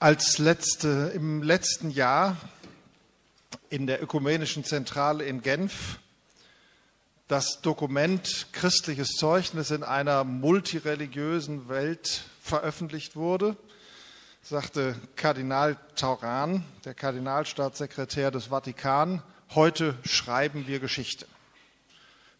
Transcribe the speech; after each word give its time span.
Als 0.00 0.38
letzte, 0.38 1.10
im 1.12 1.42
letzten 1.42 1.90
Jahr 1.90 2.36
in 3.68 3.88
der 3.88 4.00
Ökumenischen 4.00 4.62
Zentrale 4.62 5.24
in 5.24 5.42
Genf 5.42 5.98
das 7.26 7.62
Dokument 7.62 8.46
Christliches 8.52 9.08
Zeugnis 9.16 9.72
in 9.72 9.82
einer 9.82 10.22
multireligiösen 10.22 11.68
Welt 11.68 12.22
veröffentlicht 12.40 13.16
wurde, 13.16 13.56
sagte 14.40 14.94
Kardinal 15.16 15.76
Tauran, 15.96 16.62
der 16.84 16.94
Kardinalstaatssekretär 16.94 18.30
des 18.30 18.46
Vatikan, 18.46 19.20
heute 19.56 19.96
schreiben 20.04 20.68
wir 20.68 20.78
Geschichte. 20.78 21.26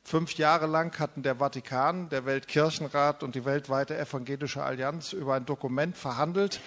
Fünf 0.05 0.35
Jahre 0.35 0.69
lang 0.69 0.97
hatten 1.01 1.25
der 1.25 1.35
Vatikan, 1.35 2.09
der 2.09 2.25
Weltkirchenrat 2.25 3.25
und 3.25 3.35
die 3.35 3.45
weltweite 3.45 3.99
evangelische 3.99 4.63
Allianz 4.63 5.13
über 5.13 5.35
ein 5.35 5.45
Dokument 5.45 5.97
verhandelt, 5.97 6.61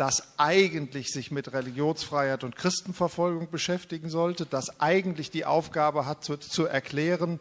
das 0.00 0.22
eigentlich 0.38 1.08
sich 1.08 1.30
mit 1.30 1.52
Religionsfreiheit 1.52 2.42
und 2.42 2.56
Christenverfolgung 2.56 3.50
beschäftigen 3.50 4.08
sollte, 4.08 4.46
das 4.46 4.80
eigentlich 4.80 5.30
die 5.30 5.44
Aufgabe 5.44 6.06
hat, 6.06 6.24
zu, 6.24 6.38
zu, 6.38 6.64
erklären, 6.64 7.38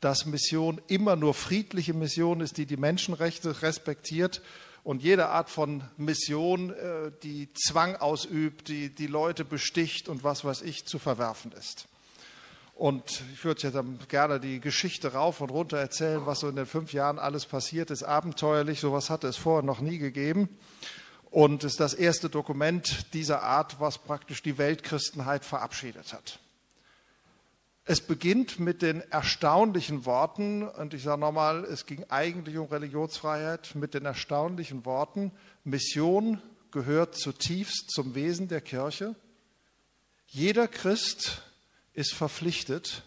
dass 0.00 0.26
Mission 0.26 0.80
immer 0.88 1.14
nur 1.14 1.34
friedliche 1.34 1.94
Mission 1.94 2.40
ist, 2.40 2.56
die 2.56 2.66
die 2.66 2.76
Menschenrechte 2.76 3.62
respektiert 3.62 4.42
und 4.82 5.04
jede 5.04 5.28
Art 5.28 5.50
von 5.50 5.84
Mission, 5.98 6.70
äh, 6.70 7.12
die 7.22 7.48
Zwang 7.54 7.94
ausübt, 7.94 8.66
die 8.66 8.92
die 8.92 9.06
Leute 9.06 9.44
besticht 9.44 10.08
und 10.08 10.24
was 10.24 10.44
weiß 10.44 10.62
ich, 10.62 10.86
zu 10.86 10.98
verwerfen 10.98 11.52
ist. 11.52 11.86
Und 12.74 13.22
ich 13.34 13.44
würde 13.44 13.62
jetzt 13.62 14.08
gerne 14.08 14.40
die 14.40 14.58
Geschichte 14.58 15.12
rauf 15.12 15.40
und 15.40 15.50
runter 15.50 15.76
erzählen, 15.76 16.26
was 16.26 16.40
so 16.40 16.48
in 16.48 16.56
den 16.56 16.66
fünf 16.66 16.92
Jahren 16.92 17.20
alles 17.20 17.46
passiert 17.46 17.92
ist. 17.92 18.02
Abenteuerlich, 18.02 18.80
sowas 18.80 19.10
hatte 19.10 19.28
es 19.28 19.36
vorher 19.36 19.62
noch 19.62 19.80
nie 19.80 19.98
gegeben. 19.98 20.48
Und 21.30 21.62
ist 21.62 21.78
das 21.78 21.94
erste 21.94 22.28
Dokument 22.28 23.12
dieser 23.14 23.42
Art, 23.42 23.78
was 23.78 23.98
praktisch 23.98 24.42
die 24.42 24.58
Weltchristenheit 24.58 25.44
verabschiedet 25.44 26.12
hat. 26.12 26.40
Es 27.84 28.00
beginnt 28.00 28.60
mit 28.60 28.82
den 28.82 29.00
erstaunlichen 29.10 30.04
Worten, 30.04 30.66
und 30.68 30.94
ich 30.94 31.02
sage 31.02 31.20
nochmal, 31.20 31.64
es 31.64 31.86
ging 31.86 32.04
eigentlich 32.08 32.56
um 32.56 32.66
Religionsfreiheit, 32.66 33.74
mit 33.74 33.94
den 33.94 34.04
erstaunlichen 34.06 34.84
Worten, 34.84 35.32
Mission 35.64 36.40
gehört 36.70 37.16
zutiefst 37.16 37.90
zum 37.90 38.14
Wesen 38.14 38.48
der 38.48 38.60
Kirche. 38.60 39.14
Jeder 40.26 40.68
Christ 40.68 41.42
ist 41.94 42.14
verpflichtet, 42.14 43.02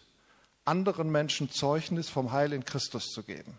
anderen 0.65 1.09
Menschen 1.11 1.49
Zeugnis 1.49 2.09
vom 2.09 2.31
Heil 2.31 2.53
in 2.53 2.65
Christus 2.65 3.05
zu 3.09 3.23
geben. 3.23 3.57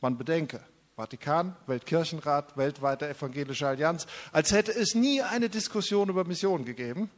Man 0.00 0.18
bedenke, 0.18 0.60
Vatikan, 0.96 1.56
Weltkirchenrat, 1.66 2.56
weltweite 2.56 3.08
evangelische 3.08 3.66
Allianz, 3.66 4.06
als 4.30 4.52
hätte 4.52 4.72
es 4.72 4.94
nie 4.94 5.22
eine 5.22 5.48
Diskussion 5.48 6.08
über 6.08 6.24
Mission 6.24 6.64
gegeben, 6.64 7.10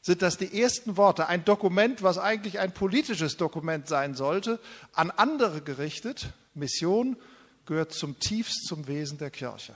sind 0.00 0.22
das 0.22 0.38
die 0.38 0.60
ersten 0.60 0.96
Worte, 0.96 1.26
ein 1.26 1.44
Dokument, 1.44 2.02
was 2.02 2.18
eigentlich 2.18 2.58
ein 2.60 2.72
politisches 2.72 3.36
Dokument 3.36 3.88
sein 3.88 4.14
sollte, 4.14 4.60
an 4.92 5.10
andere 5.10 5.62
gerichtet. 5.62 6.28
Mission 6.54 7.16
gehört 7.64 7.92
zum 7.92 8.18
tiefst 8.20 8.66
zum 8.66 8.86
Wesen 8.86 9.18
der 9.18 9.30
Kirche. 9.30 9.74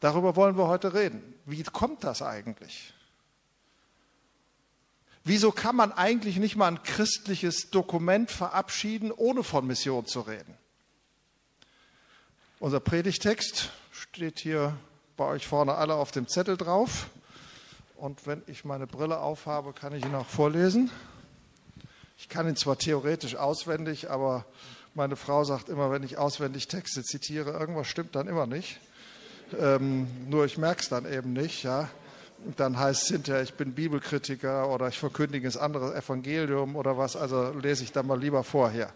Darüber 0.00 0.36
wollen 0.36 0.58
wir 0.58 0.68
heute 0.68 0.92
reden. 0.92 1.22
Wie 1.46 1.62
kommt 1.62 2.04
das 2.04 2.20
eigentlich? 2.20 2.92
Wieso 5.24 5.50
kann 5.50 5.76
man 5.76 5.92
eigentlich 5.92 6.36
nicht 6.36 6.56
mal 6.56 6.68
ein 6.68 6.82
christliches 6.82 7.70
Dokument 7.70 8.30
verabschieden, 8.30 9.10
ohne 9.10 9.42
von 9.42 9.66
Mission 9.66 10.04
zu 10.04 10.20
reden? 10.20 10.57
Unser 12.60 12.80
Predigtext 12.80 13.70
steht 13.92 14.40
hier 14.40 14.76
bei 15.16 15.24
euch 15.24 15.46
vorne 15.46 15.76
alle 15.76 15.94
auf 15.94 16.10
dem 16.10 16.26
Zettel 16.26 16.56
drauf. 16.56 17.08
Und 17.96 18.26
wenn 18.26 18.42
ich 18.46 18.64
meine 18.64 18.86
Brille 18.86 19.18
aufhabe, 19.20 19.72
kann 19.72 19.94
ich 19.94 20.04
ihn 20.04 20.14
auch 20.14 20.26
vorlesen. 20.26 20.90
Ich 22.18 22.28
kann 22.28 22.48
ihn 22.48 22.56
zwar 22.56 22.76
theoretisch 22.76 23.36
auswendig, 23.36 24.10
aber 24.10 24.44
meine 24.94 25.16
Frau 25.16 25.44
sagt 25.44 25.68
immer, 25.68 25.90
wenn 25.90 26.02
ich 26.02 26.18
auswendig 26.18 26.66
Texte 26.66 27.02
zitiere, 27.02 27.52
irgendwas 27.52 27.86
stimmt 27.86 28.16
dann 28.16 28.26
immer 28.26 28.46
nicht. 28.46 28.80
Ähm, 29.58 30.08
nur 30.28 30.44
ich 30.44 30.58
merke 30.58 30.82
es 30.82 30.88
dann 30.88 31.10
eben 31.10 31.32
nicht. 31.32 31.62
Ja 31.62 31.88
dann 32.56 32.78
heißt 32.78 33.02
es 33.02 33.08
hinterher, 33.08 33.42
ich 33.42 33.54
bin 33.54 33.72
Bibelkritiker 33.72 34.68
oder 34.68 34.88
ich 34.88 34.98
verkündige 34.98 35.48
ein 35.48 35.56
anderes 35.56 35.94
Evangelium 35.94 36.76
oder 36.76 36.96
was, 36.96 37.16
also 37.16 37.50
lese 37.50 37.84
ich 37.84 37.92
dann 37.92 38.06
mal 38.06 38.18
lieber 38.18 38.44
vorher. 38.44 38.92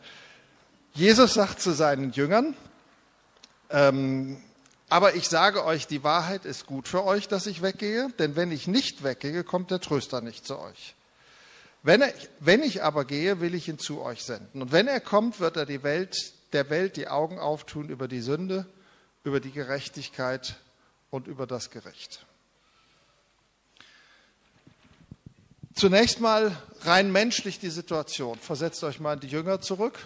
Jesus 0.95 1.35
sagt 1.35 1.61
zu 1.61 1.73
seinen 1.73 2.13
Jüngern, 2.13 2.55
ähm, 3.73 4.37
aber 4.89 5.15
ich 5.15 5.29
sage 5.29 5.65
euch, 5.65 5.87
die 5.87 6.05
Wahrheit 6.05 6.45
ist 6.45 6.67
gut 6.67 6.87
für 6.87 7.05
euch, 7.05 7.27
dass 7.27 7.47
ich 7.47 7.63
weggehe, 7.63 8.11
denn 8.19 8.37
wenn 8.37 8.53
ich 8.53 8.67
nicht 8.67 9.03
weggehe, 9.03 9.43
kommt 9.43 9.71
der 9.71 9.81
Tröster 9.81 10.21
nicht 10.21 10.47
zu 10.47 10.59
euch. 10.59 10.95
Wenn, 11.83 12.03
er, 12.03 12.13
wenn 12.41 12.63
ich 12.63 12.83
aber 12.83 13.05
gehe, 13.05 13.41
will 13.41 13.55
ich 13.55 13.69
ihn 13.69 13.79
zu 13.79 14.03
euch 14.03 14.23
senden. 14.23 14.63
Und 14.63 14.71
wenn 14.71 14.87
er 14.87 15.01
kommt, 15.01 15.41
wird 15.41 15.57
er 15.57 15.67
die 15.67 15.83
Welt, 15.83 16.35
der 16.53 16.71
Welt 16.71 16.97
die 16.97 17.09
Augen 17.09 17.39
auftun 17.39 17.89
über 17.89 18.07
die 18.07 18.21
Sünde, 18.21 18.67
über 19.25 19.41
die 19.41 19.51
Gerechtigkeit 19.51 20.57
und 21.11 21.27
über 21.27 21.47
das 21.47 21.71
Gericht. 21.71 22.27
Zunächst 25.75 26.21
mal 26.21 26.55
rein 26.83 27.11
menschlich 27.11 27.59
die 27.59 27.71
Situation. 27.71 28.39
Versetzt 28.39 28.85
euch 28.85 29.01
mal 29.01 29.15
in 29.15 29.21
die 29.21 29.29
Jünger 29.29 29.61
zurück. 29.61 29.99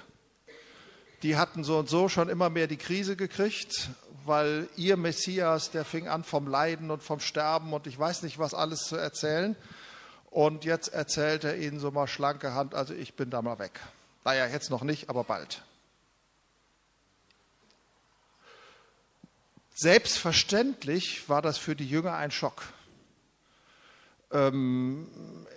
Die 1.22 1.36
hatten 1.36 1.64
so 1.64 1.78
und 1.78 1.88
so 1.88 2.08
schon 2.08 2.28
immer 2.28 2.50
mehr 2.50 2.66
die 2.66 2.76
Krise 2.76 3.16
gekriegt, 3.16 3.90
weil 4.24 4.68
ihr 4.76 4.96
Messias, 4.96 5.70
der 5.70 5.84
fing 5.84 6.08
an 6.08 6.24
vom 6.24 6.46
Leiden 6.46 6.90
und 6.90 7.02
vom 7.02 7.20
Sterben 7.20 7.72
und 7.72 7.86
ich 7.86 7.98
weiß 7.98 8.22
nicht, 8.22 8.38
was 8.38 8.54
alles 8.54 8.80
zu 8.80 8.96
erzählen. 8.96 9.56
Und 10.30 10.64
jetzt 10.64 10.88
erzählt 10.88 11.44
er 11.44 11.56
ihnen 11.56 11.78
so 11.78 11.90
mal 11.90 12.06
schlanke 12.06 12.52
Hand, 12.52 12.74
also 12.74 12.92
ich 12.92 13.14
bin 13.14 13.30
da 13.30 13.40
mal 13.40 13.58
weg. 13.58 13.80
Naja, 14.24 14.46
jetzt 14.46 14.70
noch 14.70 14.82
nicht, 14.82 15.08
aber 15.08 15.24
bald. 15.24 15.62
Selbstverständlich 19.74 21.28
war 21.28 21.42
das 21.42 21.58
für 21.58 21.76
die 21.76 21.88
Jünger 21.88 22.14
ein 22.14 22.30
Schock. 22.30 22.62
Ähm, 24.32 25.06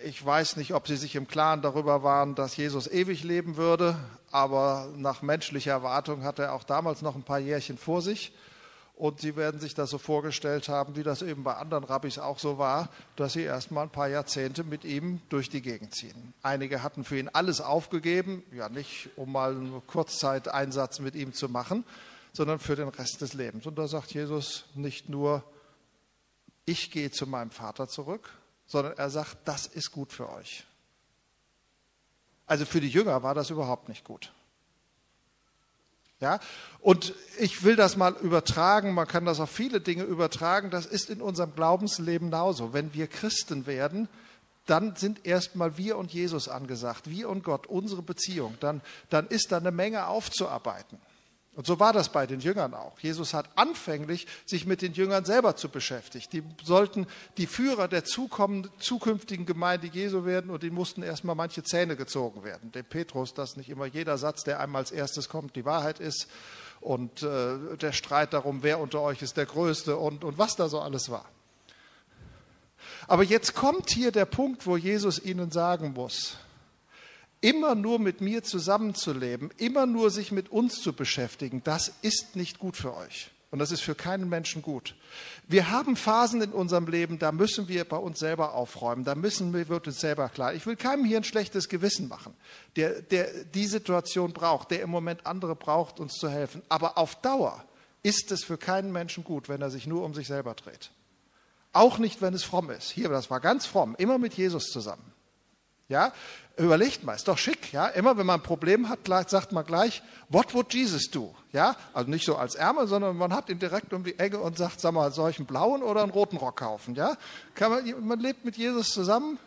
ich 0.04 0.24
weiß 0.24 0.56
nicht, 0.56 0.74
ob 0.74 0.86
sie 0.86 0.96
sich 0.96 1.16
im 1.16 1.26
Klaren 1.26 1.62
darüber 1.62 2.02
waren, 2.02 2.34
dass 2.34 2.56
Jesus 2.56 2.86
ewig 2.86 3.24
leben 3.24 3.56
würde, 3.56 3.98
aber 4.30 4.88
nach 4.96 5.22
menschlicher 5.22 5.72
Erwartung 5.72 6.22
hat 6.22 6.38
er 6.38 6.52
auch 6.52 6.64
damals 6.64 7.02
noch 7.02 7.14
ein 7.14 7.22
paar 7.22 7.38
Jährchen 7.38 7.78
vor 7.78 8.02
sich. 8.02 8.32
Und 8.94 9.18
sie 9.18 9.34
werden 9.34 9.60
sich 9.60 9.74
das 9.74 9.88
so 9.88 9.96
vorgestellt 9.96 10.68
haben, 10.68 10.94
wie 10.94 11.02
das 11.02 11.22
eben 11.22 11.42
bei 11.42 11.54
anderen 11.54 11.84
Rabbis 11.84 12.18
auch 12.18 12.38
so 12.38 12.58
war, 12.58 12.90
dass 13.16 13.32
sie 13.32 13.42
erst 13.42 13.70
mal 13.70 13.84
ein 13.84 13.90
paar 13.90 14.08
Jahrzehnte 14.08 14.62
mit 14.62 14.84
ihm 14.84 15.22
durch 15.30 15.48
die 15.48 15.62
Gegend 15.62 15.94
ziehen. 15.94 16.34
Einige 16.42 16.82
hatten 16.82 17.02
für 17.02 17.18
ihn 17.18 17.30
alles 17.32 17.62
aufgegeben, 17.62 18.42
ja 18.52 18.68
nicht, 18.68 19.08
um 19.16 19.32
mal 19.32 19.52
einen 19.52 19.86
Kurzzeiteinsatz 19.86 20.98
mit 20.98 21.14
ihm 21.14 21.32
zu 21.32 21.48
machen, 21.48 21.84
sondern 22.34 22.58
für 22.58 22.76
den 22.76 22.88
Rest 22.88 23.22
des 23.22 23.32
Lebens. 23.32 23.64
Und 23.64 23.78
da 23.78 23.88
sagt 23.88 24.12
Jesus 24.12 24.66
nicht 24.74 25.08
nur, 25.08 25.44
ich 26.66 26.90
gehe 26.90 27.10
zu 27.10 27.26
meinem 27.26 27.50
Vater 27.50 27.88
zurück, 27.88 28.30
sondern 28.66 28.98
er 28.98 29.08
sagt, 29.08 29.38
das 29.46 29.66
ist 29.66 29.92
gut 29.92 30.12
für 30.12 30.28
euch. 30.28 30.66
Also 32.50 32.64
für 32.64 32.80
die 32.80 32.88
Jünger 32.88 33.22
war 33.22 33.32
das 33.32 33.50
überhaupt 33.50 33.88
nicht 33.88 34.02
gut. 34.02 34.32
Ja, 36.18 36.40
und 36.80 37.14
ich 37.38 37.62
will 37.62 37.76
das 37.76 37.96
mal 37.96 38.16
übertragen, 38.16 38.92
man 38.92 39.06
kann 39.06 39.24
das 39.24 39.38
auf 39.38 39.50
viele 39.50 39.80
Dinge 39.80 40.02
übertragen, 40.02 40.68
das 40.68 40.84
ist 40.84 41.10
in 41.10 41.22
unserem 41.22 41.54
Glaubensleben 41.54 42.28
genauso. 42.32 42.72
Wenn 42.72 42.92
wir 42.92 43.06
Christen 43.06 43.66
werden, 43.66 44.08
dann 44.66 44.96
sind 44.96 45.26
erstmal 45.26 45.76
wir 45.76 45.96
und 45.96 46.12
Jesus 46.12 46.48
angesagt, 46.48 47.08
wir 47.08 47.28
und 47.28 47.44
Gott, 47.44 47.68
unsere 47.68 48.02
Beziehung. 48.02 48.56
Dann, 48.58 48.80
dann 49.10 49.28
ist 49.28 49.52
da 49.52 49.58
eine 49.58 49.70
Menge 49.70 50.08
aufzuarbeiten. 50.08 50.98
Und 51.56 51.66
so 51.66 51.80
war 51.80 51.92
das 51.92 52.10
bei 52.10 52.26
den 52.26 52.38
Jüngern 52.40 52.74
auch. 52.74 52.98
Jesus 53.00 53.34
hat 53.34 53.50
anfänglich 53.56 54.26
sich 54.46 54.66
mit 54.66 54.82
den 54.82 54.92
Jüngern 54.92 55.24
selber 55.24 55.56
zu 55.56 55.68
beschäftigen. 55.68 56.24
Die 56.32 56.42
sollten 56.64 57.06
die 57.38 57.48
Führer 57.48 57.88
der 57.88 58.04
zukünftigen 58.04 59.46
Gemeinde 59.46 59.88
Jesu 59.88 60.24
werden 60.24 60.50
und 60.50 60.62
ihnen 60.62 60.76
mussten 60.76 61.02
erstmal 61.02 61.34
manche 61.34 61.64
Zähne 61.64 61.96
gezogen 61.96 62.44
werden. 62.44 62.70
Dem 62.70 62.84
Petrus, 62.84 63.34
dass 63.34 63.56
nicht 63.56 63.68
immer 63.68 63.86
jeder 63.86 64.16
Satz, 64.16 64.44
der 64.44 64.60
einmal 64.60 64.82
als 64.82 64.92
erstes 64.92 65.28
kommt, 65.28 65.56
die 65.56 65.64
Wahrheit 65.64 65.98
ist. 65.98 66.28
Und 66.80 67.22
äh, 67.24 67.76
der 67.76 67.92
Streit 67.92 68.32
darum, 68.32 68.62
wer 68.62 68.78
unter 68.78 69.00
euch 69.00 69.20
ist 69.20 69.36
der 69.36 69.46
Größte 69.46 69.96
und, 69.96 70.22
und 70.24 70.38
was 70.38 70.54
da 70.56 70.68
so 70.68 70.80
alles 70.80 71.10
war. 71.10 71.26
Aber 73.08 73.24
jetzt 73.24 73.54
kommt 73.54 73.90
hier 73.90 74.12
der 74.12 74.24
Punkt, 74.24 74.66
wo 74.66 74.76
Jesus 74.76 75.18
ihnen 75.18 75.50
sagen 75.50 75.94
muss, 75.94 76.36
immer 77.40 77.74
nur 77.74 77.98
mit 77.98 78.20
mir 78.20 78.42
zusammenzuleben, 78.42 79.50
immer 79.56 79.86
nur 79.86 80.10
sich 80.10 80.32
mit 80.32 80.50
uns 80.50 80.80
zu 80.80 80.92
beschäftigen, 80.92 81.62
das 81.64 81.92
ist 82.02 82.36
nicht 82.36 82.58
gut 82.58 82.76
für 82.76 82.96
euch. 82.96 83.30
Und 83.50 83.58
das 83.58 83.72
ist 83.72 83.80
für 83.80 83.96
keinen 83.96 84.28
Menschen 84.28 84.62
gut. 84.62 84.94
Wir 85.48 85.70
haben 85.70 85.96
Phasen 85.96 86.40
in 86.40 86.52
unserem 86.52 86.86
Leben, 86.86 87.18
da 87.18 87.32
müssen 87.32 87.66
wir 87.66 87.84
bei 87.84 87.96
uns 87.96 88.20
selber 88.20 88.54
aufräumen, 88.54 89.02
da 89.02 89.16
müssen 89.16 89.52
wir, 89.52 89.68
wird 89.68 89.88
uns 89.88 89.98
selber 89.98 90.28
klar. 90.28 90.54
Ich 90.54 90.66
will 90.66 90.76
keinem 90.76 91.04
hier 91.04 91.16
ein 91.16 91.24
schlechtes 91.24 91.68
Gewissen 91.68 92.06
machen, 92.06 92.32
der, 92.76 93.02
der 93.02 93.44
die 93.44 93.66
Situation 93.66 94.32
braucht, 94.32 94.70
der 94.70 94.82
im 94.82 94.90
Moment 94.90 95.26
andere 95.26 95.56
braucht, 95.56 95.98
uns 95.98 96.14
zu 96.14 96.30
helfen. 96.30 96.62
Aber 96.68 96.96
auf 96.96 97.16
Dauer 97.16 97.64
ist 98.04 98.30
es 98.30 98.44
für 98.44 98.56
keinen 98.56 98.92
Menschen 98.92 99.24
gut, 99.24 99.48
wenn 99.48 99.60
er 99.60 99.70
sich 99.70 99.86
nur 99.88 100.04
um 100.04 100.14
sich 100.14 100.28
selber 100.28 100.54
dreht. 100.54 100.92
Auch 101.72 101.98
nicht, 101.98 102.22
wenn 102.22 102.34
es 102.34 102.44
fromm 102.44 102.70
ist. 102.70 102.90
Hier, 102.90 103.08
das 103.08 103.30
war 103.30 103.40
ganz 103.40 103.66
fromm, 103.66 103.96
immer 103.98 104.18
mit 104.18 104.34
Jesus 104.34 104.66
zusammen. 104.66 105.12
Ja, 105.90 106.12
überlegt 106.56 107.02
mal, 107.02 107.14
ist 107.14 107.26
doch 107.26 107.36
schick, 107.36 107.72
ja. 107.72 107.88
Immer 107.88 108.16
wenn 108.16 108.24
man 108.24 108.38
ein 108.38 108.44
Problem 108.44 108.88
hat, 108.88 109.00
sagt 109.28 109.50
man 109.50 109.66
gleich, 109.66 110.02
what 110.28 110.54
would 110.54 110.72
Jesus 110.72 111.10
do? 111.10 111.34
Ja, 111.52 111.74
also 111.92 112.08
nicht 112.08 112.24
so 112.24 112.36
als 112.36 112.54
Ärmel, 112.54 112.86
sondern 112.86 113.16
man 113.16 113.34
hat 113.34 113.48
ihn 113.48 113.58
direkt 113.58 113.92
um 113.92 114.04
die 114.04 114.16
Ecke 114.16 114.38
und 114.38 114.56
sagt, 114.56 114.80
sag 114.80 114.92
mal, 114.92 115.10
soll 115.10 115.30
ich 115.30 115.38
einen 115.38 115.46
blauen 115.46 115.82
oder 115.82 116.04
einen 116.04 116.12
roten 116.12 116.36
Rock 116.36 116.58
kaufen? 116.58 116.94
Ja, 116.94 117.16
Kann 117.56 117.72
man, 117.72 118.06
man 118.06 118.20
lebt 118.20 118.44
mit 118.44 118.56
Jesus 118.56 118.92
zusammen. 118.92 119.40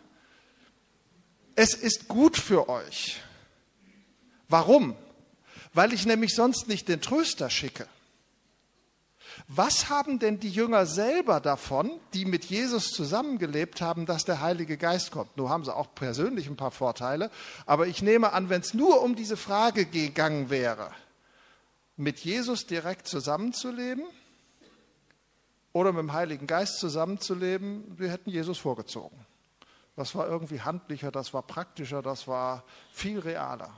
Es 1.56 1.72
ist 1.72 2.08
gut 2.08 2.36
für 2.36 2.68
euch. 2.68 3.22
Warum? 4.50 4.94
Weil 5.72 5.94
ich 5.94 6.04
nämlich 6.04 6.34
sonst 6.34 6.68
nicht 6.68 6.88
den 6.88 7.00
Tröster 7.00 7.48
schicke. 7.48 7.86
Was 9.48 9.90
haben 9.90 10.18
denn 10.18 10.40
die 10.40 10.48
Jünger 10.48 10.86
selber 10.86 11.38
davon, 11.38 12.00
die 12.14 12.24
mit 12.24 12.46
Jesus 12.46 12.88
zusammengelebt 12.88 13.82
haben, 13.82 14.06
dass 14.06 14.24
der 14.24 14.40
Heilige 14.40 14.78
Geist 14.78 15.10
kommt? 15.10 15.36
Nur 15.36 15.50
haben 15.50 15.64
sie 15.64 15.74
auch 15.74 15.94
persönlich 15.94 16.48
ein 16.48 16.56
paar 16.56 16.70
Vorteile, 16.70 17.30
aber 17.66 17.86
ich 17.86 18.00
nehme 18.00 18.32
an, 18.32 18.48
wenn 18.48 18.62
es 18.62 18.72
nur 18.72 19.02
um 19.02 19.14
diese 19.16 19.36
Frage 19.36 19.84
gegangen 19.84 20.48
wäre, 20.48 20.90
mit 21.96 22.20
Jesus 22.20 22.66
direkt 22.66 23.06
zusammenzuleben 23.06 24.04
oder 25.74 25.92
mit 25.92 26.00
dem 26.00 26.12
Heiligen 26.14 26.46
Geist 26.46 26.78
zusammenzuleben, 26.78 27.98
wir 27.98 28.10
hätten 28.10 28.30
Jesus 28.30 28.56
vorgezogen. 28.58 29.26
Das 29.94 30.14
war 30.14 30.26
irgendwie 30.26 30.62
handlicher, 30.62 31.12
das 31.12 31.34
war 31.34 31.42
praktischer, 31.42 32.00
das 32.00 32.26
war 32.26 32.64
viel 32.92 33.18
realer. 33.18 33.70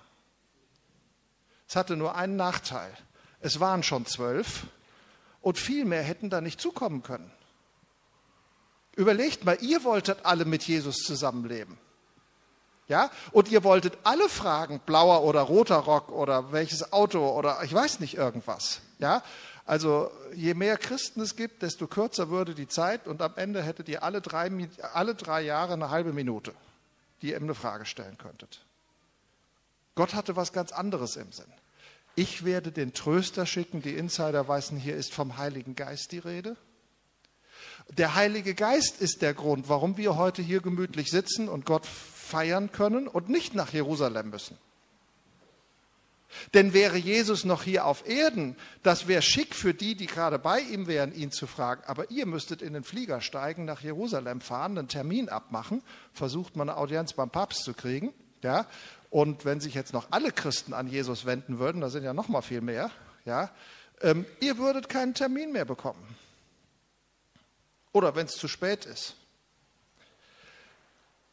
Es 1.68 1.74
hatte 1.74 1.96
nur 1.96 2.14
einen 2.14 2.36
Nachteil. 2.36 2.92
Es 3.40 3.58
waren 3.58 3.82
schon 3.82 4.06
zwölf 4.06 4.66
und 5.46 5.58
viel 5.58 5.84
mehr 5.84 6.02
hätten 6.02 6.28
da 6.28 6.40
nicht 6.40 6.60
zukommen 6.60 7.04
können. 7.04 7.31
Überlegt 8.96 9.44
mal, 9.44 9.56
ihr 9.60 9.84
wolltet 9.84 10.26
alle 10.26 10.44
mit 10.44 10.64
Jesus 10.64 10.96
zusammenleben. 11.04 11.78
Ja? 12.88 13.12
Und 13.31 13.48
ihr 13.48 13.62
wolltet 13.62 13.96
alle 14.02 14.28
fragen, 14.28 14.81
blauer 14.84 15.22
oder 15.22 15.43
roter 15.43 15.76
Rock 15.76 16.10
oder 16.10 16.50
welches 16.50 16.93
Auto 16.93 17.28
oder 17.28 17.62
ich 17.62 17.72
weiß 17.72 18.00
nicht 18.00 18.16
irgendwas. 18.16 18.81
Ja? 18.98 19.22
Also 19.66 20.10
je 20.34 20.54
mehr 20.54 20.78
Christen 20.78 21.20
es 21.20 21.37
gibt, 21.37 21.62
desto 21.62 21.87
kürzer 21.87 22.28
würde 22.28 22.56
die 22.56 22.66
Zeit 22.66 23.06
und 23.06 23.22
am 23.22 23.34
Ende 23.37 23.62
hättet 23.62 23.88
ihr 23.88 24.02
alle 24.02 24.20
drei, 24.20 24.50
alle 24.94 25.14
drei 25.14 25.42
Jahre 25.42 25.75
eine 25.75 25.90
halbe 25.90 26.12
Minute, 26.12 26.54
die 27.22 27.31
ihr 27.31 27.37
ihm 27.37 27.44
eine 27.44 27.54
Frage 27.54 27.87
stellen 27.87 28.19
könntet. 28.19 28.62
Gott 29.94 30.12
hatte 30.12 30.34
was 30.34 30.52
ganz 30.52 30.72
anderes 30.72 31.14
im 31.14 31.31
Sinn. 31.31 31.46
Ich 32.16 32.46
werde 32.46 32.72
den 32.72 32.94
Tröster 32.94 33.44
schicken. 33.44 33.82
Die 33.82 33.94
Insider 33.94 34.48
weißen, 34.48 34.78
hier 34.78 34.96
ist 34.96 35.12
vom 35.12 35.36
Heiligen 35.36 35.76
Geist 35.76 36.12
die 36.12 36.18
Rede. 36.18 36.56
Der 37.90 38.14
Heilige 38.14 38.54
Geist 38.54 39.00
ist 39.00 39.20
der 39.22 39.34
Grund, 39.34 39.68
warum 39.68 39.98
wir 39.98 40.16
heute 40.16 40.40
hier 40.40 40.60
gemütlich 40.60 41.10
sitzen 41.10 41.48
und 41.48 41.66
Gott 41.66 41.86
feiern 41.86 42.72
können 42.72 43.06
und 43.06 43.28
nicht 43.28 43.54
nach 43.54 43.72
Jerusalem 43.72 44.30
müssen. 44.30 44.58
Denn 46.54 46.72
wäre 46.72 46.96
Jesus 46.96 47.44
noch 47.44 47.62
hier 47.62 47.84
auf 47.84 48.08
Erden, 48.08 48.56
das 48.82 49.06
wäre 49.08 49.22
schick 49.22 49.54
für 49.54 49.74
die, 49.74 49.94
die 49.94 50.06
gerade 50.06 50.38
bei 50.38 50.60
ihm 50.60 50.86
wären, 50.86 51.14
ihn 51.14 51.30
zu 51.30 51.46
fragen. 51.46 51.82
Aber 51.86 52.10
ihr 52.10 52.26
müsstet 52.26 52.62
in 52.62 52.72
den 52.72 52.82
Flieger 52.82 53.20
steigen, 53.20 53.66
nach 53.66 53.82
Jerusalem 53.82 54.40
fahren, 54.40 54.76
einen 54.78 54.88
Termin 54.88 55.28
abmachen, 55.28 55.82
versucht 56.12 56.56
man 56.56 56.70
eine 56.70 56.78
Audienz 56.78 57.12
beim 57.12 57.30
Papst 57.30 57.62
zu 57.62 57.74
kriegen. 57.74 58.12
Ja, 58.42 58.66
und 59.11 59.44
wenn 59.44 59.61
sich 59.61 59.75
jetzt 59.75 59.93
noch 59.93 60.08
alle 60.11 60.32
Christen 60.32 60.75
an 60.75 60.88
Jesus 60.88 61.26
wenden 61.26 61.58
würden, 61.58 61.81
da 61.81 61.91
sind 61.91 62.05
ja 62.05 62.12
noch 62.12 62.29
mal 62.29 62.43
viel 62.43 62.61
mehr, 62.61 62.91
ja, 63.25 63.50
ähm, 64.00 64.26
ihr 64.41 64.58
würdet 64.58 64.88
keinen 64.88 65.14
Termin 65.14 65.53
mehr 65.53 65.64
bekommen. 65.64 66.17
Oder 67.93 68.14
wenn 68.14 68.26
es 68.26 68.37
zu 68.37 68.47
spät 68.49 68.85
ist. 68.85 69.14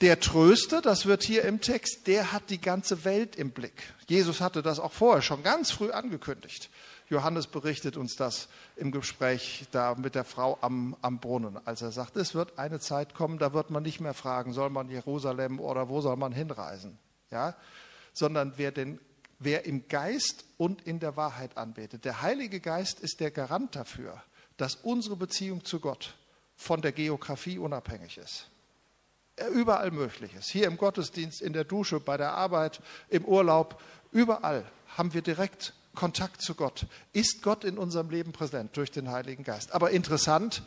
Der 0.01 0.19
Tröster, 0.19 0.81
das 0.81 1.05
wird 1.05 1.23
hier 1.23 1.43
im 1.43 1.61
Text, 1.61 2.07
der 2.07 2.31
hat 2.31 2.49
die 2.49 2.59
ganze 2.59 3.05
Welt 3.05 3.35
im 3.35 3.51
Blick. 3.51 3.93
Jesus 4.07 4.41
hatte 4.41 4.61
das 4.61 4.79
auch 4.79 4.91
vorher 4.91 5.21
schon 5.21 5.43
ganz 5.43 5.71
früh 5.71 5.91
angekündigt. 5.91 6.69
Johannes 7.09 7.47
berichtet 7.47 7.95
uns 7.95 8.15
das 8.15 8.47
im 8.75 8.91
Gespräch 8.91 9.65
da 9.71 9.95
mit 9.95 10.15
der 10.15 10.23
Frau 10.23 10.57
am, 10.61 10.95
am 11.01 11.19
Brunnen, 11.19 11.59
als 11.65 11.81
er 11.81 11.91
sagt, 11.91 12.17
es 12.17 12.33
wird 12.33 12.57
eine 12.57 12.79
Zeit 12.79 13.13
kommen, 13.13 13.39
da 13.39 13.53
wird 13.53 13.69
man 13.69 13.83
nicht 13.83 13.99
mehr 13.99 14.13
fragen, 14.13 14.51
soll 14.51 14.69
man 14.69 14.89
Jerusalem 14.89 15.59
oder 15.59 15.89
wo 15.89 16.01
soll 16.01 16.15
man 16.15 16.31
hinreisen 16.31 16.97
ja, 17.33 17.55
sondern 18.13 18.53
wer, 18.55 18.71
den, 18.71 18.99
wer 19.39 19.65
im 19.65 19.87
Geist 19.87 20.45
und 20.57 20.83
in 20.83 20.99
der 20.99 21.17
Wahrheit 21.17 21.57
anbetet. 21.57 22.05
Der 22.05 22.21
Heilige 22.21 22.59
Geist 22.59 22.99
ist 22.99 23.19
der 23.19 23.31
Garant 23.31 23.75
dafür, 23.75 24.23
dass 24.57 24.75
unsere 24.75 25.15
Beziehung 25.15 25.65
zu 25.65 25.79
Gott 25.79 26.15
von 26.55 26.81
der 26.81 26.91
Geografie 26.91 27.57
unabhängig 27.57 28.17
ist. 28.17 28.49
Er 29.35 29.49
überall 29.49 29.89
möglich 29.89 30.33
ist. 30.35 30.49
Hier 30.49 30.67
im 30.67 30.77
Gottesdienst, 30.77 31.41
in 31.41 31.53
der 31.53 31.63
Dusche, 31.63 31.99
bei 31.99 32.17
der 32.17 32.33
Arbeit, 32.33 32.81
im 33.09 33.25
Urlaub, 33.25 33.81
überall 34.11 34.63
haben 34.95 35.15
wir 35.15 35.23
direkt 35.23 35.73
Kontakt 35.95 36.41
zu 36.41 36.53
Gott. 36.53 36.85
Ist 37.13 37.41
Gott 37.41 37.63
in 37.63 37.79
unserem 37.79 38.11
Leben 38.11 38.31
präsent 38.31 38.77
durch 38.77 38.91
den 38.91 39.11
Heiligen 39.11 39.43
Geist? 39.43 39.73
Aber 39.73 39.89
interessant, 39.89 40.61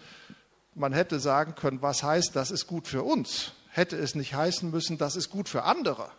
man 0.74 0.92
hätte 0.92 1.20
sagen 1.20 1.54
können, 1.54 1.80
was 1.80 2.02
heißt, 2.02 2.34
das 2.34 2.50
ist 2.50 2.66
gut 2.66 2.88
für 2.88 3.04
uns? 3.04 3.52
Hätte 3.68 3.96
es 3.96 4.16
nicht 4.16 4.34
heißen 4.34 4.68
müssen, 4.68 4.98
das 4.98 5.14
ist 5.14 5.30
gut 5.30 5.48
für 5.48 5.62
andere 5.62 6.10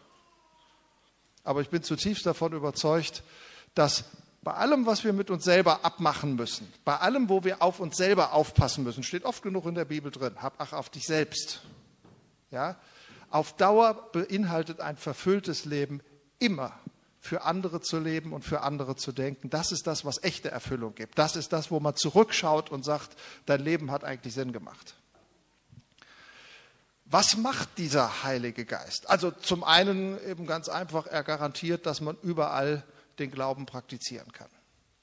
aber 1.47 1.61
ich 1.61 1.69
bin 1.69 1.81
zutiefst 1.81 2.25
davon 2.25 2.53
überzeugt, 2.53 3.23
dass 3.73 4.03
bei 4.43 4.53
allem, 4.53 4.85
was 4.85 5.03
wir 5.03 5.13
mit 5.13 5.29
uns 5.29 5.43
selber 5.43 5.83
abmachen 5.83 6.35
müssen, 6.35 6.71
bei 6.85 6.97
allem, 6.97 7.29
wo 7.29 7.43
wir 7.43 7.61
auf 7.61 7.79
uns 7.79 7.97
selber 7.97 8.33
aufpassen 8.33 8.83
müssen, 8.83 9.03
steht 9.03 9.25
oft 9.25 9.41
genug 9.43 9.65
in 9.65 9.75
der 9.75 9.85
Bibel 9.85 10.11
drin, 10.11 10.41
hab 10.41 10.55
Ach 10.57 10.73
auf 10.73 10.89
dich 10.89 11.05
selbst. 11.05 11.61
Ja? 12.51 12.77
Auf 13.29 13.53
Dauer 13.53 14.09
beinhaltet 14.11 14.79
ein 14.79 14.97
verfülltes 14.97 15.65
Leben 15.65 16.01
immer 16.39 16.73
für 17.19 17.43
andere 17.43 17.81
zu 17.81 17.99
leben 17.99 18.31
und 18.31 18.45
für 18.45 18.61
andere 18.61 18.95
zu 18.95 19.11
denken. 19.11 19.49
Das 19.49 19.71
ist 19.71 19.87
das, 19.87 20.05
was 20.05 20.23
echte 20.23 20.49
Erfüllung 20.49 20.95
gibt. 20.95 21.17
Das 21.17 21.35
ist 21.35 21.51
das, 21.51 21.71
wo 21.71 21.79
man 21.79 21.95
zurückschaut 21.95 22.71
und 22.71 22.85
sagt, 22.85 23.17
dein 23.45 23.61
Leben 23.61 23.91
hat 23.91 24.03
eigentlich 24.03 24.33
Sinn 24.33 24.53
gemacht. 24.53 24.95
Was 27.09 27.37
macht 27.37 27.77
dieser 27.77 28.23
Heilige 28.23 28.65
Geist? 28.65 29.09
Also 29.09 29.31
zum 29.31 29.63
einen 29.63 30.21
eben 30.27 30.45
ganz 30.45 30.67
einfach, 30.67 31.07
er 31.07 31.23
garantiert, 31.23 31.85
dass 31.85 32.01
man 32.01 32.17
überall 32.21 32.83
den 33.17 33.31
Glauben 33.31 33.65
praktizieren 33.65 34.31
kann. 34.33 34.49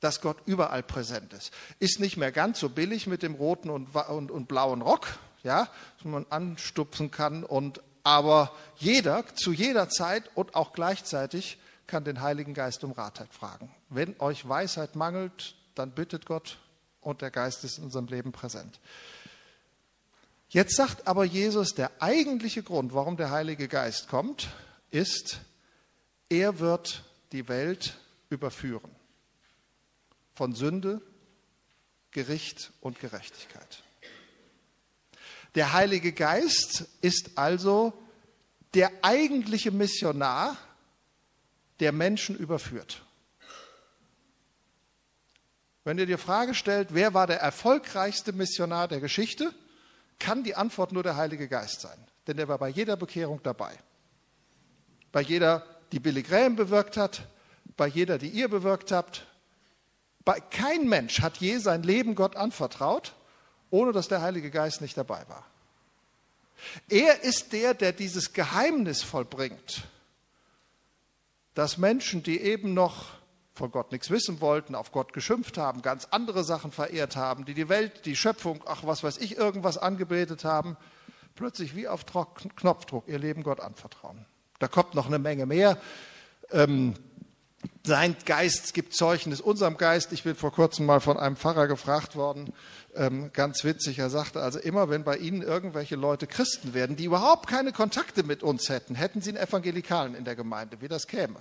Dass 0.00 0.20
Gott 0.20 0.36
überall 0.44 0.82
präsent 0.82 1.32
ist. 1.32 1.50
Ist 1.78 2.00
nicht 2.00 2.18
mehr 2.18 2.30
ganz 2.30 2.60
so 2.60 2.68
billig 2.68 3.06
mit 3.06 3.22
dem 3.22 3.34
roten 3.34 3.70
und, 3.70 3.94
und, 3.94 4.30
und 4.30 4.48
blauen 4.48 4.82
Rock, 4.82 5.18
ja, 5.42 5.68
dass 5.96 6.04
man 6.04 6.26
anstupfen 6.28 7.10
kann. 7.10 7.42
Und, 7.42 7.80
aber 8.02 8.52
jeder, 8.76 9.24
zu 9.34 9.52
jeder 9.52 9.88
Zeit 9.88 10.30
und 10.34 10.54
auch 10.54 10.74
gleichzeitig 10.74 11.58
kann 11.86 12.04
den 12.04 12.20
Heiligen 12.20 12.52
Geist 12.52 12.84
um 12.84 12.92
Ratheit 12.92 13.32
fragen. 13.32 13.74
Wenn 13.88 14.14
euch 14.20 14.46
Weisheit 14.46 14.94
mangelt, 14.94 15.54
dann 15.74 15.92
bittet 15.92 16.26
Gott 16.26 16.58
und 17.00 17.22
der 17.22 17.30
Geist 17.30 17.64
ist 17.64 17.78
in 17.78 17.84
unserem 17.84 18.06
Leben 18.06 18.32
präsent. 18.32 18.78
Jetzt 20.54 20.76
sagt 20.76 21.08
aber 21.08 21.24
Jesus, 21.24 21.74
der 21.74 21.90
eigentliche 22.00 22.62
Grund, 22.62 22.94
warum 22.94 23.16
der 23.16 23.32
Heilige 23.32 23.66
Geist 23.66 24.06
kommt, 24.06 24.50
ist, 24.92 25.40
er 26.28 26.60
wird 26.60 27.02
die 27.32 27.48
Welt 27.48 27.98
überführen. 28.30 28.94
Von 30.32 30.54
Sünde, 30.54 31.02
Gericht 32.12 32.70
und 32.80 33.00
Gerechtigkeit. 33.00 33.82
Der 35.56 35.72
Heilige 35.72 36.12
Geist 36.12 36.84
ist 37.00 37.36
also 37.36 37.92
der 38.74 38.92
eigentliche 39.02 39.72
Missionar, 39.72 40.56
der 41.80 41.90
Menschen 41.90 42.36
überführt. 42.36 43.02
Wenn 45.82 45.98
ihr 45.98 46.06
die 46.06 46.16
Frage 46.16 46.54
stellt, 46.54 46.94
wer 46.94 47.12
war 47.12 47.26
der 47.26 47.40
erfolgreichste 47.40 48.32
Missionar 48.32 48.86
der 48.86 49.00
Geschichte, 49.00 49.52
kann 50.18 50.42
die 50.42 50.54
Antwort 50.54 50.92
nur 50.92 51.02
der 51.02 51.16
Heilige 51.16 51.48
Geist 51.48 51.80
sein. 51.80 51.98
Denn 52.26 52.38
er 52.38 52.48
war 52.48 52.58
bei 52.58 52.68
jeder 52.68 52.96
Bekehrung 52.96 53.40
dabei. 53.42 53.76
Bei 55.12 55.20
jeder, 55.20 55.64
die 55.92 56.00
Billy 56.00 56.22
Graham 56.22 56.56
bewirkt 56.56 56.96
hat, 56.96 57.28
bei 57.76 57.86
jeder, 57.86 58.18
die 58.18 58.28
ihr 58.28 58.48
bewirkt 58.48 58.92
habt. 58.92 59.26
Bei, 60.24 60.40
kein 60.40 60.88
Mensch 60.88 61.20
hat 61.20 61.38
je 61.38 61.58
sein 61.58 61.82
Leben 61.82 62.14
Gott 62.14 62.36
anvertraut, 62.36 63.14
ohne 63.70 63.92
dass 63.92 64.08
der 64.08 64.22
Heilige 64.22 64.50
Geist 64.50 64.80
nicht 64.80 64.96
dabei 64.96 65.24
war. 65.28 65.44
Er 66.88 67.22
ist 67.22 67.52
der, 67.52 67.74
der 67.74 67.92
dieses 67.92 68.32
Geheimnis 68.32 69.02
vollbringt, 69.02 69.82
dass 71.54 71.78
Menschen, 71.78 72.22
die 72.22 72.40
eben 72.40 72.74
noch 72.74 73.10
von 73.54 73.70
Gott 73.70 73.92
nichts 73.92 74.10
wissen 74.10 74.40
wollten, 74.40 74.74
auf 74.74 74.90
Gott 74.90 75.12
geschimpft 75.12 75.58
haben, 75.58 75.80
ganz 75.80 76.08
andere 76.10 76.42
Sachen 76.42 76.72
verehrt 76.72 77.16
haben, 77.16 77.44
die 77.44 77.54
die 77.54 77.68
Welt, 77.68 78.04
die 78.04 78.16
Schöpfung, 78.16 78.62
ach 78.66 78.82
was 78.84 79.04
weiß 79.04 79.18
ich, 79.18 79.36
irgendwas 79.36 79.78
angebetet 79.78 80.44
haben, 80.44 80.76
plötzlich 81.36 81.76
wie 81.76 81.86
auf 81.86 82.04
Knopfdruck 82.56 83.08
ihr 83.08 83.18
Leben 83.18 83.44
Gott 83.44 83.60
anvertrauen. 83.60 84.26
Da 84.58 84.66
kommt 84.68 84.94
noch 84.94 85.06
eine 85.06 85.18
Menge 85.18 85.46
mehr. 85.46 85.78
Ähm, 86.50 86.94
sein 87.84 88.16
Geist 88.26 88.74
gibt 88.74 88.94
Zeugnis 88.94 89.40
unserem 89.40 89.76
Geist. 89.76 90.12
Ich 90.12 90.24
bin 90.24 90.34
vor 90.34 90.52
kurzem 90.52 90.86
mal 90.86 91.00
von 91.00 91.16
einem 91.16 91.36
Pfarrer 91.36 91.66
gefragt 91.66 92.16
worden, 92.16 92.52
ähm, 92.94 93.30
ganz 93.32 93.64
witzig, 93.64 93.98
er 93.98 94.10
sagte, 94.10 94.42
also 94.42 94.58
immer 94.58 94.90
wenn 94.90 95.04
bei 95.04 95.16
Ihnen 95.16 95.42
irgendwelche 95.42 95.96
Leute 95.96 96.26
Christen 96.26 96.74
werden, 96.74 96.96
die 96.96 97.04
überhaupt 97.04 97.48
keine 97.48 97.72
Kontakte 97.72 98.22
mit 98.22 98.42
uns 98.42 98.68
hätten, 98.68 98.94
hätten 98.94 99.20
Sie 99.20 99.30
einen 99.30 99.38
Evangelikalen 99.46 100.14
in 100.14 100.24
der 100.24 100.36
Gemeinde, 100.36 100.80
wie 100.80 100.88
das 100.88 101.06
käme. 101.06 101.40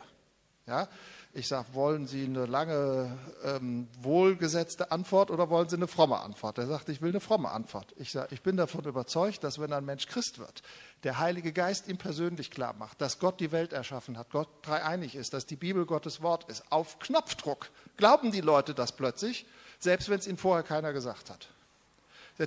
Ja? 0.65 0.87
Ich 1.33 1.47
sage, 1.47 1.67
wollen 1.73 2.05
Sie 2.05 2.25
eine 2.25 2.45
lange, 2.45 3.17
ähm, 3.43 3.87
wohlgesetzte 4.01 4.91
Antwort 4.91 5.31
oder 5.31 5.49
wollen 5.49 5.67
Sie 5.67 5.75
eine 5.75 5.87
fromme 5.87 6.19
Antwort? 6.19 6.59
Er 6.59 6.67
sagt, 6.67 6.89
ich 6.89 7.01
will 7.01 7.09
eine 7.09 7.19
fromme 7.19 7.49
Antwort. 7.49 7.93
Ich 7.97 8.11
sage, 8.11 8.33
ich 8.33 8.43
bin 8.43 8.55
davon 8.55 8.85
überzeugt, 8.85 9.43
dass 9.43 9.59
wenn 9.59 9.73
ein 9.73 9.83
Mensch 9.83 10.05
Christ 10.05 10.37
wird, 10.37 10.61
der 11.03 11.17
Heilige 11.17 11.51
Geist 11.51 11.87
ihm 11.87 11.97
persönlich 11.97 12.51
klar 12.51 12.75
macht, 12.77 13.01
dass 13.01 13.19
Gott 13.19 13.39
die 13.39 13.51
Welt 13.51 13.73
erschaffen 13.73 14.17
hat, 14.17 14.29
Gott 14.29 14.47
dreieinig 14.61 15.15
ist, 15.15 15.33
dass 15.33 15.47
die 15.47 15.55
Bibel 15.55 15.85
Gottes 15.85 16.21
Wort 16.21 16.49
ist, 16.49 16.63
auf 16.71 16.99
Knopfdruck 16.99 17.69
glauben 17.97 18.31
die 18.31 18.41
Leute 18.41 18.73
das 18.75 18.91
plötzlich, 18.91 19.45
selbst 19.79 20.09
wenn 20.09 20.19
es 20.19 20.27
ihnen 20.27 20.37
vorher 20.37 20.63
keiner 20.63 20.93
gesagt 20.93 21.29
hat. 21.29 21.49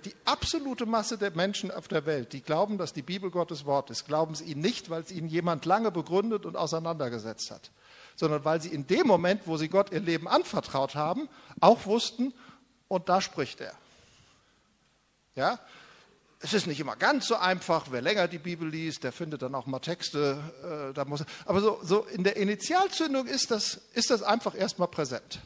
Die 0.04 0.14
absolute 0.24 0.86
Masse 0.86 1.18
der 1.18 1.30
Menschen 1.32 1.70
auf 1.70 1.86
der 1.86 2.06
Welt, 2.06 2.32
die 2.32 2.40
glauben, 2.40 2.78
dass 2.78 2.92
die 2.92 3.02
Bibel 3.02 3.30
Gottes 3.30 3.66
Wort 3.66 3.90
ist, 3.90 4.04
glauben 4.04 4.34
sie 4.34 4.44
ihnen 4.44 4.60
nicht, 4.60 4.90
weil 4.90 5.02
es 5.02 5.12
ihnen 5.12 5.28
jemand 5.28 5.64
lange 5.64 5.92
begründet 5.92 6.46
und 6.46 6.56
auseinandergesetzt 6.56 7.50
hat 7.50 7.70
sondern 8.16 8.44
weil 8.44 8.60
sie 8.60 8.70
in 8.70 8.86
dem 8.86 9.06
Moment, 9.06 9.42
wo 9.46 9.56
sie 9.56 9.68
Gott 9.68 9.92
ihr 9.92 10.00
Leben 10.00 10.26
anvertraut 10.26 10.94
haben, 10.94 11.28
auch 11.60 11.86
wussten, 11.86 12.34
und 12.88 13.08
da 13.08 13.20
spricht 13.20 13.60
er. 13.60 13.74
Ja? 15.34 15.58
Es 16.40 16.52
ist 16.52 16.66
nicht 16.66 16.80
immer 16.80 16.96
ganz 16.96 17.26
so 17.26 17.36
einfach. 17.36 17.86
Wer 17.90 18.02
länger 18.02 18.28
die 18.28 18.38
Bibel 18.38 18.68
liest, 18.68 19.04
der 19.04 19.12
findet 19.12 19.42
dann 19.42 19.54
auch 19.54 19.66
mal 19.66 19.80
Texte. 19.80 20.38
Äh, 20.90 20.94
da 20.94 21.04
muss, 21.04 21.24
aber 21.44 21.60
so, 21.60 21.80
so 21.82 22.04
in 22.04 22.24
der 22.24 22.36
Initialzündung 22.36 23.26
ist 23.26 23.50
das, 23.50 23.80
ist 23.94 24.10
das 24.10 24.22
einfach 24.22 24.54
erstmal 24.54 24.88
präsent. 24.88 25.40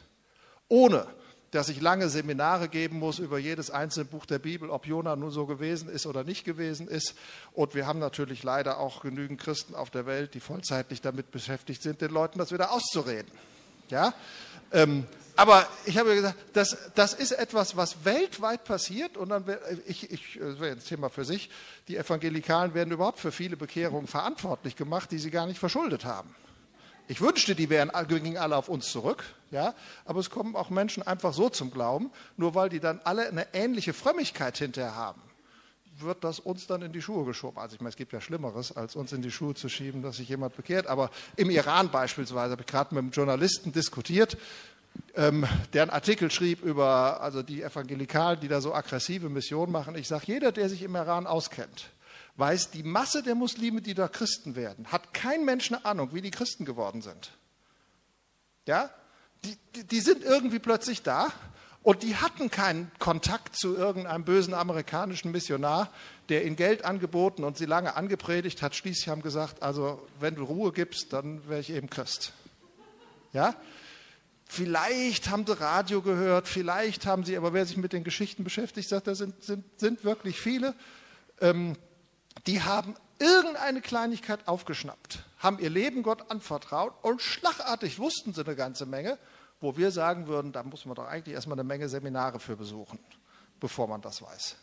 Ohne 0.67 1.07
dass 1.51 1.67
ich 1.67 1.81
lange 1.81 2.09
Seminare 2.09 2.69
geben 2.69 2.97
muss 2.97 3.19
über 3.19 3.37
jedes 3.37 3.69
einzelne 3.69 4.05
Buch 4.05 4.25
der 4.25 4.39
Bibel, 4.39 4.69
ob 4.69 4.87
Jona 4.87 5.15
nun 5.17 5.31
so 5.31 5.45
gewesen 5.45 5.89
ist 5.89 6.05
oder 6.05 6.23
nicht 6.23 6.45
gewesen 6.45 6.87
ist. 6.87 7.13
Und 7.51 7.75
wir 7.75 7.85
haben 7.85 7.99
natürlich 7.99 8.43
leider 8.43 8.79
auch 8.79 9.01
genügend 9.01 9.39
Christen 9.39 9.75
auf 9.75 9.89
der 9.89 10.05
Welt, 10.05 10.33
die 10.33 10.39
vollzeitlich 10.39 11.01
damit 11.01 11.29
beschäftigt 11.31 11.83
sind, 11.83 12.01
den 12.01 12.11
Leuten 12.11 12.39
das 12.39 12.53
wieder 12.53 12.71
auszureden. 12.71 13.31
Ja? 13.89 14.13
Ähm, 14.71 15.05
aber 15.35 15.67
ich 15.85 15.97
habe 15.97 16.15
gesagt, 16.15 16.37
das, 16.53 16.77
das 16.95 17.13
ist 17.13 17.31
etwas, 17.31 17.75
was 17.75 18.05
weltweit 18.05 18.63
passiert. 18.63 19.17
Und 19.17 19.29
dann, 19.29 19.43
ich, 19.87 20.09
ich, 20.09 20.39
das 20.39 20.59
wäre 20.59 20.73
ein 20.73 20.83
Thema 20.83 21.09
für 21.09 21.25
sich, 21.25 21.49
die 21.89 21.97
Evangelikalen 21.97 22.73
werden 22.73 22.91
überhaupt 22.91 23.19
für 23.19 23.31
viele 23.31 23.57
Bekehrungen 23.57 24.07
verantwortlich 24.07 24.77
gemacht, 24.77 25.11
die 25.11 25.19
sie 25.19 25.31
gar 25.31 25.47
nicht 25.47 25.59
verschuldet 25.59 26.05
haben. 26.05 26.33
Ich 27.09 27.19
wünschte, 27.19 27.55
die 27.55 27.69
wären, 27.69 27.91
gingen 28.07 28.37
alle 28.37 28.55
auf 28.55 28.69
uns 28.69 28.89
zurück, 28.89 29.23
ja, 29.51 29.75
aber 30.05 30.19
es 30.19 30.29
kommen 30.29 30.55
auch 30.55 30.69
Menschen 30.69 31.03
einfach 31.03 31.33
so 31.33 31.49
zum 31.49 31.71
Glauben, 31.71 32.11
nur 32.37 32.55
weil 32.55 32.69
die 32.69 32.79
dann 32.79 33.01
alle 33.03 33.27
eine 33.27 33.53
ähnliche 33.53 33.93
Frömmigkeit 33.93 34.57
hinterher 34.57 34.95
haben, 34.95 35.21
wird 35.97 36.23
das 36.23 36.39
uns 36.39 36.67
dann 36.67 36.81
in 36.81 36.93
die 36.93 37.01
Schuhe 37.01 37.25
geschoben. 37.25 37.59
Also 37.59 37.75
ich 37.75 37.81
meine, 37.81 37.89
es 37.89 37.97
gibt 37.97 38.13
ja 38.13 38.21
Schlimmeres, 38.21 38.75
als 38.75 38.95
uns 38.95 39.11
in 39.11 39.21
die 39.21 39.29
Schuhe 39.29 39.53
zu 39.53 39.69
schieben, 39.69 40.01
dass 40.01 40.17
sich 40.17 40.29
jemand 40.29 40.55
bekehrt, 40.55 40.87
aber 40.87 41.11
im 41.35 41.49
Iran 41.49 41.91
beispielsweise 41.91 42.51
habe 42.51 42.61
ich 42.61 42.67
gerade 42.67 42.95
mit 42.95 43.03
einem 43.03 43.11
Journalisten 43.11 43.71
diskutiert, 43.71 44.37
ähm, 45.15 45.45
der 45.73 45.83
einen 45.83 45.91
Artikel 45.91 46.31
schrieb 46.31 46.63
über 46.63 47.21
also 47.21 47.43
die 47.43 47.61
Evangelikalen, 47.61 48.39
die 48.39 48.47
da 48.47 48.61
so 48.61 48.73
aggressive 48.73 49.29
Missionen 49.29 49.71
machen. 49.71 49.95
Ich 49.95 50.07
sage, 50.07 50.23
jeder, 50.27 50.51
der 50.51 50.69
sich 50.69 50.81
im 50.81 50.95
Iran 50.95 51.27
auskennt, 51.27 51.89
weiß, 52.37 52.71
die 52.71 52.83
Masse 52.83 53.23
der 53.23 53.35
Muslime, 53.35 53.81
die 53.81 53.93
da 53.93 54.07
Christen 54.07 54.55
werden, 54.55 54.87
hat 54.91 55.13
kein 55.13 55.45
Mensch 55.45 55.71
eine 55.71 55.83
Ahnung, 55.85 56.13
wie 56.13 56.21
die 56.21 56.31
Christen 56.31 56.65
geworden 56.65 57.01
sind. 57.01 57.31
Ja? 58.67 58.89
Die, 59.43 59.83
die, 59.83 59.99
sind 59.99 60.23
irgendwie 60.23 60.59
plötzlich 60.59 61.01
da 61.01 61.29
und 61.83 62.03
die 62.03 62.15
hatten 62.15 62.51
keinen 62.51 62.91
Kontakt 62.99 63.55
zu 63.55 63.75
irgendeinem 63.75 64.23
bösen 64.23 64.53
amerikanischen 64.53 65.31
Missionar, 65.31 65.89
der 66.29 66.45
ihnen 66.45 66.55
Geld 66.55 66.85
angeboten 66.85 67.43
und 67.43 67.57
sie 67.57 67.65
lange 67.65 67.95
angepredigt 67.95 68.61
hat. 68.61 68.75
Schließlich 68.75 69.09
haben 69.09 69.21
gesagt, 69.21 69.63
also 69.63 70.07
wenn 70.19 70.35
du 70.35 70.43
Ruhe 70.43 70.71
gibst, 70.71 71.11
dann 71.13 71.47
wäre 71.49 71.59
ich 71.59 71.71
eben 71.71 71.89
Christ. 71.89 72.33
Ja? 73.33 73.55
Vielleicht 74.45 75.29
haben 75.29 75.45
sie 75.47 75.57
Radio 75.59 76.01
gehört, 76.01 76.47
vielleicht 76.47 77.05
haben 77.05 77.23
sie, 77.23 77.37
aber 77.37 77.53
wer 77.53 77.65
sich 77.65 77.77
mit 77.77 77.93
den 77.93 78.03
Geschichten 78.03 78.43
beschäftigt, 78.43 78.89
sagt, 78.89 79.07
da 79.07 79.15
sind, 79.15 79.41
sind, 79.43 79.63
sind 79.79 80.03
wirklich 80.03 80.39
viele. 80.39 80.75
Ähm, 81.39 81.77
die 82.47 82.61
haben 82.61 82.95
irgendeine 83.17 83.81
Kleinigkeit 83.81 84.47
aufgeschnappt, 84.47 85.23
haben 85.41 85.59
ihr 85.59 85.69
Leben 85.69 86.03
Gott 86.03 86.29
anvertraut 86.29 86.93
und 87.03 87.21
schlagartig 87.21 87.99
wussten 87.99 88.33
sie 88.33 88.45
eine 88.45 88.55
ganze 88.55 88.85
Menge, 88.85 89.17
wo 89.59 89.75
wir 89.75 89.91
sagen 89.91 90.27
würden, 90.27 90.51
da 90.51 90.63
muss 90.63 90.85
man 90.85 90.95
doch 90.95 91.07
eigentlich 91.07 91.35
erstmal 91.35 91.55
eine 91.55 91.67
Menge 91.67 91.89
Seminare 91.89 92.39
für 92.39 92.55
besuchen, 92.55 92.99
bevor 93.59 93.87
man 93.87 94.01
das 94.01 94.21
weiß. 94.21 94.55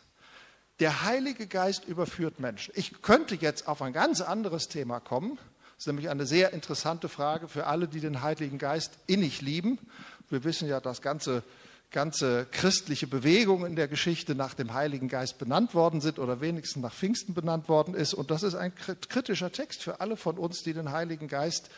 Der 0.79 1.03
Heilige 1.03 1.47
Geist 1.47 1.85
überführt 1.85 2.39
Menschen. 2.39 2.73
Ich 2.75 3.01
könnte 3.01 3.35
jetzt 3.35 3.67
auf 3.67 3.81
ein 3.81 3.91
ganz 3.91 4.21
anderes 4.21 4.69
Thema 4.69 5.01
kommen. 5.01 5.37
Das 5.75 5.83
ist 5.83 5.87
nämlich 5.87 6.09
eine 6.09 6.25
sehr 6.25 6.53
interessante 6.53 7.09
Frage 7.09 7.49
für 7.49 7.67
alle, 7.67 7.89
die 7.89 7.99
den 7.99 8.21
Heiligen 8.21 8.57
Geist 8.57 8.97
innig 9.05 9.41
lieben. 9.41 9.77
Wir 10.29 10.45
wissen 10.45 10.69
ja, 10.69 10.79
das 10.79 11.01
ganze 11.01 11.43
ganze 11.91 12.45
christliche 12.51 13.07
Bewegungen 13.07 13.65
in 13.65 13.75
der 13.75 13.87
Geschichte 13.87 14.35
nach 14.35 14.53
dem 14.53 14.73
Heiligen 14.73 15.07
Geist 15.07 15.39
benannt 15.39 15.73
worden 15.73 16.01
sind 16.01 16.19
oder 16.19 16.39
wenigstens 16.39 16.83
nach 16.83 16.93
Pfingsten 16.93 17.33
benannt 17.33 17.67
worden 17.67 17.95
ist. 17.95 18.13
Und 18.13 18.29
das 18.31 18.43
ist 18.43 18.55
ein 18.55 18.73
kritischer 18.75 19.51
Text 19.51 19.81
für 19.83 19.99
alle 19.99 20.15
von 20.15 20.37
uns, 20.37 20.61
die 20.61 20.73
den 20.73 20.91
Heiligen 20.91 21.27
Geist 21.27 21.69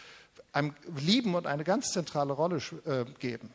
lieben 0.98 1.36
und 1.36 1.48
eine 1.48 1.64
ganz 1.64 1.92
zentrale 1.92 2.34
Rolle 2.34 2.62
äh, 2.86 3.06
geben. 3.20 3.52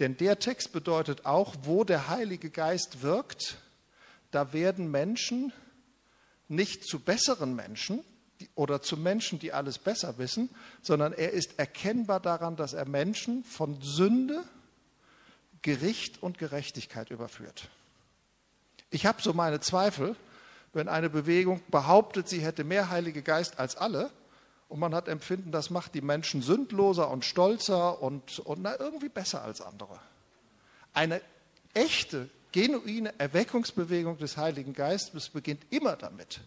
Denn 0.00 0.16
der 0.16 0.38
Text 0.38 0.72
bedeutet 0.72 1.26
auch, 1.26 1.54
wo 1.62 1.84
der 1.84 2.08
Heilige 2.08 2.50
Geist 2.50 3.02
wirkt, 3.02 3.58
da 4.30 4.52
werden 4.52 4.90
Menschen 4.90 5.52
nicht 6.48 6.84
zu 6.84 7.00
besseren 7.00 7.54
Menschen 7.54 8.04
oder 8.54 8.80
zu 8.80 8.96
Menschen, 8.96 9.38
die 9.38 9.52
alles 9.52 9.78
besser 9.78 10.18
wissen, 10.18 10.50
sondern 10.82 11.12
er 11.12 11.32
ist 11.32 11.58
erkennbar 11.58 12.20
daran, 12.20 12.56
dass 12.56 12.72
er 12.72 12.86
Menschen 12.86 13.44
von 13.44 13.80
Sünde, 13.80 14.44
Gericht 15.62 16.22
und 16.22 16.38
Gerechtigkeit 16.38 17.10
überführt. 17.10 17.68
Ich 18.90 19.06
habe 19.06 19.20
so 19.20 19.32
meine 19.32 19.60
Zweifel, 19.60 20.16
wenn 20.72 20.88
eine 20.88 21.10
Bewegung 21.10 21.60
behauptet, 21.68 22.28
sie 22.28 22.40
hätte 22.40 22.64
mehr 22.64 22.90
Heilige 22.90 23.22
Geist 23.22 23.58
als 23.58 23.76
alle 23.76 24.10
und 24.68 24.78
man 24.78 24.94
hat 24.94 25.08
Empfinden, 25.08 25.50
das 25.50 25.70
macht 25.70 25.94
die 25.94 26.00
Menschen 26.00 26.42
sündloser 26.42 27.10
und 27.10 27.24
stolzer 27.24 28.02
und, 28.02 28.38
und 28.40 28.62
na, 28.62 28.78
irgendwie 28.78 29.08
besser 29.08 29.42
als 29.42 29.60
andere. 29.60 29.98
Eine 30.92 31.20
echte, 31.74 32.28
genuine 32.52 33.18
Erweckungsbewegung 33.18 34.18
des 34.18 34.36
Heiligen 34.36 34.74
Geistes 34.74 35.28
beginnt 35.30 35.64
immer 35.70 35.96
damit, 35.96 36.40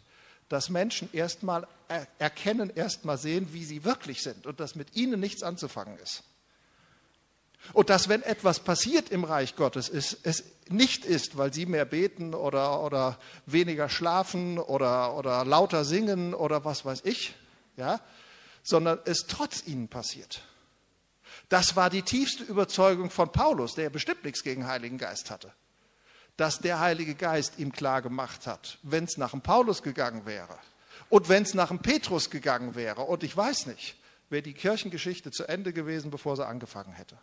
dass 0.50 0.70
Menschen 0.70 1.10
erstmal 1.14 1.68
erkennen, 2.20 2.72
erstmal 2.74 3.18
sehen, 3.18 3.54
wie 3.54 3.64
sie 3.64 3.84
wirklich 3.84 4.22
sind 4.22 4.46
und 4.46 4.60
dass 4.60 4.76
mit 4.76 4.96
ihnen 4.96 5.20
nichts 5.20 5.44
anzufangen 5.44 5.98
ist. 6.00 6.24
Und 7.74 7.90
dass, 7.90 8.10
wenn 8.10 8.24
etwas 8.24 8.60
passiert 8.60 9.10
im 9.10 9.24
Reich 9.24 9.56
Gottes, 9.56 9.88
ist, 9.88 10.18
es 10.24 10.44
nicht 10.70 11.06
ist, 11.06 11.38
weil 11.38 11.54
sie 11.54 11.66
mehr 11.66 11.86
beten 11.86 12.34
oder, 12.34 12.84
oder 12.84 13.18
weniger 13.46 13.88
schlafen 13.88 14.58
oder, 14.58 15.16
oder 15.16 15.46
lauter 15.46 15.86
singen 15.86 16.34
oder 16.34 16.66
was 16.66 16.86
weiß 16.86 17.02
ich, 17.06 17.36
ja, 17.78 18.02
sondern 18.64 19.00
es 19.06 19.26
trotz 19.28 19.66
ihnen 19.68 19.88
passiert. 19.88 20.42
Das 21.50 21.76
war 21.76 21.90
die 21.90 22.02
tiefste 22.02 22.44
Überzeugung 22.44 23.10
von 23.10 23.32
Paulus, 23.32 23.74
der 23.74 23.90
bestimmt 23.90 24.24
nichts 24.24 24.44
gegen 24.44 24.62
den 24.62 24.70
Heiligen 24.70 24.98
Geist 24.98 25.32
hatte. 25.32 25.52
Dass 26.38 26.60
der 26.60 26.80
Heilige 26.80 27.16
Geist 27.16 27.60
ihm 27.60 27.72
klar 27.72 28.02
gemacht 28.02 28.48
hat, 28.48 28.80
wenn 28.84 29.04
es 29.04 29.18
nach 29.18 29.32
dem 29.32 29.42
Paulus 29.42 29.84
gegangen 29.84 30.26
wäre 30.26 30.58
und 31.10 31.30
wenn 31.30 31.44
es 31.44 31.54
nach 31.54 31.68
dem 31.68 31.80
Petrus 31.80 32.30
gegangen 32.30 32.76
wäre 32.76 33.02
und 33.02 33.24
ich 33.24 33.36
weiß 33.36 33.66
nicht, 33.68 33.96
wäre 34.30 34.42
die 34.42 34.54
Kirchengeschichte 34.54 35.32
zu 35.32 35.46
Ende 35.46 35.74
gewesen, 35.74 36.10
bevor 36.10 36.36
sie 36.36 36.48
angefangen 36.48 36.94
hätte. 36.94 37.18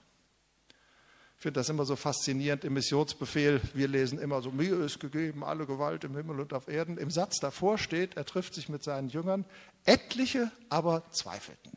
Ich 1.38 1.42
finde 1.42 1.60
das 1.60 1.68
immer 1.68 1.84
so 1.84 1.94
faszinierend 1.94 2.64
im 2.64 2.72
Missionsbefehl. 2.72 3.60
Wir 3.72 3.86
lesen 3.86 4.18
immer 4.18 4.42
so, 4.42 4.50
mir 4.50 4.80
ist 4.80 4.98
gegeben 4.98 5.44
alle 5.44 5.66
Gewalt 5.66 6.02
im 6.02 6.16
Himmel 6.16 6.40
und 6.40 6.52
auf 6.52 6.66
Erden. 6.66 6.98
Im 6.98 7.12
Satz 7.12 7.38
davor 7.38 7.78
steht, 7.78 8.16
er 8.16 8.24
trifft 8.24 8.54
sich 8.54 8.68
mit 8.68 8.82
seinen 8.82 9.08
Jüngern, 9.08 9.44
etliche 9.84 10.50
aber 10.68 11.04
zweifelten. 11.12 11.70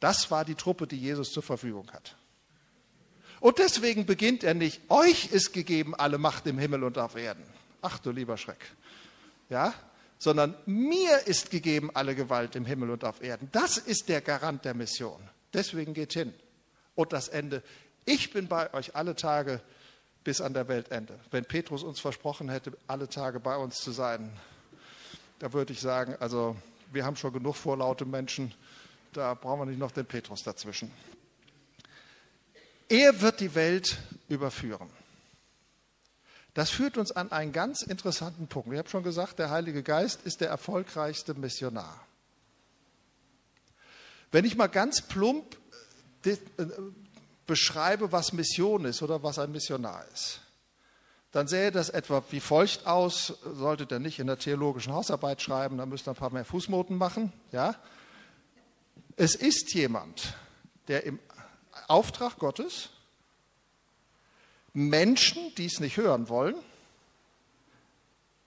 Das 0.00 0.32
war 0.32 0.44
die 0.44 0.56
Truppe, 0.56 0.88
die 0.88 0.98
Jesus 0.98 1.30
zur 1.30 1.44
Verfügung 1.44 1.88
hat. 1.92 2.16
Und 3.38 3.58
deswegen 3.58 4.06
beginnt 4.06 4.42
er 4.42 4.54
nicht, 4.54 4.80
euch 4.88 5.30
ist 5.30 5.52
gegeben 5.52 5.94
alle 5.94 6.18
Macht 6.18 6.44
im 6.48 6.58
Himmel 6.58 6.82
und 6.82 6.98
auf 6.98 7.14
Erden. 7.14 7.44
Ach 7.80 8.00
du 8.00 8.10
lieber 8.10 8.36
Schreck. 8.36 8.72
Ja? 9.50 9.72
Sondern 10.18 10.56
mir 10.66 11.28
ist 11.28 11.52
gegeben 11.52 11.92
alle 11.94 12.16
Gewalt 12.16 12.56
im 12.56 12.66
Himmel 12.66 12.90
und 12.90 13.04
auf 13.04 13.22
Erden. 13.22 13.48
Das 13.52 13.78
ist 13.78 14.08
der 14.08 14.20
Garant 14.20 14.64
der 14.64 14.74
Mission. 14.74 15.20
Deswegen 15.54 15.94
geht 15.94 16.12
hin. 16.12 16.34
Und 16.96 17.12
das 17.12 17.28
Ende, 17.28 17.62
ich 18.08 18.32
bin 18.32 18.48
bei 18.48 18.72
euch 18.72 18.96
alle 18.96 19.14
Tage 19.14 19.60
bis 20.24 20.40
an 20.40 20.54
der 20.54 20.66
Weltende. 20.68 21.18
Wenn 21.30 21.44
Petrus 21.44 21.82
uns 21.82 22.00
versprochen 22.00 22.48
hätte, 22.48 22.72
alle 22.86 23.08
Tage 23.08 23.38
bei 23.38 23.56
uns 23.56 23.76
zu 23.76 23.92
sein, 23.92 24.30
da 25.38 25.52
würde 25.52 25.72
ich 25.72 25.80
sagen, 25.80 26.16
also 26.18 26.56
wir 26.90 27.04
haben 27.04 27.16
schon 27.16 27.32
genug 27.32 27.54
vorlaute 27.56 28.06
Menschen, 28.06 28.54
da 29.12 29.34
brauchen 29.34 29.60
wir 29.60 29.66
nicht 29.66 29.78
noch 29.78 29.90
den 29.90 30.06
Petrus 30.06 30.42
dazwischen. 30.42 30.90
Er 32.88 33.20
wird 33.20 33.40
die 33.40 33.54
Welt 33.54 33.98
überführen. 34.28 34.88
Das 36.54 36.70
führt 36.70 36.96
uns 36.96 37.12
an 37.12 37.30
einen 37.30 37.52
ganz 37.52 37.82
interessanten 37.82 38.48
Punkt. 38.48 38.72
Ich 38.72 38.78
habe 38.78 38.88
schon 38.88 39.02
gesagt, 39.02 39.38
der 39.38 39.50
Heilige 39.50 39.82
Geist 39.82 40.22
ist 40.22 40.40
der 40.40 40.48
erfolgreichste 40.48 41.34
Missionar. 41.34 42.06
Wenn 44.32 44.46
ich 44.46 44.56
mal 44.56 44.66
ganz 44.66 45.02
plump 45.02 45.58
äh, 46.24 46.36
beschreibe, 47.48 48.12
was 48.12 48.32
Mission 48.32 48.84
ist 48.84 49.02
oder 49.02 49.24
was 49.24 49.40
ein 49.40 49.50
Missionar 49.50 50.06
ist, 50.14 50.40
dann 51.32 51.48
sähe 51.48 51.72
das 51.72 51.90
etwa 51.90 52.22
wie 52.30 52.40
folgt 52.40 52.86
aus, 52.86 53.34
solltet 53.44 53.90
ihr 53.90 53.98
nicht 53.98 54.20
in 54.20 54.28
der 54.28 54.38
theologischen 54.38 54.92
Hausarbeit 54.92 55.42
schreiben, 55.42 55.76
dann 55.78 55.88
müsst 55.88 56.06
ihr 56.06 56.12
ein 56.12 56.16
paar 56.16 56.30
mehr 56.30 56.44
Fußnoten 56.44 56.96
machen. 56.96 57.32
Ja? 57.50 57.74
Es 59.16 59.34
ist 59.34 59.74
jemand, 59.74 60.34
der 60.86 61.04
im 61.04 61.18
Auftrag 61.88 62.38
Gottes 62.38 62.90
Menschen, 64.72 65.54
die 65.56 65.66
es 65.66 65.80
nicht 65.80 65.96
hören 65.96 66.28
wollen, 66.28 66.54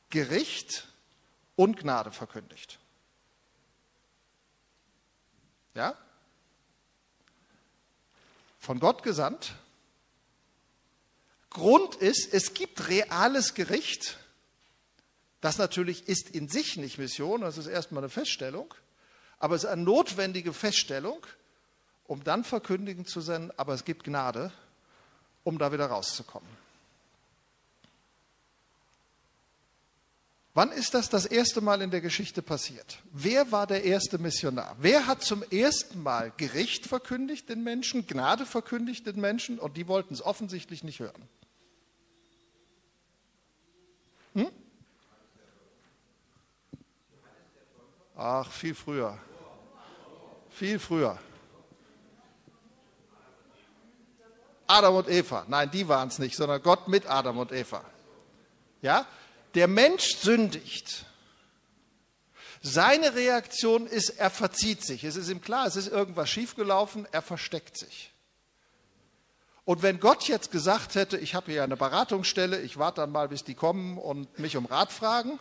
Gericht 0.10 0.88
und 1.56 1.78
Gnade 1.78 2.12
verkündigt. 2.12 2.80
Ja? 5.74 5.96
Von 8.62 8.80
Gott 8.80 9.02
gesandt. 9.02 9.56
Grund 11.50 11.96
ist, 11.96 12.34
es 12.34 12.54
gibt 12.54 12.88
reales 12.88 13.56
Gericht. 13.56 14.18
Das 15.42 15.58
natürlich 15.58 16.08
ist 16.08 16.30
in 16.30 16.48
sich 16.48 16.78
nicht 16.78 17.00
Mission, 17.00 17.42
das 17.42 17.58
ist 17.58 17.66
erstmal 17.66 18.04
eine 18.04 18.10
Feststellung, 18.10 18.74
aber 19.40 19.56
es 19.56 19.64
ist 19.64 19.70
eine 19.70 19.82
notwendige 19.82 20.54
Feststellung, 20.54 21.26
um 22.06 22.24
dann 22.24 22.44
verkündigen 22.44 23.06
zu 23.06 23.20
sein, 23.20 23.52
aber 23.58 23.74
es 23.74 23.84
gibt 23.84 24.04
Gnade 24.04 24.52
um 25.44 25.58
da 25.58 25.72
wieder 25.72 25.88
rauszukommen. 25.88 26.61
Wann 30.54 30.72
ist 30.74 30.94
das 30.94 31.08
das 31.08 31.26
erste 31.26 31.62
Mal 31.62 31.82
in 31.82 31.92
der 31.92 32.02
Geschichte 32.02 32.42
passiert? 32.42 33.00
Wer 33.14 33.54
war 33.54 33.68
der 33.68 33.86
erste 33.86 34.18
Missionar? 34.18 34.76
Wer 34.80 35.08
hat 35.08 35.24
zum 35.24 35.44
ersten 35.44 36.04
Mal 36.04 36.34
Gericht 36.36 36.88
verkündigt 36.88 37.48
den 37.48 37.64
Menschen, 37.64 38.06
Gnade 38.06 38.46
verkündigt 38.46 39.08
den 39.08 39.22
Menschen 39.22 39.60
und 39.60 39.78
die 39.78 39.88
wollten 39.88 40.14
es 40.14 40.22
offensichtlich 40.22 40.84
nicht 40.84 41.00
hören? 41.00 41.30
Hm? 44.34 44.52
Ach, 48.18 48.52
viel 48.52 48.76
früher. 48.76 49.18
Viel 50.50 50.80
früher. 50.80 51.18
Adam 54.68 54.96
und 54.96 55.10
Eva. 55.10 55.46
Nein, 55.48 55.72
die 55.72 55.88
waren 55.88 56.10
es 56.10 56.20
nicht, 56.20 56.36
sondern 56.36 56.62
Gott 56.62 56.90
mit 56.90 57.10
Adam 57.10 57.38
und 57.38 57.54
Eva. 57.54 57.84
Ja? 58.82 59.06
Der 59.56 59.68
Mensch 59.68 60.16
sündigt. 60.16 61.06
Seine 62.62 63.16
Reaktion 63.16 63.88
ist, 63.88 64.10
er 64.10 64.30
verzieht 64.30 64.86
sich. 64.86 65.04
Es 65.04 65.16
ist 65.16 65.30
ihm 65.30 65.42
klar, 65.42 65.66
es 65.66 65.76
ist 65.76 65.88
irgendwas 65.88 66.30
schiefgelaufen, 66.30 67.08
er 67.12 67.22
versteckt 67.22 67.78
sich. 67.78 68.12
Und 69.66 69.84
wenn 69.84 70.00
Gott 70.00 70.28
jetzt 70.28 70.52
gesagt 70.52 70.96
hätte, 70.96 71.18
ich 71.18 71.34
habe 71.36 71.52
hier 71.52 71.64
eine 71.64 71.78
Beratungsstelle, 71.78 72.62
ich 72.62 72.78
warte 72.78 73.02
dann 73.02 73.12
mal, 73.12 73.30
bis 73.30 73.44
die 73.44 73.56
kommen 73.56 73.98
und 73.98 74.38
mich 74.40 74.58
um 74.58 74.66
Rat 74.66 74.92
fragen, 74.92 75.40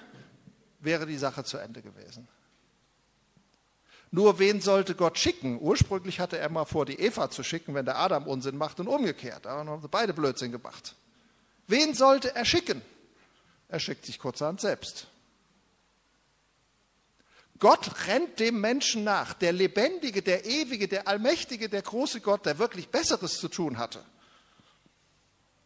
wäre 0.79 1.07
die 1.07 1.18
Sache 1.18 1.44
zu 1.44 1.59
Ende 1.59 1.83
gewesen. 1.83 2.29
Nur 4.12 4.38
wen 4.38 4.61
sollte 4.61 4.94
Gott 4.94 5.18
schicken? 5.18 5.59
Ursprünglich 5.61 6.20
hatte 6.20 6.37
er 6.37 6.51
mal 6.51 6.64
vor, 6.64 6.85
die 6.85 6.99
Eva 6.99 7.31
zu 7.31 7.42
schicken, 7.42 7.75
wenn 7.75 7.85
der 7.85 7.99
Adam 7.99 8.27
Unsinn 8.27 8.57
macht 8.57 8.81
und 8.81 8.88
umgekehrt. 8.88 9.46
Da 9.46 9.64
haben 9.64 9.83
sie 9.83 9.88
beide 9.88 10.12
Blödsinn 10.12 10.51
gemacht. 10.53 10.96
Wen 11.68 11.94
sollte 11.94 12.35
er 12.35 12.44
schicken? 12.44 12.83
Er 13.70 13.78
schickt 13.78 14.04
sich 14.04 14.18
kurzerhand 14.18 14.61
selbst. 14.61 15.06
Gott 17.61 18.09
rennt 18.09 18.40
dem 18.40 18.61
Menschen 18.61 19.04
nach, 19.04 19.33
der 19.35 19.52
lebendige, 19.52 20.22
der 20.22 20.44
ewige, 20.44 20.88
der 20.88 21.06
allmächtige, 21.06 21.68
der 21.68 21.83
große 21.83 22.20
Gott, 22.20 22.46
der 22.46 22.59
wirklich 22.59 22.88
Besseres 22.88 23.35
zu 23.35 23.48
tun 23.48 23.78
hatte. 23.78 24.02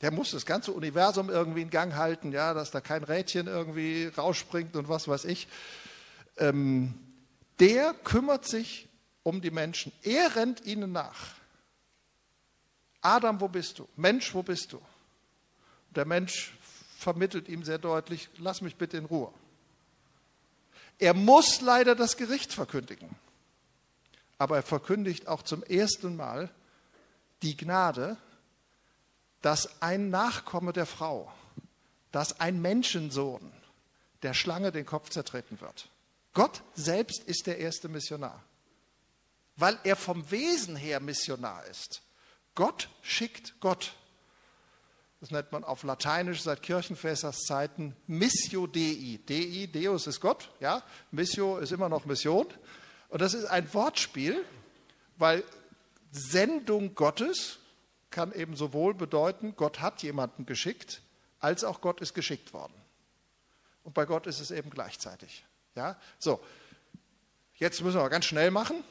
Der 0.02 0.10
muss 0.10 0.32
das 0.32 0.44
ganze 0.44 0.72
Universum 0.72 1.30
irgendwie 1.30 1.62
in 1.62 1.70
Gang 1.70 1.94
halten, 1.94 2.32
ja, 2.32 2.52
dass 2.52 2.70
da 2.70 2.80
kein 2.80 3.04
Rädchen 3.04 3.46
irgendwie 3.46 4.06
rausspringt 4.06 4.76
und 4.76 4.88
was 4.88 5.08
weiß 5.08 5.24
ich. 5.24 5.48
Ähm, 6.36 6.92
der 7.58 7.94
kümmert 7.94 8.46
sich 8.46 8.88
um 9.22 9.40
die 9.40 9.52
Menschen. 9.52 9.92
Er 10.02 10.36
rennt 10.36 10.66
ihnen 10.66 10.92
nach. 10.92 11.36
Adam, 13.00 13.40
wo 13.40 13.48
bist 13.48 13.78
du? 13.78 13.88
Mensch, 13.96 14.34
wo 14.34 14.42
bist 14.42 14.72
du? 14.72 14.82
Der 15.94 16.04
Mensch 16.04 16.52
vermittelt 17.04 17.48
ihm 17.48 17.62
sehr 17.62 17.78
deutlich, 17.78 18.30
lass 18.38 18.62
mich 18.62 18.76
bitte 18.76 18.96
in 18.96 19.04
Ruhe. 19.04 19.32
Er 20.98 21.12
muss 21.12 21.60
leider 21.60 21.94
das 21.94 22.16
Gericht 22.16 22.52
verkündigen. 22.52 23.14
Aber 24.38 24.56
er 24.56 24.62
verkündigt 24.62 25.28
auch 25.28 25.42
zum 25.42 25.62
ersten 25.62 26.16
Mal 26.16 26.50
die 27.42 27.56
Gnade, 27.56 28.16
dass 29.42 29.82
ein 29.82 30.08
Nachkomme 30.08 30.72
der 30.72 30.86
Frau, 30.86 31.30
dass 32.10 32.40
ein 32.40 32.60
Menschensohn 32.62 33.52
der 34.22 34.32
Schlange 34.32 34.72
den 34.72 34.86
Kopf 34.86 35.10
zertreten 35.10 35.60
wird. 35.60 35.90
Gott 36.32 36.62
selbst 36.74 37.22
ist 37.24 37.46
der 37.46 37.58
erste 37.58 37.88
Missionar, 37.88 38.42
weil 39.56 39.78
er 39.84 39.96
vom 39.96 40.30
Wesen 40.30 40.74
her 40.74 41.00
Missionar 41.00 41.64
ist. 41.66 42.02
Gott 42.54 42.88
schickt 43.02 43.60
Gott. 43.60 43.94
Das 45.24 45.30
nennt 45.30 45.52
man 45.52 45.64
auf 45.64 45.84
Lateinisch 45.84 46.42
seit 46.42 46.62
Kirchenväters 46.62 47.44
Zeiten 47.46 47.96
Missio 48.06 48.66
Dei. 48.66 49.18
Dei, 49.26 49.70
Deus 49.72 50.06
ist 50.06 50.20
Gott, 50.20 50.50
ja. 50.60 50.82
Missio 51.12 51.56
ist 51.56 51.72
immer 51.72 51.88
noch 51.88 52.04
Mission. 52.04 52.46
Und 53.08 53.22
das 53.22 53.32
ist 53.32 53.46
ein 53.46 53.72
Wortspiel, 53.72 54.44
weil 55.16 55.42
Sendung 56.10 56.94
Gottes 56.94 57.58
kann 58.10 58.34
eben 58.34 58.54
sowohl 58.54 58.92
bedeuten, 58.92 59.56
Gott 59.56 59.80
hat 59.80 60.02
jemanden 60.02 60.44
geschickt, 60.44 61.00
als 61.40 61.64
auch 61.64 61.80
Gott 61.80 62.02
ist 62.02 62.12
geschickt 62.12 62.52
worden. 62.52 62.74
Und 63.82 63.94
bei 63.94 64.04
Gott 64.04 64.26
ist 64.26 64.40
es 64.40 64.50
eben 64.50 64.68
gleichzeitig. 64.68 65.46
Ja, 65.74 65.98
so. 66.18 66.38
Jetzt 67.54 67.80
müssen 67.80 67.98
wir 67.98 68.10
ganz 68.10 68.26
schnell 68.26 68.50
machen. 68.50 68.84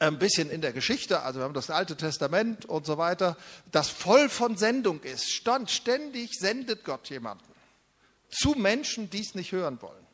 Ein 0.00 0.18
bisschen 0.18 0.50
in 0.50 0.62
der 0.62 0.72
Geschichte, 0.72 1.22
also 1.22 1.40
wir 1.40 1.44
haben 1.44 1.54
das 1.54 1.70
Alte 1.70 1.96
Testament 1.96 2.64
und 2.64 2.86
so 2.86 2.98
weiter, 2.98 3.36
das 3.70 3.88
voll 3.88 4.28
von 4.28 4.56
Sendung 4.56 5.00
ist. 5.02 5.30
Stand, 5.30 5.70
ständig 5.70 6.30
sendet 6.38 6.84
Gott 6.84 7.08
jemanden 7.10 7.44
zu 8.30 8.52
Menschen, 8.52 9.10
die 9.10 9.20
es 9.20 9.34
nicht 9.34 9.52
hören 9.52 9.80
wollen. 9.82 10.06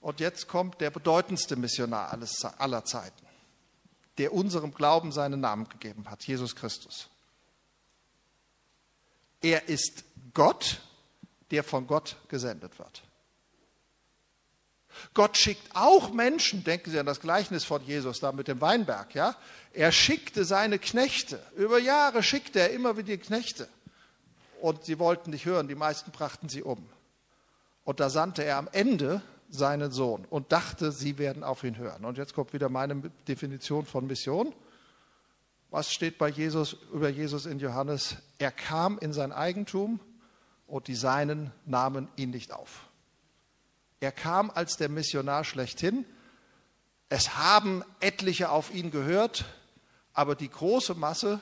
Und 0.00 0.20
jetzt 0.20 0.48
kommt 0.48 0.80
der 0.80 0.90
bedeutendste 0.90 1.56
Missionar 1.56 2.16
aller 2.58 2.84
Zeiten, 2.84 3.26
der 4.16 4.32
unserem 4.32 4.72
Glauben 4.72 5.12
seinen 5.12 5.40
Namen 5.40 5.68
gegeben 5.68 6.08
hat, 6.08 6.24
Jesus 6.24 6.56
Christus. 6.56 7.08
Er 9.40 9.68
ist 9.68 10.04
Gott, 10.34 10.80
der 11.50 11.62
von 11.64 11.86
Gott 11.86 12.16
gesendet 12.28 12.78
wird. 12.78 13.02
Gott 15.14 15.36
schickt 15.36 15.74
auch 15.74 16.12
Menschen, 16.12 16.64
denken 16.64 16.90
Sie 16.90 16.98
an 16.98 17.06
das 17.06 17.20
Gleichnis 17.20 17.64
von 17.64 17.84
Jesus 17.84 18.20
da 18.20 18.32
mit 18.32 18.48
dem 18.48 18.60
Weinberg, 18.60 19.14
ja? 19.14 19.36
Er 19.72 19.92
schickte 19.92 20.44
seine 20.44 20.78
Knechte. 20.78 21.40
Über 21.56 21.78
Jahre 21.78 22.22
schickte 22.22 22.60
er 22.60 22.70
immer 22.70 22.96
wieder 22.96 23.16
Knechte. 23.16 23.68
Und 24.60 24.84
sie 24.84 24.98
wollten 24.98 25.30
nicht 25.30 25.44
hören, 25.44 25.68
die 25.68 25.74
meisten 25.74 26.10
brachten 26.10 26.48
sie 26.48 26.62
um. 26.62 26.84
Und 27.84 28.00
da 28.00 28.10
sandte 28.10 28.44
er 28.44 28.56
am 28.56 28.68
Ende 28.72 29.22
seinen 29.50 29.90
Sohn 29.92 30.26
und 30.28 30.52
dachte, 30.52 30.92
sie 30.92 31.18
werden 31.18 31.42
auf 31.42 31.64
ihn 31.64 31.78
hören. 31.78 32.04
Und 32.04 32.18
jetzt 32.18 32.34
kommt 32.34 32.52
wieder 32.52 32.68
meine 32.68 33.10
Definition 33.26 33.86
von 33.86 34.06
Mission. 34.06 34.54
Was 35.70 35.92
steht 35.92 36.18
bei 36.18 36.28
Jesus 36.28 36.76
über 36.92 37.08
Jesus 37.08 37.46
in 37.46 37.58
Johannes? 37.58 38.16
Er 38.38 38.50
kam 38.50 38.98
in 38.98 39.12
sein 39.12 39.32
Eigentum 39.32 40.00
und 40.66 40.88
die 40.88 40.94
Seinen 40.94 41.52
nahmen 41.66 42.08
ihn 42.16 42.30
nicht 42.30 42.52
auf. 42.52 42.87
Er 44.00 44.12
kam 44.12 44.50
als 44.50 44.76
der 44.76 44.88
Missionar 44.88 45.44
schlechthin. 45.44 46.04
Es 47.08 47.36
haben 47.36 47.82
etliche 48.00 48.50
auf 48.50 48.72
ihn 48.72 48.90
gehört, 48.90 49.44
aber 50.12 50.34
die 50.34 50.50
große 50.50 50.94
Masse 50.94 51.40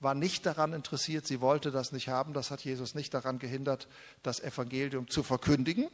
war 0.00 0.14
nicht 0.14 0.44
daran 0.44 0.72
interessiert, 0.72 1.26
sie 1.26 1.40
wollte 1.40 1.70
das 1.70 1.92
nicht 1.92 2.08
haben. 2.08 2.34
Das 2.34 2.50
hat 2.50 2.62
Jesus 2.62 2.94
nicht 2.94 3.14
daran 3.14 3.38
gehindert, 3.38 3.88
das 4.22 4.40
Evangelium 4.40 5.08
zu 5.08 5.22
verkündigen. 5.22 5.88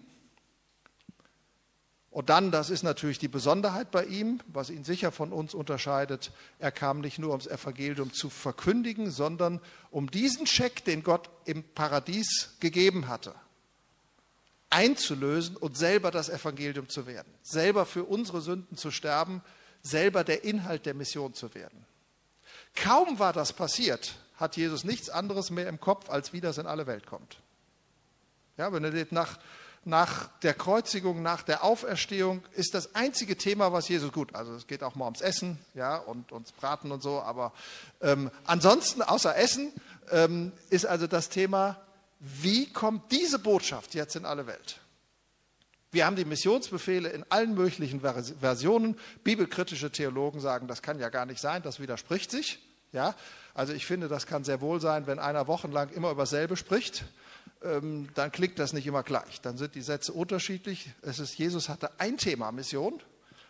Und 2.10 2.28
dann, 2.28 2.50
das 2.50 2.68
ist 2.68 2.82
natürlich 2.82 3.18
die 3.18 3.28
Besonderheit 3.28 3.90
bei 3.90 4.04
ihm, 4.04 4.40
was 4.46 4.68
ihn 4.68 4.84
sicher 4.84 5.12
von 5.12 5.32
uns 5.32 5.54
unterscheidet, 5.54 6.30
er 6.58 6.70
kam 6.70 7.00
nicht 7.00 7.18
nur, 7.18 7.32
um 7.32 7.38
das 7.38 7.46
Evangelium 7.46 8.12
zu 8.12 8.28
verkündigen, 8.28 9.10
sondern 9.10 9.60
um 9.90 10.10
diesen 10.10 10.46
Scheck, 10.46 10.84
den 10.84 11.02
Gott 11.02 11.30
im 11.46 11.64
Paradies 11.64 12.56
gegeben 12.60 13.08
hatte, 13.08 13.34
einzulösen 14.72 15.56
und 15.56 15.76
selber 15.76 16.10
das 16.10 16.28
Evangelium 16.28 16.88
zu 16.88 17.06
werden, 17.06 17.32
selber 17.42 17.86
für 17.86 18.04
unsere 18.04 18.40
Sünden 18.40 18.76
zu 18.76 18.90
sterben, 18.90 19.42
selber 19.82 20.24
der 20.24 20.44
Inhalt 20.44 20.86
der 20.86 20.94
Mission 20.94 21.34
zu 21.34 21.54
werden. 21.54 21.84
Kaum 22.74 23.18
war 23.18 23.32
das 23.32 23.52
passiert, 23.52 24.14
hat 24.36 24.56
Jesus 24.56 24.84
nichts 24.84 25.10
anderes 25.10 25.50
mehr 25.50 25.68
im 25.68 25.78
Kopf, 25.78 26.08
als 26.08 26.32
wie 26.32 26.40
das 26.40 26.58
in 26.58 26.66
alle 26.66 26.86
Welt 26.86 27.06
kommt. 27.06 27.38
Ja, 28.56 28.72
wenn 28.72 28.84
ihr 28.84 29.06
nach, 29.10 29.38
nach 29.84 30.28
der 30.40 30.54
Kreuzigung, 30.54 31.22
nach 31.22 31.42
der 31.42 31.64
Auferstehung 31.64 32.42
ist 32.52 32.74
das 32.74 32.94
einzige 32.94 33.36
Thema, 33.36 33.72
was 33.72 33.88
Jesus 33.88 34.12
gut. 34.12 34.34
Also 34.34 34.54
es 34.54 34.66
geht 34.66 34.82
auch 34.82 34.94
mal 34.94 35.04
ums 35.04 35.20
Essen, 35.20 35.58
ja, 35.74 35.96
und 35.96 36.32
ums 36.32 36.52
Braten 36.52 36.92
und 36.92 37.02
so. 37.02 37.20
Aber 37.20 37.52
ähm, 38.00 38.30
ansonsten 38.44 39.02
außer 39.02 39.36
Essen 39.36 39.72
ähm, 40.10 40.52
ist 40.70 40.86
also 40.86 41.06
das 41.06 41.28
Thema, 41.28 41.80
wie 42.22 42.72
kommt 42.72 43.10
diese 43.10 43.38
Botschaft 43.38 43.94
jetzt 43.94 44.16
in 44.16 44.24
alle 44.24 44.46
Welt? 44.46 44.80
Wir 45.90 46.06
haben 46.06 46.16
die 46.16 46.24
Missionsbefehle 46.24 47.10
in 47.10 47.24
allen 47.28 47.54
möglichen 47.54 48.00
Versionen. 48.00 48.96
Bibelkritische 49.24 49.90
Theologen 49.90 50.40
sagen, 50.40 50.66
das 50.66 50.80
kann 50.80 50.98
ja 50.98 51.10
gar 51.10 51.26
nicht 51.26 51.40
sein, 51.40 51.62
das 51.62 51.80
widerspricht 51.80 52.30
sich. 52.30 52.60
Ja, 52.92 53.14
also 53.54 53.72
ich 53.72 53.86
finde, 53.86 54.08
das 54.08 54.26
kann 54.26 54.44
sehr 54.44 54.60
wohl 54.60 54.80
sein, 54.80 55.06
wenn 55.06 55.18
einer 55.18 55.46
wochenlang 55.46 55.90
immer 55.90 56.10
über 56.10 56.26
selbe 56.26 56.56
spricht 56.56 57.04
ähm, 57.64 58.08
dann 58.14 58.32
klingt 58.32 58.58
das 58.58 58.72
nicht 58.72 58.86
immer 58.86 59.02
gleich. 59.02 59.40
Dann 59.40 59.56
sind 59.56 59.74
die 59.74 59.82
Sätze 59.82 60.12
unterschiedlich. 60.12 60.90
Es 61.02 61.18
ist, 61.18 61.38
Jesus 61.38 61.68
hatte 61.68 61.90
ein 61.98 62.18
Thema, 62.18 62.52
Mission. 62.52 63.00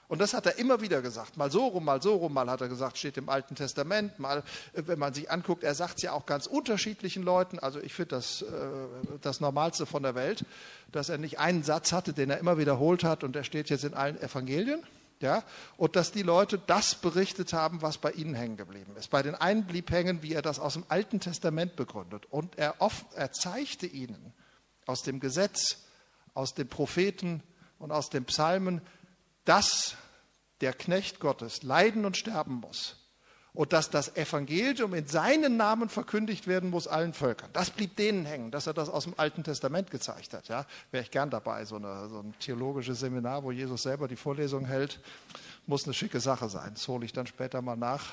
Und 0.09 0.21
das 0.21 0.35
hat 0.35 0.45
er 0.45 0.59
immer 0.59 0.81
wieder 0.81 1.01
gesagt. 1.01 1.37
Mal 1.37 1.51
so 1.51 1.67
rum, 1.67 1.85
mal 1.85 2.03
so 2.03 2.17
rum, 2.17 2.35
mal 2.35 2.51
hat 2.51 2.61
er 2.61 2.69
gesagt, 2.69 2.99
steht 2.99 3.17
im 3.17 3.29
Alten 3.29 3.55
Testament, 3.55 4.19
mal, 4.19 4.43
äh, 4.75 4.83
wenn 4.87 4.99
man 4.99 5.15
sich 5.15 5.31
anguckt, 5.31 5.65
er 5.65 5.75
sagt 5.75 5.97
es 5.97 6.03
ja 6.03 6.12
auch 6.12 6.27
ganz 6.27 6.47
unterschiedlichen 6.47 7.23
Leuten. 7.23 7.59
Also 7.59 7.81
ich 7.81 7.95
finde 7.95 8.17
das 8.17 8.43
äh, 8.43 8.47
das 9.21 9.41
Normalste 9.41 9.87
von 9.87 10.03
der 10.03 10.15
Welt, 10.15 10.45
dass 10.91 11.09
er 11.09 11.19
nicht 11.19 11.38
einen 11.38 11.62
Satz 11.62 11.93
hatte, 11.93 12.12
den 12.12 12.31
er 12.31 12.38
immer 12.38 12.59
wiederholt 12.59 13.05
hat 13.05 13.25
und 13.25 13.35
der 13.35 13.45
steht 13.45 13.71
jetzt 13.71 13.85
in 13.85 13.95
allen 13.95 14.21
Evangelien. 14.21 14.83
Ja, 15.21 15.45
und 15.77 15.95
dass 15.95 16.11
die 16.11 16.23
Leute 16.23 16.59
das 16.67 16.97
berichtet 16.97 17.53
haben, 17.53 17.81
was 17.81 17.97
bei 17.97 18.11
ihnen 18.11 18.35
hängen 18.35 18.57
geblieben 18.57 18.97
ist. 18.99 19.09
Bei 19.09 19.23
den 19.23 19.37
einen 19.37 19.67
blieb 19.67 19.93
hängen, 19.93 20.21
wie 20.25 20.33
er 20.33 20.43
das 20.43 20.59
aus 20.59 20.73
dem 20.73 20.85
Alten 20.88 21.21
Testament 21.21 21.77
begründet. 21.77 22.27
Und 22.29 22.59
er, 22.59 22.75
oft, 22.81 23.07
er 23.15 23.31
zeigte 23.31 23.87
ihnen 23.87 24.33
aus 24.85 25.05
dem 25.05 25.21
Gesetz, 25.21 25.85
aus 26.35 26.55
den 26.55 26.69
Propheten 26.69 27.41
und 27.79 27.93
aus 27.93 28.11
den 28.11 28.25
Psalmen, 28.25 28.81
dass 29.44 29.96
der 30.61 30.72
Knecht 30.72 31.20
Gottes 31.20 31.62
leiden 31.62 32.05
und 32.05 32.16
sterben 32.16 32.55
muss 32.55 32.96
und 33.55 33.72
dass 33.72 33.90
das 33.90 34.16
Evangelium 34.16 34.94
in 34.94 35.07
seinen 35.07 35.57
Namen 35.57 35.88
verkündigt 35.88 36.46
werden 36.46 36.70
muss 36.70 36.88
allen 36.88 37.12
Völkern. 37.12 37.50
Das 37.52 37.70
blieb 37.70 37.96
denen 37.96 38.24
hängen, 38.24 38.50
dass 38.50 38.66
er 38.66 38.72
das 38.72 38.88
aus 38.88 39.05
dem 39.05 39.14
Alten 39.18 39.44
Testament 39.44 39.90
gezeigt 39.90 40.33
hat. 40.33 40.48
Ja, 40.48 40.64
wäre 40.90 41.02
ich 41.02 41.11
gern 41.11 41.28
dabei, 41.28 41.64
so, 41.64 41.76
eine, 41.76 42.09
so 42.09 42.20
ein 42.20 42.35
theologisches 42.40 43.00
Seminar, 43.00 43.44
wo 43.44 43.52
Jesus 43.52 43.83
selber 43.83 44.09
die 44.09 44.16
Vorlesung 44.16 44.64
hält, 44.64 45.00
muss 45.66 45.85
eine 45.85 45.94
schicke 45.94 46.20
Sache 46.20 46.48
sein. 46.48 46.70
Das 46.74 46.88
hole 46.88 47.05
ich 47.05 47.12
dann 47.12 47.26
später 47.26 47.61
mal 47.61 47.76
nach. 47.76 48.12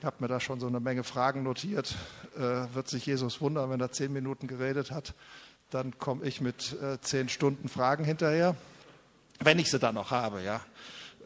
Ich 0.00 0.04
habe 0.04 0.16
mir 0.18 0.28
da 0.28 0.40
schon 0.40 0.60
so 0.60 0.66
eine 0.66 0.80
Menge 0.80 1.04
Fragen 1.04 1.42
notiert. 1.42 1.94
Äh, 2.36 2.74
wird 2.74 2.88
sich 2.88 3.06
Jesus 3.06 3.40
wundern, 3.40 3.70
wenn 3.70 3.80
er 3.80 3.92
zehn 3.92 4.12
Minuten 4.12 4.46
geredet 4.46 4.90
hat? 4.90 5.14
Dann 5.70 5.98
komme 5.98 6.24
ich 6.24 6.40
mit 6.40 6.76
äh, 6.82 7.00
zehn 7.00 7.28
Stunden 7.28 7.68
Fragen 7.68 8.04
hinterher, 8.04 8.56
wenn 9.40 9.58
ich 9.58 9.70
sie 9.70 9.78
dann 9.78 9.94
noch 9.94 10.10
habe, 10.10 10.42
ja, 10.42 10.60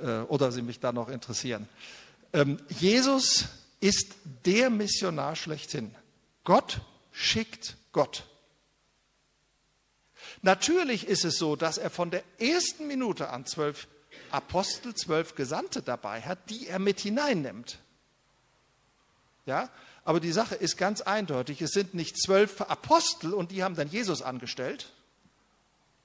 äh, 0.01 0.21
oder 0.23 0.53
sie 0.53 0.63
mich 0.63 0.81
dann 0.81 0.95
noch 0.95 1.09
interessieren. 1.09 1.69
Ähm, 2.33 2.61
Jesus 2.69 3.47
ist 3.81 4.15
der 4.45 4.71
Missionar 4.71 5.37
schlechthin. 5.37 5.95
Gott 6.45 6.81
schickt 7.13 7.77
Gott. 7.93 8.25
Natürlich 10.43 11.07
ist 11.07 11.25
es 11.25 11.39
so, 11.39 11.57
dass 11.57 11.79
er 11.79 11.91
von 11.91 12.11
der 12.11 12.23
ersten 12.39 12.87
Minute 12.87 13.31
an 13.31 13.47
zwölf 13.47 13.89
Apostel, 14.31 14.95
zwölf 14.95 15.35
Gesandte 15.35 15.83
dabei 15.83 16.23
hat, 16.23 16.51
die 16.51 16.67
er 16.67 16.79
mit 16.79 17.01
hineinnimmt. 17.01 17.79
Ja, 19.47 19.71
aber 20.05 20.21
die 20.21 20.33
Sache 20.33 20.55
ist 20.55 20.77
ganz 20.77 21.01
eindeutig. 21.01 21.61
Es 21.61 21.73
sind 21.73 21.95
nicht 21.95 22.21
zwölf 22.21 22.61
Apostel 22.61 23.35
und 23.35 23.51
die 23.51 23.63
haben 23.63 23.75
dann 23.75 23.89
Jesus 23.89 24.23
angestellt. 24.23 24.93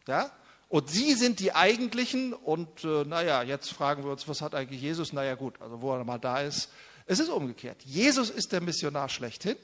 Ja, 0.07 0.31
und 0.67 0.89
sie 0.89 1.13
sind 1.13 1.39
die 1.39 1.53
eigentlichen. 1.53 2.33
Und 2.33 2.83
äh, 2.83 3.03
naja, 3.05 3.43
jetzt 3.43 3.71
fragen 3.71 4.03
wir 4.03 4.11
uns, 4.11 4.27
was 4.27 4.41
hat 4.41 4.55
eigentlich 4.55 4.81
Jesus? 4.81 5.13
Naja 5.13 5.35
gut, 5.35 5.61
also 5.61 5.81
wo 5.81 5.93
er 5.93 6.03
mal 6.03 6.17
da 6.17 6.41
ist. 6.41 6.69
Es 7.05 7.19
ist 7.19 7.29
umgekehrt. 7.29 7.83
Jesus 7.83 8.29
ist 8.29 8.51
der 8.51 8.61
Missionar 8.61 9.09
schlechthin 9.09 9.57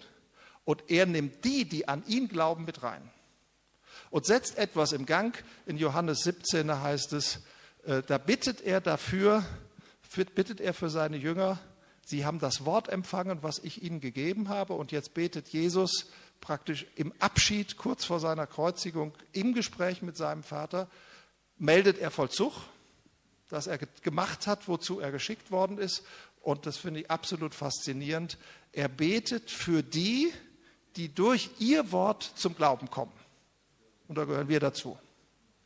und 0.64 0.84
er 0.90 1.06
nimmt 1.06 1.44
die, 1.44 1.66
die 1.66 1.88
an 1.88 2.04
ihn 2.08 2.28
glauben, 2.28 2.66
mit 2.66 2.84
rein. 2.84 3.02
Und 4.12 4.26
setzt 4.26 4.58
etwas 4.58 4.92
im 4.92 5.06
Gang. 5.06 5.42
In 5.66 5.78
Johannes 5.78 6.24
17 6.24 6.72
heißt 6.72 7.14
es, 7.14 7.42
äh, 7.86 8.04
da 8.04 8.18
bittet 8.18 8.62
er 8.62 8.82
dafür, 8.82 9.44
bittet 10.36 10.60
er 10.62 10.74
für 10.74 10.90
seine 10.90 11.18
Jünger, 11.18 11.60
sie 12.06 12.26
haben 12.26 12.40
das 12.40 12.66
Wort 12.66 12.90
empfangen, 12.90 13.40
was 13.42 13.60
ich 13.60 13.84
ihnen 13.84 14.02
gegeben 14.02 14.50
habe. 14.50 14.74
Und 14.74 14.92
jetzt 14.92 15.14
betet 15.14 15.50
Jesus, 15.50 16.10
praktisch 16.42 16.86
im 16.96 17.14
Abschied, 17.20 17.78
kurz 17.78 18.04
vor 18.04 18.20
seiner 18.20 18.48
Kreuzigung, 18.48 19.14
im 19.32 19.54
Gespräch 19.54 20.02
mit 20.02 20.18
seinem 20.18 20.44
Vater, 20.44 20.90
meldet 21.58 22.00
er 22.00 22.12
Vollzug, 22.12 22.54
dass 23.48 23.68
er 23.68 23.78
gemacht 23.78 24.48
hat, 24.48 24.68
wozu 24.68 25.00
er 25.00 25.12
geschickt 25.12 25.52
worden 25.52 25.78
ist. 25.78 26.04
Und 26.42 26.66
das 26.66 26.78
finde 26.78 27.02
ich 27.02 27.12
absolut 27.12 27.54
faszinierend. 27.54 28.38
Er 28.72 28.88
betet 28.88 29.52
für 29.52 29.84
die, 29.84 30.34
die 30.96 31.14
durch 31.14 31.52
ihr 31.60 31.92
Wort 31.92 32.24
zum 32.36 32.56
Glauben 32.56 32.90
kommen. 32.90 33.14
Und 34.08 34.18
da 34.18 34.26
gehören 34.26 34.50
wir 34.50 34.60
dazu. 34.60 34.98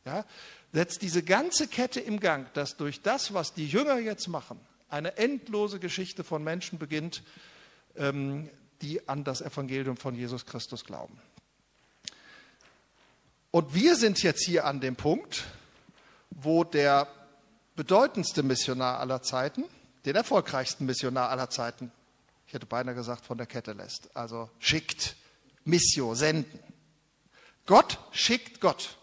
Ja? 0.04 0.24
Setzt 0.72 1.00
diese 1.02 1.22
ganze 1.22 1.68
Kette 1.68 2.00
im 2.00 2.20
Gang, 2.20 2.52
dass 2.52 2.76
durch 2.76 3.00
das, 3.00 3.32
was 3.32 3.54
die 3.54 3.66
Jünger 3.66 3.98
jetzt 3.98 4.28
machen, 4.28 4.60
eine 4.88 5.16
endlose 5.16 5.80
Geschichte 5.80 6.22
von 6.22 6.44
Menschen 6.44 6.78
beginnt, 6.78 7.22
ähm, 7.96 8.50
die 8.82 9.08
an 9.08 9.24
das 9.24 9.40
Evangelium 9.40 9.96
von 9.96 10.14
Jesus 10.14 10.46
Christus 10.46 10.84
glauben. 10.84 11.20
Und 13.50 13.74
wir 13.74 13.96
sind 13.96 14.22
jetzt 14.22 14.44
hier 14.44 14.66
an 14.66 14.80
dem 14.80 14.96
Punkt, 14.96 15.44
wo 16.30 16.64
der 16.64 17.08
bedeutendste 17.74 18.42
Missionar 18.42 19.00
aller 19.00 19.22
Zeiten, 19.22 19.64
den 20.04 20.16
erfolgreichsten 20.16 20.86
Missionar 20.86 21.30
aller 21.30 21.50
Zeiten, 21.50 21.90
ich 22.46 22.54
hätte 22.54 22.66
beinahe 22.66 22.94
gesagt, 22.94 23.24
von 23.26 23.38
der 23.38 23.46
Kette 23.46 23.72
lässt. 23.72 24.14
Also 24.16 24.50
schickt, 24.58 25.16
Missio, 25.64 26.14
senden. 26.14 26.60
Gott 27.66 27.98
schickt 28.12 28.60
Gott. 28.60 28.96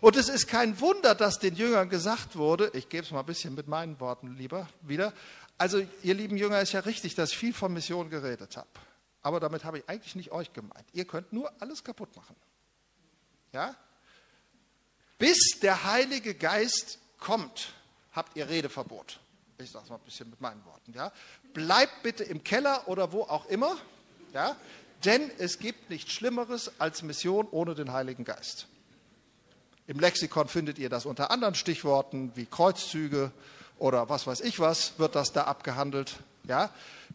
Und 0.00 0.16
es 0.16 0.28
ist 0.28 0.46
kein 0.46 0.80
Wunder, 0.80 1.14
dass 1.14 1.38
den 1.38 1.54
Jüngern 1.54 1.88
gesagt 1.88 2.36
wurde, 2.36 2.70
ich 2.74 2.88
gebe 2.88 3.04
es 3.04 3.10
mal 3.10 3.20
ein 3.20 3.26
bisschen 3.26 3.54
mit 3.54 3.68
meinen 3.68 4.00
Worten 4.00 4.36
lieber 4.36 4.68
wieder, 4.82 5.12
also, 5.58 5.84
ihr 6.02 6.14
lieben 6.14 6.36
Jünger, 6.36 6.60
ist 6.60 6.72
ja 6.72 6.80
richtig, 6.80 7.16
dass 7.16 7.32
ich 7.32 7.38
viel 7.38 7.52
von 7.52 7.72
Mission 7.72 8.10
geredet 8.10 8.56
habe. 8.56 8.68
Aber 9.22 9.40
damit 9.40 9.64
habe 9.64 9.78
ich 9.78 9.88
eigentlich 9.88 10.14
nicht 10.14 10.30
euch 10.30 10.52
gemeint. 10.52 10.86
Ihr 10.92 11.04
könnt 11.04 11.32
nur 11.32 11.52
alles 11.60 11.82
kaputt 11.82 12.14
machen. 12.16 12.36
Ja? 13.52 13.74
Bis 15.18 15.58
der 15.60 15.84
Heilige 15.84 16.34
Geist 16.34 16.98
kommt, 17.18 17.72
habt 18.12 18.36
ihr 18.36 18.48
Redeverbot. 18.48 19.18
Ich 19.58 19.72
sage 19.72 19.84
es 19.84 19.90
mal 19.90 19.96
ein 19.96 20.04
bisschen 20.04 20.30
mit 20.30 20.40
meinen 20.40 20.64
Worten. 20.64 20.92
Ja? 20.92 21.12
Bleibt 21.52 22.04
bitte 22.04 22.22
im 22.22 22.44
Keller 22.44 22.86
oder 22.86 23.10
wo 23.10 23.22
auch 23.22 23.46
immer. 23.46 23.76
Ja? 24.32 24.56
Denn 25.04 25.30
es 25.38 25.58
gibt 25.58 25.90
nichts 25.90 26.12
Schlimmeres 26.12 26.80
als 26.80 27.02
Mission 27.02 27.48
ohne 27.50 27.74
den 27.74 27.92
Heiligen 27.92 28.24
Geist. 28.24 28.68
Im 29.88 29.98
Lexikon 29.98 30.48
findet 30.48 30.78
ihr 30.78 30.88
das 30.88 31.06
unter 31.06 31.30
anderen 31.30 31.54
Stichworten 31.54 32.30
wie 32.34 32.46
Kreuzzüge, 32.46 33.32
oder 33.78 34.08
was 34.08 34.26
weiß 34.26 34.40
ich 34.40 34.60
was, 34.60 34.98
wird 34.98 35.14
das 35.14 35.32
da 35.32 35.44
abgehandelt. 35.44 36.16
Ja? 36.46 36.70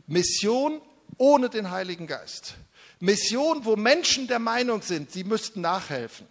Mission 0.07 0.81
ohne 1.17 1.49
den 1.49 1.71
Heiligen 1.71 2.07
Geist. 2.07 2.55
Mission, 2.99 3.65
wo 3.65 3.75
Menschen 3.75 4.27
der 4.27 4.39
Meinung 4.39 4.81
sind, 4.81 5.11
sie 5.11 5.23
müssten 5.23 5.61
nachhelfen. 5.61 6.27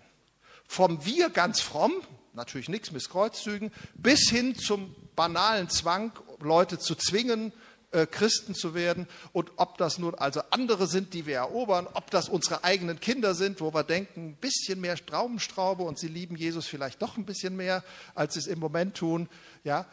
Vom 0.66 1.04
Wir 1.04 1.28
ganz 1.28 1.60
fromm, 1.60 1.92
natürlich 2.32 2.68
nichts 2.68 2.92
mit 2.92 3.08
Kreuzzügen, 3.08 3.70
bis 3.94 4.30
hin 4.30 4.56
zum 4.56 4.94
banalen 5.14 5.68
Zwang, 5.68 6.12
Leute 6.40 6.78
zu 6.78 6.94
zwingen, 6.94 7.52
äh, 7.92 8.06
Christen 8.06 8.54
zu 8.54 8.74
werden. 8.74 9.06
Und 9.32 9.52
ob 9.56 9.76
das 9.76 9.98
nun 9.98 10.14
also 10.14 10.40
andere 10.50 10.86
sind, 10.86 11.12
die 11.12 11.26
wir 11.26 11.36
erobern, 11.36 11.86
ob 11.92 12.10
das 12.10 12.30
unsere 12.30 12.64
eigenen 12.64 13.00
Kinder 13.00 13.34
sind, 13.34 13.60
wo 13.60 13.74
wir 13.74 13.84
denken, 13.84 14.30
ein 14.30 14.36
bisschen 14.36 14.80
mehr 14.80 14.96
Traubenstraube 14.96 15.82
und 15.82 15.98
sie 15.98 16.08
lieben 16.08 16.36
Jesus 16.36 16.66
vielleicht 16.66 17.02
doch 17.02 17.18
ein 17.18 17.26
bisschen 17.26 17.54
mehr, 17.54 17.84
als 18.14 18.34
sie 18.34 18.40
es 18.40 18.46
im 18.46 18.58
Moment 18.58 18.96
tun. 18.96 19.28
Ja, 19.62 19.86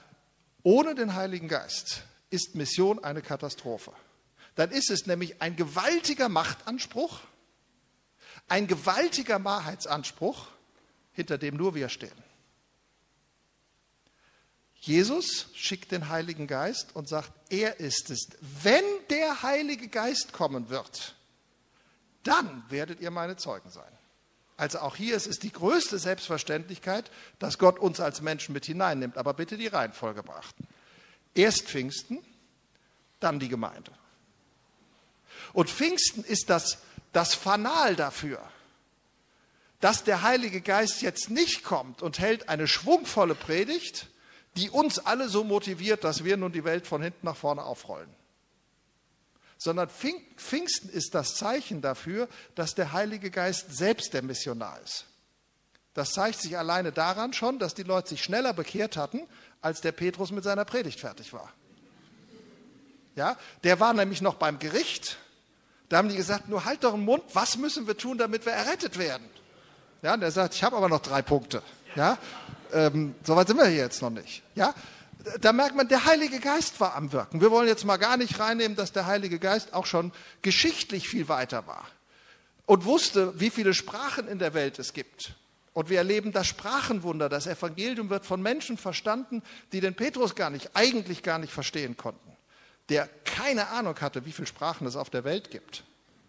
ohne 0.64 0.96
den 0.96 1.16
Heiligen 1.16 1.48
Geist 1.48 2.04
ist 2.30 2.56
Mission 2.56 3.04
eine 3.04 3.22
Katastrophe. 3.22 3.94
Dann 4.56 4.72
ist 4.72 4.90
es 4.90 5.06
nämlich 5.06 5.42
ein 5.42 5.56
gewaltiger 5.56 6.30
Machtanspruch, 6.30 7.22
ein 8.48 8.68
gewaltiger 8.68 9.44
Wahrheitsanspruch, 9.44 10.48
hinter 11.12 11.38
dem 11.38 11.56
nur 11.56 11.76
wir 11.76 11.90
stehen. 11.90 12.24
Jesus 14.76 15.48
schickt 15.54 15.92
den 15.92 16.10
Heiligen 16.10 16.48
Geist 16.48 16.96
und 16.96 17.10
sagt, 17.10 17.32
er 17.52 17.80
ist 17.80 18.10
es. 18.10 18.30
Wenn 18.64 18.84
der 19.10 19.44
Heilige 19.44 19.90
Geist 19.90 20.32
kommen 20.32 20.70
wird, 20.70 21.16
dann 22.24 22.64
werdet 22.70 23.02
ihr 23.02 23.12
meine 23.12 23.36
Zeugen 23.36 23.70
sein. 23.70 23.99
Also 24.60 24.80
auch 24.80 24.98
hier 24.98 25.16
ist 25.16 25.26
es 25.26 25.40
die 25.40 25.54
größte 25.54 25.98
Selbstverständlichkeit, 25.98 27.10
dass 27.40 27.60
Gott 27.60 27.80
uns 27.80 28.02
als 28.02 28.22
Menschen 28.22 28.52
mit 28.52 28.66
hineinnimmt. 28.66 29.18
Aber 29.18 29.34
bitte 29.34 29.56
die 29.56 29.68
Reihenfolge 29.68 30.22
beachten. 30.22 30.68
Erst 31.34 31.62
Pfingsten, 31.70 32.20
dann 33.22 33.40
die 33.40 33.48
Gemeinde. 33.48 33.94
Und 35.54 35.70
Pfingsten 35.70 36.26
ist 36.26 36.50
das, 36.50 36.80
das 37.14 37.34
Fanal 37.34 37.96
dafür, 37.96 38.42
dass 39.80 40.04
der 40.04 40.24
Heilige 40.24 40.60
Geist 40.60 41.02
jetzt 41.04 41.30
nicht 41.30 41.64
kommt 41.64 42.02
und 42.02 42.20
hält 42.20 42.50
eine 42.50 42.68
schwungvolle 42.68 43.36
Predigt, 43.36 44.08
die 44.58 44.70
uns 44.70 45.00
alle 45.00 45.30
so 45.30 45.46
motiviert, 45.46 46.04
dass 46.04 46.26
wir 46.26 46.36
nun 46.36 46.52
die 46.52 46.66
Welt 46.66 46.86
von 46.86 47.02
hinten 47.02 47.26
nach 47.26 47.38
vorne 47.38 47.64
aufrollen. 47.64 48.14
Sondern 49.60 49.90
Pfingsten 49.90 50.90
ist 50.90 51.14
das 51.14 51.36
Zeichen 51.36 51.82
dafür, 51.82 52.28
dass 52.56 52.74
der 52.74 52.94
Heilige 52.94 53.30
Geist 53.30 53.78
selbst 53.78 54.14
der 54.14 54.24
Missionar 54.24 54.80
ist. 54.82 55.06
Das 55.94 56.14
zeigt 56.14 56.40
sich 56.40 56.58
alleine 56.58 56.92
daran 56.92 57.34
schon, 57.34 57.60
dass 57.60 57.76
die 57.76 57.84
Leute 57.84 58.10
sich 58.10 58.24
schneller 58.24 58.54
bekehrt 58.54 58.96
hatten, 58.96 59.28
als 59.62 59.82
der 59.82 59.92
Petrus 59.92 60.32
mit 60.32 60.44
seiner 60.46 60.64
Predigt 60.66 61.00
fertig 61.00 61.34
war. 61.34 61.52
Ja, 63.16 63.38
der 63.66 63.82
war 63.82 63.94
nämlich 63.94 64.22
noch 64.22 64.36
beim 64.36 64.60
Gericht. 64.60 65.18
Da 65.90 65.98
haben 65.98 66.08
die 66.08 66.16
gesagt, 66.16 66.48
nur 66.48 66.64
halt 66.64 66.86
doch 66.86 66.94
den 66.94 67.04
Mund, 67.04 67.24
was 67.34 67.58
müssen 67.58 67.86
wir 67.86 67.98
tun, 67.98 68.18
damit 68.18 68.46
wir 68.46 68.54
errettet 68.54 68.98
werden? 68.98 69.28
Ja, 70.02 70.14
und 70.14 70.22
er 70.22 70.32
sagt, 70.32 70.54
ich 70.54 70.64
habe 70.64 70.78
aber 70.78 70.88
noch 70.88 71.02
drei 71.02 71.22
Punkte. 71.22 71.62
Ja, 71.96 72.18
ähm, 72.72 73.16
Soweit 73.24 73.48
sind 73.48 73.58
wir 73.58 73.66
hier 73.66 73.80
jetzt 73.80 74.02
noch 74.02 74.10
nicht. 74.10 74.42
Ja, 74.56 74.74
da 75.42 75.52
merkt 75.52 75.76
man, 75.76 75.88
der 75.88 76.06
Heilige 76.06 76.40
Geist 76.40 76.80
war 76.80 76.96
am 76.96 77.12
Wirken. 77.12 77.42
Wir 77.42 77.52
wollen 77.52 77.68
jetzt 77.68 77.86
mal 77.86 77.98
gar 77.98 78.18
nicht 78.18 78.40
reinnehmen, 78.40 78.78
dass 78.78 78.92
der 78.92 79.06
Heilige 79.06 79.40
Geist 79.40 79.74
auch 79.74 79.86
schon 79.86 80.12
geschichtlich 80.42 81.10
viel 81.10 81.28
weiter 81.28 81.68
war 81.68 81.86
und 82.66 82.86
wusste, 82.86 83.38
wie 83.40 83.50
viele 83.50 83.74
Sprachen 83.74 84.28
in 84.28 84.40
der 84.40 84.54
Welt 84.54 84.80
es 84.80 84.94
gibt. 84.94 85.34
Und 85.74 85.90
wir 85.90 85.98
erleben 85.98 86.32
das 86.32 86.48
Sprachenwunder. 86.48 87.30
Das 87.30 87.48
Evangelium 87.48 88.10
wird 88.10 88.26
von 88.26 88.42
Menschen 88.42 88.78
verstanden, 88.78 89.44
die 89.72 89.82
den 89.82 89.96
Petrus 89.96 90.36
gar 90.36 90.50
nicht, 90.50 90.72
eigentlich 90.74 91.24
gar 91.24 91.38
nicht 91.38 91.54
verstehen 91.54 91.98
konnten. 91.98 92.36
Der 92.90 93.08
keine 93.26 93.68
Ahnung 93.70 93.96
hatte, 94.00 94.26
wie 94.26 94.32
viele 94.32 94.48
Sprachen 94.48 94.88
es 94.88 94.96
auf 94.96 95.10
der 95.10 95.24
Welt 95.24 95.52
gibt. 95.52 95.84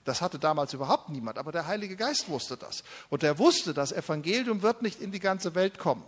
Das 0.05 0.20
hatte 0.20 0.38
damals 0.38 0.72
überhaupt 0.72 1.09
niemand, 1.11 1.38
aber 1.38 1.53
der 1.53 1.66
Heilige 1.66 1.96
Geist 1.96 2.29
wusste 2.29 2.57
das. 2.57 2.85
Und 3.09 3.22
er 3.22 3.38
wusste, 3.38 3.74
das 3.74 3.92
Evangelium 3.92 4.62
wird 4.62 4.83
nicht 4.83 5.00
in 5.00 5.12
die 5.12 5.20
ganze 5.20 5.55
Welt 5.55 5.79
kommen, 5.79 6.05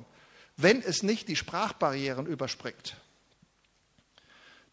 wenn 0.56 0.82
es 0.82 1.02
nicht 1.02 1.28
die 1.28 1.36
Sprachbarrieren 1.36 2.26
überspringt. 2.26 2.96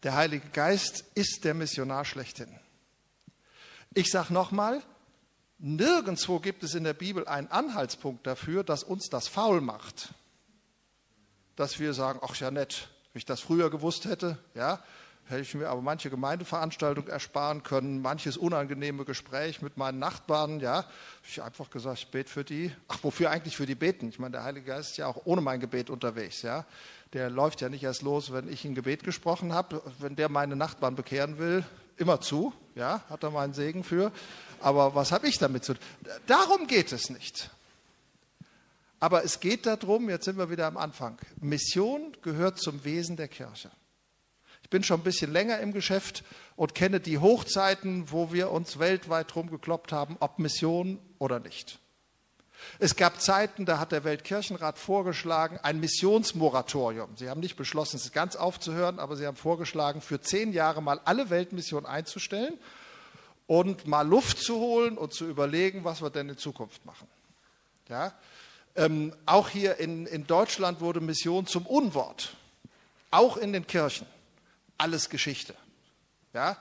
Der 0.02 0.14
Heilige 0.14 0.48
Geist 0.50 1.04
ist 1.14 1.44
der 1.44 1.54
Missionar 1.54 2.04
schlechthin. 2.04 2.48
Ich 3.92 4.10
sage 4.10 4.32
nochmal, 4.32 4.82
nirgendwo 5.58 6.38
gibt 6.38 6.62
es 6.62 6.74
in 6.74 6.84
der 6.84 6.94
Bibel 6.94 7.26
einen 7.26 7.48
Anhaltspunkt 7.48 8.26
dafür, 8.26 8.64
dass 8.64 8.82
uns 8.82 9.08
das 9.08 9.28
faul 9.28 9.60
macht. 9.60 10.14
Dass 11.56 11.78
wir 11.78 11.92
sagen, 11.92 12.20
ach 12.22 12.36
ja 12.36 12.50
nett, 12.50 12.88
wenn 13.12 13.18
ich 13.18 13.26
das 13.26 13.40
früher 13.40 13.70
gewusst 13.70 14.04
hätte, 14.04 14.38
ja, 14.54 14.82
hätte 15.30 15.42
ich 15.42 15.54
mir 15.54 15.68
aber 15.68 15.80
manche 15.80 16.10
Gemeindeveranstaltung 16.10 17.08
ersparen 17.08 17.62
können, 17.62 18.02
manches 18.02 18.36
unangenehme 18.36 19.04
Gespräch 19.04 19.62
mit 19.62 19.76
meinen 19.76 19.98
Nachbarn, 19.98 20.60
ja. 20.60 20.84
Ich 21.28 21.42
einfach 21.42 21.70
gesagt, 21.70 21.98
ich 21.98 22.08
bete 22.08 22.28
für 22.28 22.44
die. 22.44 22.72
Ach, 22.88 22.98
wofür 23.02 23.30
eigentlich 23.30 23.56
für 23.56 23.66
die 23.66 23.74
beten? 23.74 24.08
Ich 24.08 24.18
meine, 24.18 24.32
der 24.32 24.44
Heilige 24.44 24.66
Geist 24.66 24.92
ist 24.92 24.96
ja 24.98 25.06
auch 25.06 25.22
ohne 25.24 25.40
mein 25.40 25.60
Gebet 25.60 25.90
unterwegs, 25.90 26.42
ja. 26.42 26.64
Der 27.12 27.30
läuft 27.30 27.60
ja 27.60 27.68
nicht 27.68 27.82
erst 27.82 28.02
los, 28.02 28.32
wenn 28.32 28.52
ich 28.52 28.64
ein 28.64 28.74
Gebet 28.74 29.02
gesprochen 29.02 29.52
habe. 29.52 29.82
Wenn 29.98 30.16
der 30.16 30.28
meine 30.28 30.56
Nachbarn 30.56 30.94
bekehren 30.94 31.38
will, 31.38 31.64
immer 31.96 32.20
zu, 32.20 32.52
ja, 32.74 33.02
hat 33.08 33.22
er 33.22 33.30
meinen 33.30 33.52
Segen 33.52 33.84
für. 33.84 34.12
Aber 34.60 34.94
was 34.94 35.12
habe 35.12 35.28
ich 35.28 35.38
damit 35.38 35.64
zu 35.64 35.74
tun? 35.74 35.82
Darum 36.26 36.66
geht 36.66 36.92
es 36.92 37.10
nicht. 37.10 37.50
Aber 39.00 39.24
es 39.24 39.40
geht 39.40 39.66
darum, 39.66 40.10
jetzt 40.10 40.26
sind 40.26 40.36
wir 40.36 40.50
wieder 40.50 40.66
am 40.66 40.76
Anfang. 40.76 41.18
Mission 41.40 42.14
gehört 42.22 42.58
zum 42.58 42.84
Wesen 42.84 43.16
der 43.16 43.28
Kirche. 43.28 43.70
Ich 44.70 44.72
bin 44.72 44.84
schon 44.84 45.00
ein 45.00 45.02
bisschen 45.02 45.32
länger 45.32 45.58
im 45.58 45.72
Geschäft 45.72 46.22
und 46.54 46.76
kenne 46.76 47.00
die 47.00 47.18
Hochzeiten, 47.18 48.12
wo 48.12 48.32
wir 48.32 48.52
uns 48.52 48.78
weltweit 48.78 49.34
drum 49.34 49.50
gekloppt 49.50 49.90
haben, 49.90 50.16
ob 50.20 50.38
Mission 50.38 51.00
oder 51.18 51.40
nicht. 51.40 51.80
Es 52.78 52.94
gab 52.94 53.20
Zeiten, 53.20 53.66
da 53.66 53.80
hat 53.80 53.90
der 53.90 54.04
Weltkirchenrat 54.04 54.78
vorgeschlagen, 54.78 55.58
ein 55.60 55.80
Missionsmoratorium. 55.80 57.16
Sie 57.16 57.28
haben 57.28 57.40
nicht 57.40 57.56
beschlossen, 57.56 57.96
es 57.96 58.12
ganz 58.12 58.36
aufzuhören, 58.36 59.00
aber 59.00 59.16
sie 59.16 59.26
haben 59.26 59.36
vorgeschlagen, 59.36 60.00
für 60.00 60.20
zehn 60.20 60.52
Jahre 60.52 60.80
mal 60.80 61.00
alle 61.04 61.30
Weltmissionen 61.30 61.86
einzustellen 61.86 62.56
und 63.48 63.88
mal 63.88 64.06
Luft 64.06 64.38
zu 64.38 64.54
holen 64.54 64.96
und 64.96 65.12
zu 65.12 65.26
überlegen, 65.26 65.82
was 65.82 66.00
wir 66.00 66.10
denn 66.10 66.28
in 66.28 66.38
Zukunft 66.38 66.86
machen. 66.86 67.08
Ja? 67.88 68.12
Ähm, 68.76 69.16
auch 69.26 69.48
hier 69.48 69.78
in, 69.78 70.06
in 70.06 70.28
Deutschland 70.28 70.80
wurde 70.80 71.00
Mission 71.00 71.48
zum 71.48 71.66
Unwort, 71.66 72.36
auch 73.10 73.36
in 73.36 73.52
den 73.52 73.66
Kirchen 73.66 74.06
alles 74.80 75.10
Geschichte. 75.10 75.54
Ja? 76.32 76.56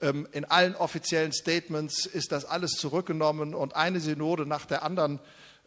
Ähm, 0.00 0.28
in 0.32 0.44
allen 0.44 0.74
offiziellen 0.76 1.32
Statements 1.32 2.06
ist 2.06 2.32
das 2.32 2.44
alles 2.44 2.72
zurückgenommen 2.72 3.54
und 3.54 3.76
eine 3.76 4.00
Synode 4.00 4.46
nach 4.46 4.66
der 4.66 4.82
anderen 4.82 5.20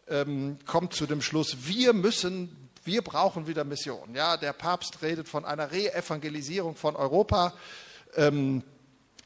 ähm, 0.08 0.58
kommt 0.66 0.94
zu 0.94 1.06
dem 1.06 1.20
Schluss, 1.20 1.66
wir 1.66 1.92
müssen, 1.92 2.70
wir 2.84 3.02
brauchen 3.02 3.46
wieder 3.46 3.64
Mission. 3.64 4.14
Ja, 4.14 4.36
der 4.36 4.52
Papst 4.52 5.02
redet 5.02 5.28
von 5.28 5.44
einer 5.44 5.70
Re-Evangelisierung 5.70 6.76
von 6.76 6.96
Europa. 6.96 7.52
Ähm, 8.16 8.62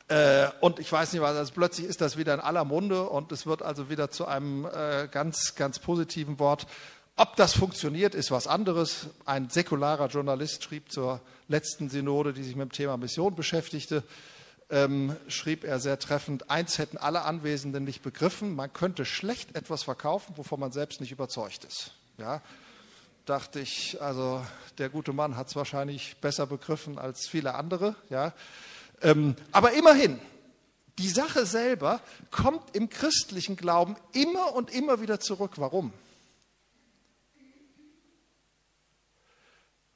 äh, 0.09 0.49
und 0.61 0.79
ich 0.79 0.91
weiß 0.91 1.13
nicht 1.13 1.23
was, 1.23 1.37
also 1.37 1.53
plötzlich 1.53 1.87
ist 1.87 2.01
das 2.01 2.17
wieder 2.17 2.35
in 2.35 2.41
aller 2.41 2.65
Munde 2.65 3.05
und 3.09 3.31
es 3.33 3.47
wird 3.47 3.63
also 3.63 3.89
wieder 3.89 4.11
zu 4.11 4.27
einem 4.27 4.67
äh, 4.67 5.09
ganz, 5.11 5.55
ganz 5.55 5.79
positiven 5.79 6.39
Wort. 6.39 6.67
Ob 7.17 7.37
das 7.37 7.53
funktioniert, 7.53 8.15
ist 8.15 8.31
was 8.31 8.47
anderes. 8.47 9.09
Ein 9.27 9.51
säkularer 9.51 10.09
Journalist 10.09 10.65
schrieb 10.65 10.91
zur 10.91 11.21
letzten 11.53 11.89
Synode, 11.89 12.33
die 12.33 12.43
sich 12.43 12.57
mit 12.57 12.71
dem 12.71 12.73
Thema 12.73 12.97
Mission 12.97 13.37
beschäftigte, 13.37 14.03
ähm, 14.71 15.15
schrieb 15.29 15.65
er 15.65 15.79
sehr 15.79 15.99
treffend, 15.99 16.51
eins 16.51 16.79
hätten 16.79 16.97
alle 16.97 17.23
Anwesenden 17.23 17.85
nicht 17.85 18.03
begriffen, 18.03 18.57
man 18.57 18.73
könnte 18.73 19.05
schlecht 19.05 19.55
etwas 19.55 19.85
verkaufen, 19.85 20.37
wovon 20.37 20.59
man 20.59 20.73
selbst 20.73 21.01
nicht 21.01 21.13
überzeugt 21.13 21.65
ist. 21.65 21.93
Ja, 22.19 22.41
dachte 23.27 23.61
ich, 23.61 24.01
also 24.01 24.45
der 24.79 24.89
gute 24.89 25.13
Mann 25.13 25.37
hat 25.37 25.49
es 25.49 25.57
wahrscheinlich 25.57 26.17
besser 26.17 26.47
begriffen 26.47 26.99
als 26.99 27.29
viele 27.29 27.55
andere. 27.55 27.95
Ja, 28.09 28.33
ähm, 29.03 29.37
aber 29.53 29.73
immerhin, 29.73 30.19
die 30.99 31.09
Sache 31.09 31.47
selber 31.47 32.01
kommt 32.31 32.75
im 32.75 32.89
christlichen 32.89 33.57
Glauben 33.57 33.97
immer 34.13 34.55
und 34.55 34.71
immer 34.71 35.01
wieder 35.01 35.21
zurück. 35.21 35.53
Warum? 35.57 35.93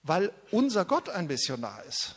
Weil 0.07 0.33
unser 0.51 0.85
Gott 0.85 1.09
ein 1.09 1.27
Missionar 1.27 1.83
ist. 1.85 2.15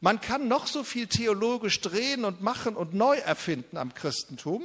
Man 0.00 0.20
kann 0.20 0.48
noch 0.48 0.66
so 0.66 0.84
viel 0.84 1.06
theologisch 1.06 1.80
drehen 1.80 2.24
und 2.24 2.42
machen 2.42 2.76
und 2.76 2.94
neu 2.94 3.16
erfinden 3.16 3.76
am 3.76 3.94
Christentum. 3.94 4.64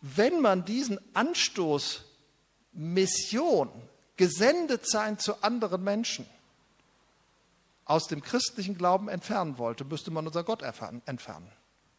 Wenn 0.00 0.40
man 0.40 0.64
diesen 0.64 0.98
Anstoß 1.14 2.02
Mission, 2.72 3.70
gesendet 4.16 4.88
sein 4.88 5.18
zu 5.18 5.42
anderen 5.42 5.82
Menschen, 5.82 6.26
aus 7.84 8.06
dem 8.06 8.22
christlichen 8.22 8.76
Glauben 8.76 9.08
entfernen 9.08 9.56
wollte, 9.56 9.84
müsste 9.84 10.10
man 10.10 10.26
unser 10.26 10.44
Gott 10.44 10.62
entfernen. 10.62 11.50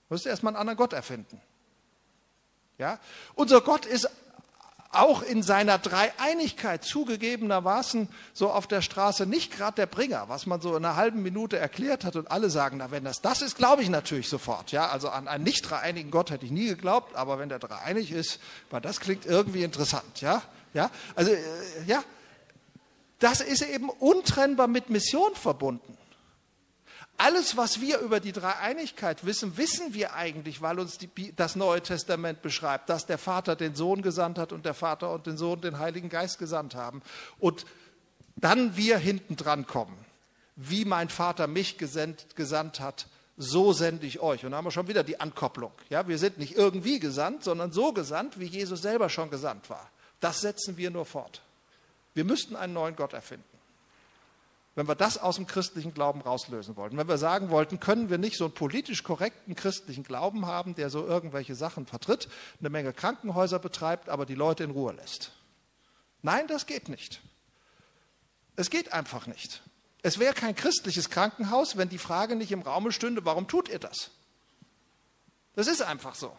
Müsste 0.10 0.30
erstmal 0.30 0.54
einen 0.54 0.62
anderen 0.62 0.78
Gott 0.78 0.94
erfinden. 0.94 1.42
Ja? 2.78 3.00
Unser 3.34 3.62
Gott 3.62 3.86
ist 3.86 4.08
auch 4.92 5.22
in 5.22 5.44
seiner 5.44 5.78
Dreieinigkeit 5.78 6.84
zugegebenermaßen 6.84 8.08
so 8.34 8.50
auf 8.50 8.66
der 8.66 8.82
Straße 8.82 9.28
nicht 9.28 9.56
gerade 9.56 9.76
der 9.76 9.86
Bringer, 9.86 10.30
was 10.30 10.48
man 10.48 10.62
so 10.62 10.76
in 10.76 10.84
einer 10.84 10.96
halben 10.96 11.22
Minute 11.22 11.58
erklärt 11.60 12.04
hat 12.04 12.16
und 12.16 12.32
alle 12.32 12.50
sagen, 12.50 12.78
na 12.78 12.90
wenn 12.90 13.04
das 13.04 13.22
das 13.22 13.42
ist, 13.44 13.56
glaube 13.56 13.84
ich 13.84 13.90
natürlich 13.90 14.30
sofort. 14.30 14.72
Ja, 14.72 14.90
also 14.90 15.10
an 15.10 15.28
einen 15.28 15.44
nicht 15.44 15.70
dreieinigen 15.70 16.10
Gott 16.10 16.32
hätte 16.32 16.46
ich 16.46 16.52
nie 16.52 16.68
geglaubt, 16.68 17.16
aber 17.16 17.38
wenn 17.38 17.50
der 17.50 17.60
dreieinig 17.60 18.12
ist, 18.12 18.40
weil 18.72 18.82
das 18.82 19.00
klingt 19.00 19.28
irgendwie 19.28 19.64
interessant. 19.64 20.22
Ja, 20.22 20.42
ja, 20.74 20.90
also 21.16 21.32
äh, 21.32 21.40
ja, 21.86 22.04
das 23.20 23.42
ist 23.42 23.62
eben 23.62 23.90
untrennbar 23.90 24.68
mit 24.68 24.90
Mission 24.90 25.36
verbunden. 25.36 25.98
Alles, 27.22 27.58
was 27.58 27.82
wir 27.82 28.00
über 28.00 28.22
die 28.22 28.32
Dreieinigkeit 28.32 29.26
wissen, 29.26 29.58
wissen 29.58 29.94
wir 29.94 30.14
eigentlich, 30.14 30.62
weil 30.62 30.80
uns 30.80 30.98
die, 30.98 31.36
das 31.36 31.58
Neue 31.58 31.82
Testament 31.82 32.42
beschreibt, 32.42 32.88
dass 32.88 33.08
der 33.08 33.18
Vater 33.18 33.58
den 33.58 33.76
Sohn 33.76 34.02
gesandt 34.02 34.38
hat 34.38 34.54
und 34.54 34.66
der 34.66 34.74
Vater 34.74 35.12
und 35.12 35.28
den 35.28 35.36
Sohn 35.36 35.60
den 35.60 35.80
Heiligen 35.80 36.08
Geist 36.08 36.40
gesandt 36.40 36.76
haben. 36.76 37.02
Und 37.38 37.66
dann 38.38 38.78
wir 38.78 38.98
hinten 38.98 39.36
dran 39.36 39.68
kommen. 39.68 39.98
Wie 40.56 40.86
mein 40.86 41.10
Vater 41.10 41.48
mich 41.48 41.78
gesandt, 41.78 42.38
gesandt 42.38 42.80
hat, 42.80 43.08
so 43.36 43.74
sende 43.74 44.08
ich 44.08 44.22
euch. 44.22 44.46
Und 44.46 44.52
da 44.52 44.58
haben 44.58 44.66
wir 44.66 44.72
schon 44.72 44.88
wieder 44.88 45.04
die 45.04 45.20
Ankopplung. 45.20 45.74
Ja, 45.90 46.08
wir 46.08 46.20
sind 46.20 46.38
nicht 46.38 46.56
irgendwie 46.56 47.00
gesandt, 47.00 47.44
sondern 47.44 47.74
so 47.74 47.92
gesandt, 47.92 48.40
wie 48.40 48.46
Jesus 48.46 48.82
selber 48.82 49.10
schon 49.10 49.30
gesandt 49.30 49.70
war. 49.70 49.90
Das 50.22 50.40
setzen 50.40 50.78
wir 50.78 50.90
nur 50.90 51.06
fort. 51.06 51.42
Wir 52.14 52.24
müssten 52.24 52.56
einen 52.56 52.72
neuen 52.72 52.96
Gott 52.96 53.12
erfinden 53.12 53.49
wenn 54.80 54.88
wir 54.88 54.96
das 54.96 55.18
aus 55.18 55.36
dem 55.36 55.46
christlichen 55.46 55.94
Glauben 55.94 56.22
rauslösen 56.22 56.78
wollten. 56.78 56.96
Wenn 56.96 57.10
wir 57.10 57.18
sagen 57.18 57.50
wollten, 57.50 57.82
können 57.82 58.10
wir 58.10 58.18
nicht 58.18 58.38
so 58.38 58.46
einen 58.46 58.54
politisch 58.54 59.04
korrekten 59.04 59.54
christlichen 59.54 60.06
Glauben 60.06 60.46
haben, 60.46 60.74
der 60.74 60.90
so 60.90 61.06
irgendwelche 61.06 61.54
Sachen 61.54 61.86
vertritt, 61.86 62.30
eine 62.62 62.70
Menge 62.70 62.94
Krankenhäuser 62.94 63.60
betreibt, 63.60 64.08
aber 64.08 64.26
die 64.26 64.36
Leute 64.36 64.64
in 64.64 64.72
Ruhe 64.72 64.94
lässt. 64.94 65.34
Nein, 66.22 66.48
das 66.48 66.66
geht 66.66 66.88
nicht. 66.88 67.20
Es 68.56 68.70
geht 68.70 68.94
einfach 68.94 69.28
nicht. 69.28 69.64
Es 70.02 70.18
wäre 70.18 70.34
kein 70.34 70.56
christliches 70.56 71.10
Krankenhaus, 71.10 71.76
wenn 71.76 71.90
die 71.90 71.98
Frage 71.98 72.38
nicht 72.38 72.54
im 72.54 72.62
Raume 72.62 72.94
stünde, 72.94 73.26
warum 73.26 73.50
tut 73.50 73.68
ihr 73.68 73.80
das? 73.80 74.12
Das 75.56 75.68
ist 75.68 75.82
einfach 75.82 76.16
so. 76.16 76.32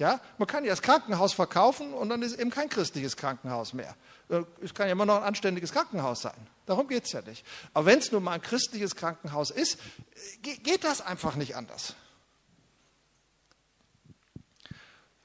Ja, 0.00 0.18
man 0.38 0.48
kann 0.48 0.64
ja 0.64 0.70
das 0.70 0.80
Krankenhaus 0.80 1.34
verkaufen 1.34 1.92
und 1.92 2.08
dann 2.08 2.22
ist 2.22 2.38
eben 2.38 2.48
kein 2.48 2.70
christliches 2.70 3.18
Krankenhaus 3.18 3.74
mehr. 3.74 3.94
Äh, 4.30 4.44
es 4.62 4.72
kann 4.72 4.86
ja 4.86 4.92
immer 4.92 5.04
noch 5.04 5.16
ein 5.16 5.24
anständiges 5.24 5.72
Krankenhaus 5.72 6.22
sein. 6.22 6.46
Darum 6.64 6.88
geht 6.88 7.04
es 7.04 7.12
ja 7.12 7.20
nicht. 7.20 7.44
Aber 7.74 7.84
wenn 7.84 7.98
es 7.98 8.10
nun 8.10 8.22
mal 8.22 8.32
ein 8.32 8.40
christliches 8.40 8.96
Krankenhaus 8.96 9.50
ist, 9.50 9.78
geht 10.40 10.84
das 10.84 11.02
einfach 11.02 11.36
nicht 11.36 11.54
anders. 11.54 11.94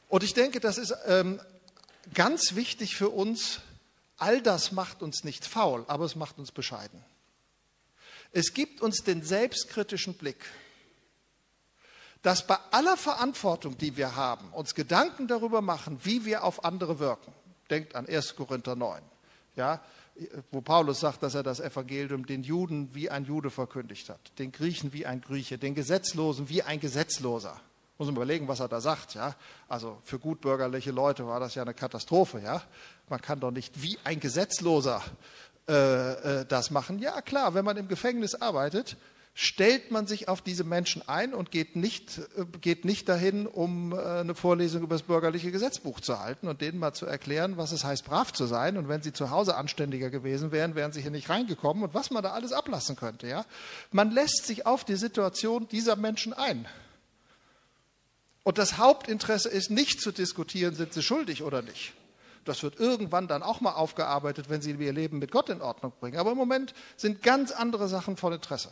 Und 0.09 0.23
ich 0.23 0.33
denke, 0.33 0.59
das 0.59 0.77
ist 0.77 0.93
ähm, 1.05 1.39
ganz 2.13 2.55
wichtig 2.55 2.97
für 2.97 3.11
uns. 3.11 3.61
All 4.17 4.41
das 4.41 4.73
macht 4.73 5.01
uns 5.01 5.23
nicht 5.23 5.45
faul, 5.45 5.85
aber 5.87 6.03
es 6.03 6.17
macht 6.17 6.37
uns 6.37 6.51
bescheiden. 6.51 7.01
Es 8.33 8.53
gibt 8.53 8.81
uns 8.81 9.05
den 9.05 9.23
selbstkritischen 9.23 10.15
Blick, 10.15 10.43
dass 12.25 12.47
bei 12.47 12.57
aller 12.71 12.97
Verantwortung, 12.97 13.77
die 13.77 13.97
wir 13.97 14.15
haben, 14.15 14.47
uns 14.51 14.73
Gedanken 14.73 15.27
darüber 15.27 15.61
machen, 15.61 15.99
wie 16.01 16.25
wir 16.25 16.43
auf 16.43 16.65
andere 16.65 16.97
wirken. 16.97 17.31
Denkt 17.69 17.93
an 17.93 18.07
1. 18.07 18.35
Korinther 18.35 18.75
9, 18.75 18.99
ja, 19.55 19.79
wo 20.51 20.61
Paulus 20.61 21.01
sagt, 21.01 21.21
dass 21.21 21.35
er 21.35 21.43
das 21.43 21.59
Evangelium 21.59 22.25
den 22.25 22.41
Juden 22.41 22.89
wie 22.95 23.11
ein 23.11 23.25
Jude 23.25 23.51
verkündigt 23.51 24.09
hat, 24.09 24.19
den 24.39 24.51
Griechen 24.51 24.91
wie 24.91 25.05
ein 25.05 25.21
Grieche, 25.21 25.59
den 25.59 25.75
Gesetzlosen 25.75 26.49
wie 26.49 26.63
ein 26.63 26.79
Gesetzloser. 26.79 27.61
Muss 27.99 28.07
man 28.07 28.15
überlegen, 28.15 28.47
was 28.47 28.59
er 28.59 28.69
da 28.69 28.81
sagt. 28.81 29.13
Ja? 29.13 29.35
Also 29.69 29.99
für 30.03 30.17
gutbürgerliche 30.17 30.91
Leute 30.91 31.27
war 31.27 31.39
das 31.39 31.53
ja 31.53 31.61
eine 31.61 31.75
Katastrophe. 31.75 32.41
Ja? 32.41 32.61
Man 33.07 33.21
kann 33.21 33.39
doch 33.39 33.51
nicht 33.51 33.83
wie 33.83 33.99
ein 34.03 34.19
Gesetzloser 34.19 35.01
äh, 35.69 36.41
äh, 36.41 36.45
das 36.45 36.71
machen. 36.71 36.97
Ja 36.97 37.21
klar, 37.21 37.53
wenn 37.53 37.63
man 37.63 37.77
im 37.77 37.87
Gefängnis 37.87 38.35
arbeitet, 38.35 38.97
stellt 39.37 39.91
man 39.91 40.07
sich 40.07 40.29
auf 40.29 40.41
diese 40.41 40.63
Menschen 40.63 41.07
ein 41.07 41.33
und 41.33 41.51
geht 41.51 41.75
nicht, 41.75 42.19
äh, 42.37 42.45
geht 42.61 42.85
nicht 42.85 43.09
dahin, 43.09 43.45
um 43.45 43.91
äh, 43.91 43.97
eine 43.97 44.33
Vorlesung 44.33 44.81
über 44.81 44.95
das 44.95 45.03
bürgerliche 45.03 45.51
Gesetzbuch 45.51 45.99
zu 45.99 46.19
halten 46.19 46.47
und 46.47 46.61
denen 46.61 46.79
mal 46.79 46.93
zu 46.93 47.05
erklären, 47.05 47.57
was 47.57 47.73
es 47.73 47.83
heißt, 47.83 48.05
brav 48.05 48.31
zu 48.31 48.45
sein. 48.45 48.77
Und 48.77 48.87
wenn 48.87 49.03
sie 49.03 49.11
zu 49.11 49.29
Hause 49.29 49.57
anständiger 49.57 50.09
gewesen 50.09 50.53
wären, 50.53 50.73
wären 50.73 50.93
sie 50.93 51.01
hier 51.01 51.11
nicht 51.11 51.29
reingekommen 51.29 51.83
und 51.83 51.93
was 51.93 52.11
man 52.11 52.23
da 52.23 52.31
alles 52.31 52.53
ablassen 52.53 52.95
könnte. 52.95 53.27
Ja? 53.27 53.45
Man 53.91 54.09
lässt 54.09 54.45
sich 54.45 54.65
auf 54.65 54.85
die 54.85 54.95
Situation 54.95 55.67
dieser 55.67 55.97
Menschen 55.97 56.31
ein. 56.31 56.65
Und 58.43 58.57
das 58.57 58.77
Hauptinteresse 58.77 59.49
ist 59.49 59.69
nicht 59.69 59.99
zu 59.99 60.13
diskutieren, 60.13 60.75
sind 60.75 60.93
sie 60.93 61.03
schuldig 61.03 61.43
oder 61.43 61.61
nicht. 61.61 61.93
Das 62.45 62.63
wird 62.63 62.79
irgendwann 62.79 63.27
dann 63.27 63.43
auch 63.43 63.59
mal 63.59 63.73
aufgearbeitet, 63.73 64.49
wenn 64.49 64.61
sie 64.61 64.71
ihr 64.71 64.93
Leben 64.93 65.19
mit 65.19 65.31
Gott 65.31 65.49
in 65.49 65.61
Ordnung 65.61 65.91
bringen. 65.99 66.19
Aber 66.19 66.31
im 66.31 66.37
Moment 66.37 66.73
sind 66.95 67.21
ganz 67.21 67.51
andere 67.51 67.89
Sachen 67.89 68.15
von 68.15 68.31
Interesse. 68.31 68.71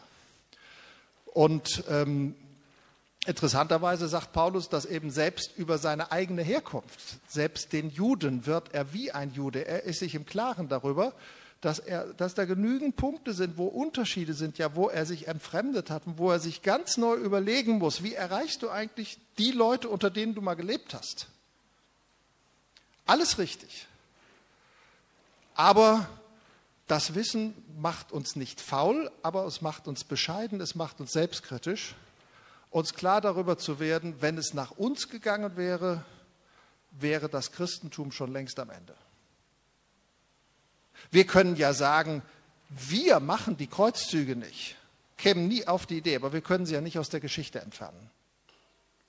Und 1.33 1.83
ähm, 1.89 2.35
interessanterweise 3.25 4.07
sagt 4.07 4.33
Paulus 4.33 4.69
das 4.69 4.85
eben 4.85 5.09
selbst 5.09 5.51
über 5.57 5.79
seine 5.79 6.11
eigene 6.11 6.43
Herkunft. 6.43 7.19
Selbst 7.27 7.73
den 7.73 7.89
Juden 7.89 8.45
wird 8.45 8.73
er 8.73 8.93
wie 8.93 9.11
ein 9.11 9.33
Jude. 9.33 9.65
Er 9.65 9.83
ist 9.83 9.99
sich 9.99 10.13
im 10.13 10.27
Klaren 10.27 10.69
darüber, 10.69 11.13
dass, 11.59 11.79
er, 11.79 12.13
dass 12.13 12.35
da 12.35 12.45
genügend 12.45 12.97
Punkte 12.97 13.33
sind, 13.33 13.57
wo 13.57 13.65
Unterschiede 13.65 14.33
sind, 14.33 14.59
ja, 14.59 14.75
wo 14.75 14.89
er 14.89 15.05
sich 15.05 15.27
entfremdet 15.27 15.89
hat 15.89 16.05
und 16.05 16.17
wo 16.19 16.29
er 16.29 16.39
sich 16.39 16.61
ganz 16.61 16.97
neu 16.97 17.15
überlegen 17.15 17.79
muss, 17.79 18.03
wie 18.03 18.13
erreichst 18.13 18.61
du 18.61 18.69
eigentlich 18.69 19.17
die 19.39 19.51
Leute, 19.51 19.89
unter 19.89 20.11
denen 20.11 20.35
du 20.35 20.41
mal 20.41 20.55
gelebt 20.55 20.93
hast. 20.93 21.29
Alles 23.05 23.39
richtig. 23.39 23.87
Aber 25.55 26.07
das 26.87 27.15
Wissen 27.15 27.53
macht 27.77 28.11
uns 28.11 28.35
nicht 28.35 28.59
faul, 28.59 29.09
aber 29.21 29.45
es 29.45 29.61
macht 29.61 29.87
uns 29.87 30.03
bescheiden, 30.03 30.59
es 30.61 30.75
macht 30.75 30.99
uns 30.99 31.11
selbstkritisch, 31.11 31.95
uns 32.69 32.93
klar 32.93 33.21
darüber 33.21 33.57
zu 33.57 33.79
werden, 33.79 34.15
wenn 34.19 34.37
es 34.37 34.53
nach 34.53 34.71
uns 34.71 35.09
gegangen 35.09 35.55
wäre, 35.55 36.03
wäre 36.91 37.29
das 37.29 37.51
Christentum 37.51 38.11
schon 38.11 38.31
längst 38.31 38.59
am 38.59 38.69
Ende. 38.69 38.95
Wir 41.11 41.25
können 41.25 41.55
ja 41.55 41.73
sagen, 41.73 42.21
wir 42.69 43.19
machen 43.19 43.57
die 43.57 43.67
Kreuzzüge 43.67 44.35
nicht, 44.35 44.75
kämen 45.17 45.47
nie 45.47 45.67
auf 45.67 45.85
die 45.85 45.97
Idee, 45.97 46.15
aber 46.15 46.33
wir 46.33 46.41
können 46.41 46.65
sie 46.65 46.73
ja 46.73 46.81
nicht 46.81 46.97
aus 46.97 47.09
der 47.09 47.19
Geschichte 47.19 47.61
entfernen. 47.61 48.09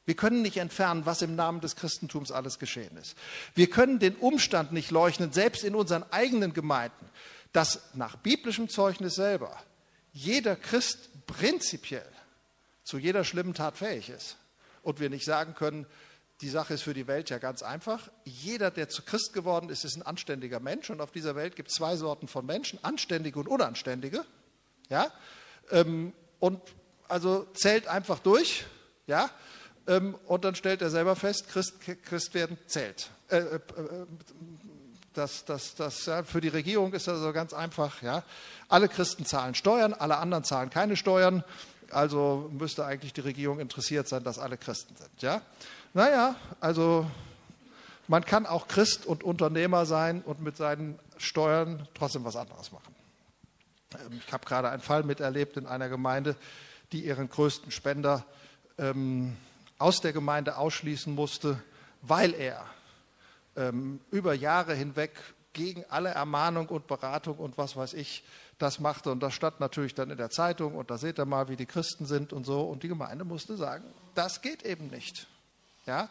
Wir 0.06 0.14
können 0.14 0.42
nicht 0.42 0.58
entfernen, 0.58 1.06
was 1.06 1.22
im 1.22 1.34
Namen 1.34 1.60
des 1.60 1.76
Christentums 1.76 2.30
alles 2.30 2.58
geschehen 2.58 2.96
ist. 2.98 3.16
Wir 3.54 3.70
können 3.70 3.98
den 3.98 4.16
Umstand 4.16 4.72
nicht 4.72 4.90
leuchten, 4.90 5.32
selbst 5.32 5.64
in 5.64 5.74
unseren 5.74 6.04
eigenen 6.12 6.52
Gemeinden, 6.52 7.08
dass 7.54 7.80
nach 7.94 8.16
biblischem 8.16 8.68
Zeugnis 8.68 9.14
selber 9.14 9.56
jeder 10.12 10.56
Christ 10.56 11.08
prinzipiell 11.26 12.06
zu 12.82 12.98
jeder 12.98 13.24
schlimmen 13.24 13.54
Tat 13.54 13.76
fähig 13.76 14.10
ist. 14.10 14.36
Und 14.82 15.00
wir 15.00 15.08
nicht 15.08 15.24
sagen 15.24 15.54
können, 15.54 15.86
die 16.40 16.48
Sache 16.48 16.74
ist 16.74 16.82
für 16.82 16.94
die 16.94 17.06
Welt 17.06 17.30
ja 17.30 17.38
ganz 17.38 17.62
einfach. 17.62 18.10
Jeder, 18.24 18.72
der 18.72 18.88
zu 18.88 19.02
Christ 19.02 19.32
geworden 19.32 19.70
ist, 19.70 19.84
ist 19.84 19.96
ein 19.96 20.02
anständiger 20.02 20.58
Mensch. 20.58 20.90
Und 20.90 21.00
auf 21.00 21.12
dieser 21.12 21.36
Welt 21.36 21.54
gibt 21.54 21.70
es 21.70 21.76
zwei 21.76 21.96
Sorten 21.96 22.26
von 22.26 22.44
Menschen, 22.44 22.82
anständige 22.82 23.38
und 23.38 23.46
unanständige. 23.46 24.24
Ja? 24.90 25.12
Ähm, 25.70 26.12
und 26.40 26.60
also 27.06 27.46
zählt 27.54 27.86
einfach 27.86 28.18
durch. 28.18 28.66
Ja? 29.06 29.30
Ähm, 29.86 30.16
und 30.26 30.44
dann 30.44 30.56
stellt 30.56 30.82
er 30.82 30.90
selber 30.90 31.14
fest, 31.14 31.48
Christ, 31.48 31.74
Christ 32.02 32.34
werden 32.34 32.58
zählt. 32.66 33.10
Äh, 33.28 33.38
äh, 33.38 33.60
das, 35.14 35.44
das, 35.44 35.74
das, 35.76 36.06
ja, 36.06 36.22
für 36.24 36.40
die 36.40 36.48
Regierung 36.48 36.92
ist 36.92 37.06
das 37.06 37.18
also 37.18 37.32
ganz 37.32 37.54
einfach. 37.54 38.02
Ja. 38.02 38.22
Alle 38.68 38.88
Christen 38.88 39.24
zahlen 39.24 39.54
Steuern, 39.54 39.94
alle 39.94 40.18
anderen 40.18 40.44
zahlen 40.44 40.70
keine 40.70 40.96
Steuern. 40.96 41.44
Also 41.90 42.50
müsste 42.52 42.84
eigentlich 42.84 43.12
die 43.12 43.20
Regierung 43.20 43.60
interessiert 43.60 44.08
sein, 44.08 44.24
dass 44.24 44.38
alle 44.38 44.56
Christen 44.56 44.96
sind. 44.96 45.22
Ja. 45.22 45.40
Naja, 45.92 46.34
also 46.60 47.06
man 48.08 48.24
kann 48.24 48.46
auch 48.46 48.68
Christ 48.68 49.06
und 49.06 49.22
Unternehmer 49.22 49.86
sein 49.86 50.22
und 50.22 50.40
mit 50.40 50.56
seinen 50.56 50.98
Steuern 51.16 51.88
trotzdem 51.94 52.24
was 52.24 52.36
anderes 52.36 52.72
machen. 52.72 52.94
Ähm, 53.94 54.20
ich 54.26 54.32
habe 54.32 54.44
gerade 54.44 54.70
einen 54.70 54.82
Fall 54.82 55.04
miterlebt 55.04 55.56
in 55.56 55.66
einer 55.66 55.88
Gemeinde, 55.88 56.36
die 56.92 57.04
ihren 57.04 57.28
größten 57.28 57.70
Spender 57.70 58.24
ähm, 58.78 59.36
aus 59.78 60.00
der 60.00 60.12
Gemeinde 60.12 60.56
ausschließen 60.56 61.14
musste, 61.14 61.62
weil 62.02 62.34
er 62.34 62.66
ähm, 63.56 64.00
über 64.10 64.34
Jahre 64.34 64.74
hinweg 64.74 65.12
gegen 65.52 65.84
alle 65.88 66.10
Ermahnung 66.10 66.68
und 66.68 66.86
Beratung 66.86 67.38
und 67.38 67.56
was 67.56 67.76
weiß 67.76 67.94
ich 67.94 68.24
das 68.58 68.80
machte. 68.80 69.10
Und 69.10 69.20
das 69.20 69.34
stand 69.34 69.60
natürlich 69.60 69.94
dann 69.94 70.10
in 70.10 70.18
der 70.18 70.30
Zeitung 70.30 70.74
und 70.74 70.90
da 70.90 70.98
seht 70.98 71.18
ihr 71.18 71.24
mal, 71.24 71.48
wie 71.48 71.56
die 71.56 71.66
Christen 71.66 72.06
sind 72.06 72.32
und 72.32 72.44
so. 72.44 72.62
Und 72.62 72.82
die 72.82 72.88
Gemeinde 72.88 73.24
musste 73.24 73.56
sagen, 73.56 73.84
das 74.14 74.42
geht 74.42 74.64
eben 74.64 74.88
nicht. 74.88 75.26
Ja? 75.86 76.10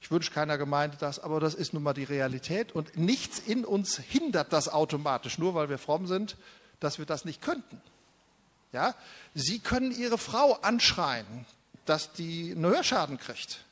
Ich 0.00 0.10
wünsche 0.10 0.32
keiner 0.32 0.58
Gemeinde 0.58 0.96
das, 0.98 1.18
aber 1.18 1.40
das 1.40 1.54
ist 1.54 1.72
nun 1.72 1.82
mal 1.82 1.92
die 1.94 2.04
Realität 2.04 2.72
und 2.72 2.96
nichts 2.96 3.38
in 3.38 3.64
uns 3.64 3.98
hindert 3.98 4.52
das 4.52 4.68
automatisch, 4.68 5.38
nur 5.38 5.54
weil 5.54 5.68
wir 5.68 5.78
fromm 5.78 6.06
sind, 6.06 6.36
dass 6.80 6.98
wir 6.98 7.06
das 7.06 7.24
nicht 7.24 7.42
könnten. 7.42 7.80
Ja? 8.72 8.94
Sie 9.34 9.58
können 9.60 9.92
Ihre 9.92 10.18
Frau 10.18 10.54
anschreien, 10.54 11.46
dass 11.84 12.12
die 12.12 12.52
einen 12.52 12.66
Hörschaden 12.66 13.18
kriegt. 13.18 13.64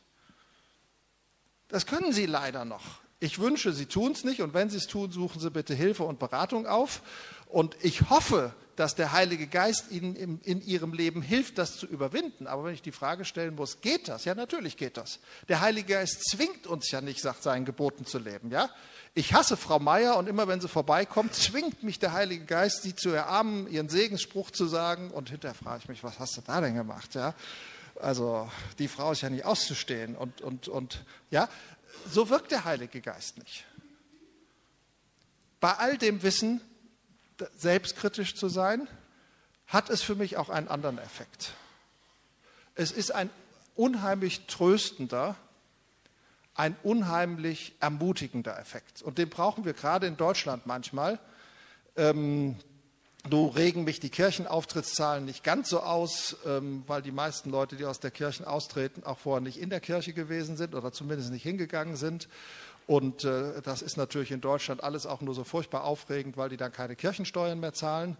Das 1.68 1.86
können 1.86 2.12
Sie 2.12 2.26
leider 2.26 2.64
noch. 2.64 3.00
Ich 3.20 3.38
wünsche, 3.40 3.72
Sie 3.72 3.86
tun 3.86 4.12
es 4.12 4.24
nicht 4.24 4.42
und 4.42 4.54
wenn 4.54 4.70
Sie 4.70 4.76
es 4.76 4.86
tun, 4.86 5.10
suchen 5.10 5.40
Sie 5.40 5.50
bitte 5.50 5.74
Hilfe 5.74 6.04
und 6.04 6.18
Beratung 6.18 6.66
auf. 6.66 7.02
Und 7.48 7.76
ich 7.82 8.10
hoffe, 8.10 8.52
dass 8.78 8.94
der 8.94 9.12
Heilige 9.12 9.48
Geist 9.48 9.90
Ihnen 9.90 10.14
in, 10.14 10.40
in 10.42 10.62
Ihrem 10.62 10.92
Leben 10.92 11.20
hilft, 11.20 11.58
das 11.58 11.76
zu 11.76 11.86
überwinden. 11.86 12.46
Aber 12.46 12.62
wenn 12.62 12.74
ich 12.74 12.82
die 12.82 12.92
Frage 12.92 13.24
stellen 13.24 13.56
muss, 13.56 13.80
geht 13.80 14.06
das? 14.06 14.24
Ja, 14.24 14.36
natürlich 14.36 14.76
geht 14.76 14.96
das. 14.96 15.18
Der 15.48 15.60
Heilige 15.60 15.94
Geist 15.94 16.30
zwingt 16.30 16.68
uns 16.68 16.90
ja 16.92 17.00
nicht, 17.00 17.20
sagt 17.20 17.42
seinen 17.42 17.64
Geboten 17.64 18.06
zu 18.06 18.20
leben. 18.20 18.52
Ja? 18.52 18.70
Ich 19.14 19.34
hasse 19.34 19.56
Frau 19.56 19.80
Meier 19.80 20.16
und 20.16 20.28
immer 20.28 20.46
wenn 20.46 20.60
sie 20.60 20.68
vorbeikommt, 20.68 21.34
zwingt 21.34 21.82
mich 21.82 21.98
der 21.98 22.12
Heilige 22.12 22.44
Geist, 22.44 22.84
sie 22.84 22.94
zu 22.94 23.08
erarmen, 23.08 23.68
ihren 23.68 23.88
Segensspruch 23.88 24.52
zu 24.52 24.66
sagen. 24.66 25.10
Und 25.10 25.30
hinterher 25.30 25.56
frage 25.56 25.80
ich 25.82 25.88
mich, 25.88 26.04
was 26.04 26.20
hast 26.20 26.36
du 26.36 26.42
da 26.42 26.60
denn 26.60 26.76
gemacht? 26.76 27.16
Ja? 27.16 27.34
Also 28.00 28.48
die 28.78 28.86
Frau 28.86 29.10
ist 29.10 29.22
ja 29.22 29.30
nicht 29.30 29.44
auszustehen. 29.44 30.14
Und, 30.14 30.40
und, 30.40 30.68
und 30.68 31.04
ja, 31.32 31.48
so 32.10 32.30
wirkt 32.30 32.50
der 32.50 32.64
Heilige 32.64 33.00
Geist 33.00 33.38
nicht. 33.38 33.64
Bei 35.60 35.74
all 35.74 35.98
dem 35.98 36.22
Wissen, 36.22 36.60
selbstkritisch 37.56 38.36
zu 38.36 38.48
sein, 38.48 38.88
hat 39.66 39.90
es 39.90 40.02
für 40.02 40.14
mich 40.14 40.36
auch 40.36 40.48
einen 40.48 40.68
anderen 40.68 40.98
Effekt. 40.98 41.52
Es 42.74 42.90
ist 42.90 43.10
ein 43.10 43.30
unheimlich 43.74 44.46
tröstender, 44.46 45.36
ein 46.54 46.76
unheimlich 46.82 47.74
ermutigender 47.80 48.58
Effekt. 48.58 49.02
Und 49.02 49.18
den 49.18 49.28
brauchen 49.28 49.64
wir 49.64 49.74
gerade 49.74 50.06
in 50.06 50.16
Deutschland 50.16 50.66
manchmal. 50.66 51.18
Ähm, 51.96 52.56
nur 53.28 53.56
regen 53.56 53.84
mich 53.84 54.00
die 54.00 54.10
Kirchenauftrittszahlen 54.10 55.24
nicht 55.24 55.42
ganz 55.42 55.68
so 55.68 55.80
aus, 55.80 56.36
ähm, 56.46 56.84
weil 56.86 57.02
die 57.02 57.12
meisten 57.12 57.50
Leute, 57.50 57.76
die 57.76 57.84
aus 57.84 58.00
der 58.00 58.10
Kirche 58.10 58.46
austreten, 58.46 59.04
auch 59.04 59.18
vorher 59.18 59.40
nicht 59.40 59.58
in 59.58 59.70
der 59.70 59.80
Kirche 59.80 60.12
gewesen 60.12 60.56
sind 60.56 60.74
oder 60.74 60.92
zumindest 60.92 61.30
nicht 61.30 61.42
hingegangen 61.42 61.96
sind. 61.96 62.28
Und 62.86 63.24
äh, 63.24 63.60
das 63.62 63.82
ist 63.82 63.96
natürlich 63.96 64.30
in 64.30 64.40
Deutschland 64.40 64.82
alles 64.82 65.04
auch 65.04 65.20
nur 65.20 65.34
so 65.34 65.44
furchtbar 65.44 65.84
aufregend, 65.84 66.36
weil 66.36 66.48
die 66.48 66.56
dann 66.56 66.72
keine 66.72 66.96
Kirchensteuern 66.96 67.60
mehr 67.60 67.74
zahlen. 67.74 68.16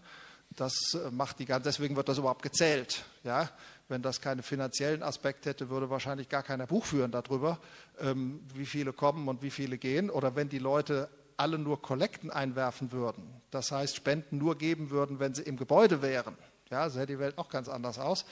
Das 0.55 0.73
äh, 0.93 1.09
macht 1.11 1.39
die 1.39 1.45
ganze, 1.45 1.69
deswegen 1.69 1.95
wird 1.95 2.09
das 2.09 2.19
überhaupt 2.19 2.43
gezählt. 2.43 3.03
Ja? 3.23 3.49
Wenn 3.87 4.03
das 4.03 4.21
keinen 4.21 4.43
finanziellen 4.43 5.01
Aspekt 5.01 5.47
hätte, 5.47 5.69
würde 5.69 5.89
wahrscheinlich 5.89 6.29
gar 6.29 6.43
keiner 6.43 6.67
Buch 6.67 6.85
führen 6.85 7.11
darüber, 7.11 7.59
ähm, 7.99 8.41
wie 8.53 8.65
viele 8.65 8.93
kommen 8.93 9.27
und 9.27 9.41
wie 9.41 9.49
viele 9.49 9.79
gehen. 9.79 10.11
Oder 10.11 10.35
wenn 10.35 10.49
die 10.49 10.59
Leute 10.59 11.09
alle 11.39 11.57
nur 11.57 11.81
Kollekten 11.81 12.29
einwerfen 12.29 12.91
würden, 12.91 13.23
das 13.51 13.71
heißt 13.71 13.95
Spenden 13.95 14.37
nur 14.37 14.57
geben 14.57 14.89
würden, 14.89 15.19
wenn 15.19 15.33
sie 15.33 15.43
im 15.43 15.57
Gebäude 15.57 16.01
wären, 16.01 16.37
ja, 16.69 16.89
sähe 16.89 17.05
die 17.05 17.19
Welt 17.19 17.37
auch 17.37 17.49
ganz 17.49 17.69
anders 17.69 17.97
aus. 17.97 18.25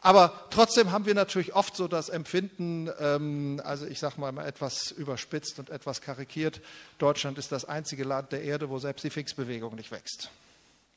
Aber 0.00 0.32
trotzdem 0.50 0.92
haben 0.92 1.06
wir 1.06 1.14
natürlich 1.14 1.54
oft 1.54 1.74
so 1.74 1.88
das 1.88 2.08
Empfinden, 2.08 2.88
ähm, 3.00 3.60
also 3.64 3.84
ich 3.86 3.98
sage 3.98 4.20
mal 4.20 4.36
etwas 4.46 4.92
überspitzt 4.92 5.58
und 5.58 5.70
etwas 5.70 6.00
karikiert, 6.00 6.60
Deutschland 6.98 7.36
ist 7.36 7.50
das 7.50 7.64
einzige 7.64 8.04
Land 8.04 8.30
der 8.30 8.42
Erde, 8.42 8.70
wo 8.70 8.78
selbst 8.78 9.02
die 9.02 9.10
Fixbewegung 9.10 9.74
nicht 9.74 9.90
wächst. 9.90 10.30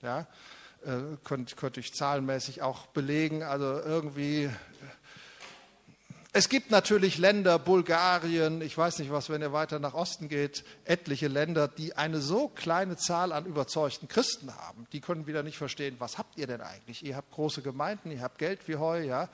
Ja, 0.04 0.28
äh, 0.86 1.18
könnte, 1.24 1.56
könnte 1.56 1.80
ich 1.80 1.94
zahlenmäßig 1.94 2.62
auch 2.62 2.88
belegen. 2.88 3.44
Also 3.44 3.66
irgendwie 3.66 4.50
es 6.34 6.48
gibt 6.48 6.72
natürlich 6.72 7.18
Länder, 7.18 7.60
Bulgarien, 7.60 8.62
ich 8.62 8.78
weiß 8.78 9.00
nicht 9.00 9.12
was, 9.12 9.30
wenn 9.30 9.42
ihr 9.42 9.52
weiter 9.52 9.80
nach 9.80 9.94
Osten 9.94 10.30
geht, 10.30 10.64
etliche 10.86 11.28
Länder, 11.28 11.68
die 11.68 11.98
eine 11.98 12.22
so 12.22 12.48
kleine 12.48 12.96
Zahl 12.96 13.34
an 13.34 13.46
überzeugten 13.46 14.08
Christen 14.08 14.56
haben. 14.56 14.88
Die 14.94 15.02
können 15.02 15.28
wieder 15.28 15.44
nicht 15.44 15.58
verstehen, 15.58 15.98
was 16.00 16.18
habt 16.18 16.38
ihr 16.38 16.48
denn 16.48 16.62
eigentlich? 16.62 17.04
Ihr 17.04 17.18
habt 17.18 17.32
große 17.32 17.62
Gemeinden, 17.62 18.12
ihr 18.12 18.22
habt 18.22 18.38
Geld 18.38 18.66
wie 18.70 18.78
Heu, 18.78 19.04
ja. 19.04 19.28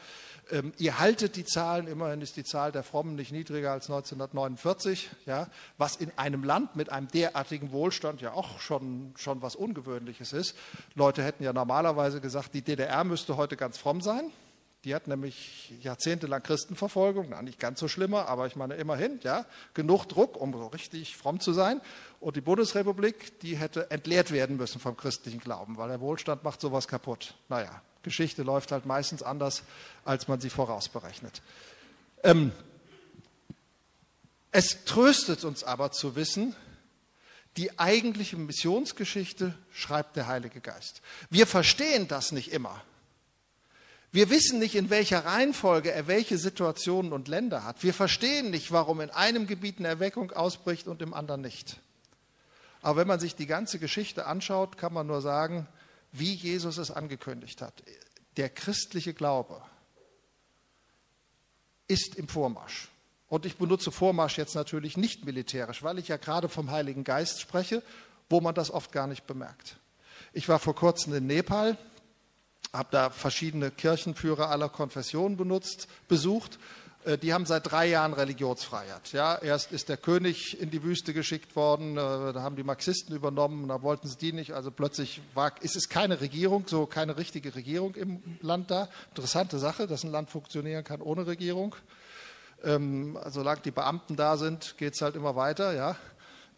Ähm, 0.49 0.73
ihr 0.79 0.97
haltet 0.97 1.35
die 1.35 1.45
Zahlen, 1.45 1.87
immerhin 1.87 2.21
ist 2.21 2.35
die 2.35 2.43
Zahl 2.43 2.71
der 2.71 2.81
Frommen 2.81 3.13
nicht 3.13 3.31
niedriger 3.31 3.73
als 3.73 3.91
1949, 3.91 5.11
ja. 5.27 5.49
Was 5.77 5.97
in 5.97 6.11
einem 6.15 6.43
Land 6.43 6.75
mit 6.75 6.91
einem 6.91 7.09
derartigen 7.09 7.71
Wohlstand 7.71 8.21
ja 8.21 8.33
auch 8.33 8.59
schon, 8.59 9.13
schon 9.17 9.43
was 9.43 9.55
Ungewöhnliches 9.55 10.33
ist. 10.33 10.55
Leute 10.95 11.23
hätten 11.23 11.43
ja 11.43 11.53
normalerweise 11.53 12.21
gesagt, 12.21 12.55
die 12.55 12.63
DDR 12.63 13.03
müsste 13.03 13.37
heute 13.37 13.55
ganz 13.55 13.77
fromm 13.77 14.01
sein. 14.01 14.31
Die 14.83 14.93
hat 14.93 15.07
nämlich 15.07 15.73
jahrzehntelang 15.81 16.43
Christenverfolgung, 16.43 17.27
na, 17.29 17.41
nicht 17.41 17.59
ganz 17.59 17.79
so 17.79 17.87
schlimmer, 17.87 18.27
aber 18.27 18.47
ich 18.47 18.55
meine 18.55 18.75
immerhin, 18.75 19.19
ja, 19.23 19.45
genug 19.73 20.05
Druck, 20.05 20.37
um 20.37 20.53
so 20.53 20.67
richtig 20.67 21.17
fromm 21.17 21.39
zu 21.39 21.51
sein. 21.51 21.81
Und 22.19 22.35
die 22.35 22.41
Bundesrepublik, 22.41 23.39
die 23.39 23.57
hätte 23.57 23.89
entleert 23.91 24.31
werden 24.31 24.55
müssen 24.57 24.79
vom 24.79 24.95
christlichen 24.95 25.39
Glauben, 25.39 25.77
weil 25.77 25.89
der 25.89 25.99
Wohlstand 25.99 26.43
macht 26.43 26.61
sowas 26.61 26.87
kaputt. 26.87 27.33
Naja, 27.49 27.81
Geschichte 28.03 28.43
läuft 28.43 28.71
halt 28.71 28.85
meistens 28.85 29.23
anders, 29.23 29.63
als 30.05 30.27
man 30.27 30.39
sie 30.39 30.49
vorausberechnet. 30.49 31.41
Ähm, 32.23 32.51
es 34.51 34.85
tröstet 34.85 35.43
uns 35.43 35.63
aber 35.63 35.91
zu 35.91 36.15
wissen, 36.15 36.55
die 37.57 37.77
eigentliche 37.79 38.37
Missionsgeschichte 38.37 39.57
schreibt 39.71 40.15
der 40.15 40.27
Heilige 40.27 40.61
Geist. 40.61 41.01
Wir 41.29 41.47
verstehen 41.47 42.07
das 42.07 42.31
nicht 42.31 42.53
immer. 42.53 42.81
Wir 44.17 44.31
wissen 44.31 44.57
nicht, 44.57 44.73
in 44.73 44.89
welcher 44.89 45.25
Reihenfolge 45.25 45.91
er 45.91 46.07
welche 46.07 46.39
Situationen 46.39 47.13
und 47.13 47.27
Länder 47.27 47.63
hat. 47.63 47.83
Wir 47.83 47.93
verstehen 47.93 48.49
nicht, 48.49 48.71
warum 48.71 48.99
in 48.99 49.11
einem 49.11 49.45
Gebiet 49.45 49.77
eine 49.77 49.89
Erweckung 49.89 50.31
ausbricht 50.31 50.87
und 50.87 51.03
im 51.03 51.13
anderen 51.13 51.41
nicht. 51.41 51.79
Aber 52.81 53.01
wenn 53.01 53.07
man 53.07 53.19
sich 53.19 53.35
die 53.35 53.45
ganze 53.45 53.77
Geschichte 53.77 54.25
anschaut, 54.25 54.75
kann 54.75 54.91
man 54.91 55.05
nur 55.05 55.21
sagen, 55.21 55.67
wie 56.11 56.33
Jesus 56.33 56.79
es 56.79 56.89
angekündigt 56.89 57.61
hat. 57.61 57.83
Der 58.37 58.49
christliche 58.49 59.13
Glaube 59.13 59.61
ist 61.87 62.15
im 62.15 62.27
Vormarsch. 62.27 62.89
Und 63.27 63.45
ich 63.45 63.57
benutze 63.57 63.91
Vormarsch 63.91 64.39
jetzt 64.39 64.55
natürlich 64.55 64.97
nicht 64.97 65.25
militärisch, 65.25 65.83
weil 65.83 65.99
ich 65.99 66.07
ja 66.07 66.17
gerade 66.17 66.49
vom 66.49 66.71
Heiligen 66.71 67.03
Geist 67.03 67.39
spreche, 67.39 67.83
wo 68.31 68.41
man 68.41 68.55
das 68.55 68.71
oft 68.71 68.91
gar 68.91 69.05
nicht 69.05 69.27
bemerkt. 69.27 69.77
Ich 70.33 70.49
war 70.49 70.57
vor 70.57 70.73
kurzem 70.73 71.13
in 71.13 71.27
Nepal 71.27 71.77
habe 72.73 72.89
da 72.91 73.09
verschiedene 73.09 73.71
Kirchenführer 73.71 74.49
aller 74.49 74.69
Konfessionen 74.69 75.37
benutzt, 75.37 75.87
besucht. 76.07 76.59
Äh, 77.07 77.17
die 77.17 77.33
haben 77.33 77.45
seit 77.45 77.71
drei 77.71 77.87
Jahren 77.87 78.13
Religionsfreiheit. 78.13 79.13
Ja, 79.13 79.37
erst 79.37 79.71
ist 79.71 79.89
der 79.89 79.97
König 79.97 80.59
in 80.59 80.69
die 80.69 80.83
Wüste 80.83 81.13
geschickt 81.13 81.55
worden, 81.55 81.97
äh, 81.97 82.33
da 82.33 82.41
haben 82.41 82.55
die 82.55 82.63
Marxisten 82.63 83.15
übernommen, 83.15 83.67
da 83.69 83.81
wollten 83.81 84.07
sie 84.07 84.17
die 84.17 84.33
nicht. 84.33 84.53
Also 84.53 84.71
plötzlich 84.71 85.21
war, 85.33 85.53
ist 85.61 85.75
es 85.75 85.89
keine 85.89 86.19
Regierung, 86.21 86.65
so 86.67 86.85
keine 86.85 87.17
richtige 87.17 87.55
Regierung 87.55 87.95
im 87.95 88.21
Land 88.41 88.71
da. 88.71 88.89
Interessante 89.09 89.59
Sache, 89.59 89.87
dass 89.87 90.03
ein 90.03 90.11
Land 90.11 90.29
funktionieren 90.29 90.83
kann 90.83 91.01
ohne 91.01 91.25
Regierung. 91.27 91.75
Ähm, 92.63 93.17
solange 93.27 93.61
die 93.61 93.71
Beamten 93.71 94.15
da 94.15 94.35
sind, 94.35 94.77
geht 94.77 94.95
es 94.95 95.01
halt 95.01 95.15
immer 95.15 95.35
weiter. 95.35 95.73
Ja. 95.73 95.95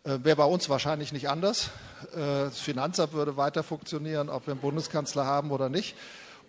Äh, 0.04 0.20
Wäre 0.24 0.38
bei 0.38 0.46
uns 0.46 0.70
wahrscheinlich 0.70 1.12
nicht 1.12 1.30
anders. 1.30 1.70
Äh, 2.14 2.18
das 2.46 2.60
Finanzamt 2.60 3.14
würde 3.14 3.38
weiter 3.38 3.64
funktionieren, 3.64 4.30
ob 4.30 4.48
wir 4.48 4.54
einen 4.54 4.62
Bundeskanzler 4.62 5.26
haben 5.26 5.52
oder 5.52 5.70
nicht. 5.70 5.96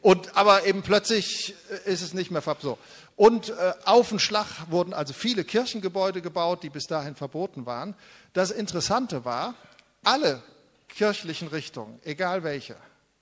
Und, 0.03 0.37
aber 0.37 0.67
eben 0.67 0.83
plötzlich 0.83 1.55
äh, 1.87 1.91
ist 1.93 2.03
es 2.03 2.15
nicht 2.15 2.31
mehr 2.31 2.43
so. 2.61 2.79
Und 3.17 3.51
äh, 3.51 3.75
auf 3.85 4.09
den 4.11 4.19
Schlag 4.19 4.47
wurden 4.71 4.95
also 4.95 5.13
viele 5.13 5.45
Kirchengebäude 5.45 6.23
gebaut, 6.23 6.63
die 6.63 6.71
bis 6.71 6.87
dahin 6.87 7.17
verboten 7.17 7.67
waren. 7.67 7.95
Das 8.33 8.51
Interessante 8.51 9.25
war, 9.25 9.55
alle 10.05 10.43
kirchlichen 10.89 11.49
Richtungen, 11.49 12.01
egal 12.05 12.45
welche, 12.45 12.77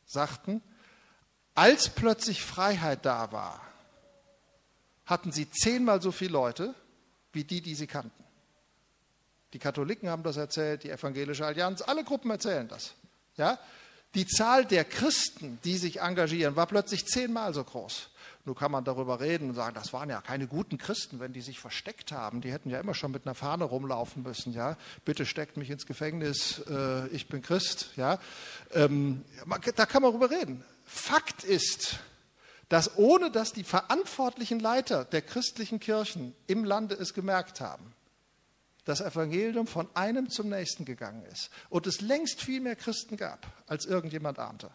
sagten, 0.06 0.62
als 1.54 1.88
plötzlich 1.88 2.44
Freiheit 2.44 3.04
da 3.04 3.32
war, 3.32 3.60
hatten 5.06 5.32
sie 5.32 5.50
zehnmal 5.50 6.00
so 6.00 6.12
viele 6.12 6.32
Leute 6.32 6.74
wie 7.32 7.44
die, 7.44 7.60
die 7.60 7.74
sie 7.74 7.86
kannten. 7.86 8.27
Die 9.52 9.58
Katholiken 9.58 10.08
haben 10.08 10.22
das 10.22 10.36
erzählt, 10.36 10.84
die 10.84 10.90
Evangelische 10.90 11.46
Allianz, 11.46 11.82
alle 11.82 12.04
Gruppen 12.04 12.30
erzählen 12.30 12.68
das. 12.68 12.94
Ja? 13.36 13.58
Die 14.14 14.26
Zahl 14.26 14.64
der 14.64 14.84
Christen, 14.84 15.58
die 15.64 15.76
sich 15.76 16.00
engagieren, 16.00 16.56
war 16.56 16.66
plötzlich 16.66 17.06
zehnmal 17.06 17.52
so 17.54 17.62
groß. 17.62 18.10
Nun 18.44 18.54
kann 18.54 18.72
man 18.72 18.82
darüber 18.82 19.20
reden 19.20 19.50
und 19.50 19.54
sagen, 19.54 19.74
das 19.74 19.92
waren 19.92 20.08
ja 20.08 20.22
keine 20.22 20.46
guten 20.46 20.78
Christen, 20.78 21.20
wenn 21.20 21.34
die 21.34 21.42
sich 21.42 21.58
versteckt 21.58 22.12
haben. 22.12 22.40
Die 22.40 22.50
hätten 22.50 22.70
ja 22.70 22.80
immer 22.80 22.94
schon 22.94 23.10
mit 23.10 23.26
einer 23.26 23.34
Fahne 23.34 23.64
rumlaufen 23.64 24.22
müssen. 24.22 24.54
Ja, 24.54 24.78
bitte 25.04 25.26
steckt 25.26 25.58
mich 25.58 25.68
ins 25.68 25.84
Gefängnis, 25.84 26.62
äh, 26.70 27.08
ich 27.08 27.28
bin 27.28 27.42
Christ. 27.42 27.90
Ja, 27.96 28.18
ähm, 28.72 29.22
da 29.76 29.84
kann 29.84 30.00
man 30.00 30.12
darüber 30.12 30.30
reden. 30.30 30.64
Fakt 30.86 31.44
ist, 31.44 31.98
dass 32.70 32.96
ohne 32.96 33.30
dass 33.30 33.52
die 33.52 33.64
verantwortlichen 33.64 34.60
Leiter 34.60 35.04
der 35.04 35.20
christlichen 35.20 35.80
Kirchen 35.80 36.34
im 36.46 36.64
Lande 36.64 36.94
es 36.94 37.12
gemerkt 37.12 37.60
haben, 37.60 37.92
das 38.88 39.02
Evangelium 39.02 39.66
von 39.66 39.86
einem 39.94 40.30
zum 40.30 40.48
nächsten 40.48 40.86
gegangen 40.86 41.26
ist 41.26 41.50
und 41.68 41.86
es 41.86 42.00
längst 42.00 42.42
viel 42.42 42.60
mehr 42.60 42.74
Christen 42.74 43.18
gab, 43.18 43.46
als 43.66 43.84
irgendjemand 43.84 44.38
ahnte. 44.38 44.70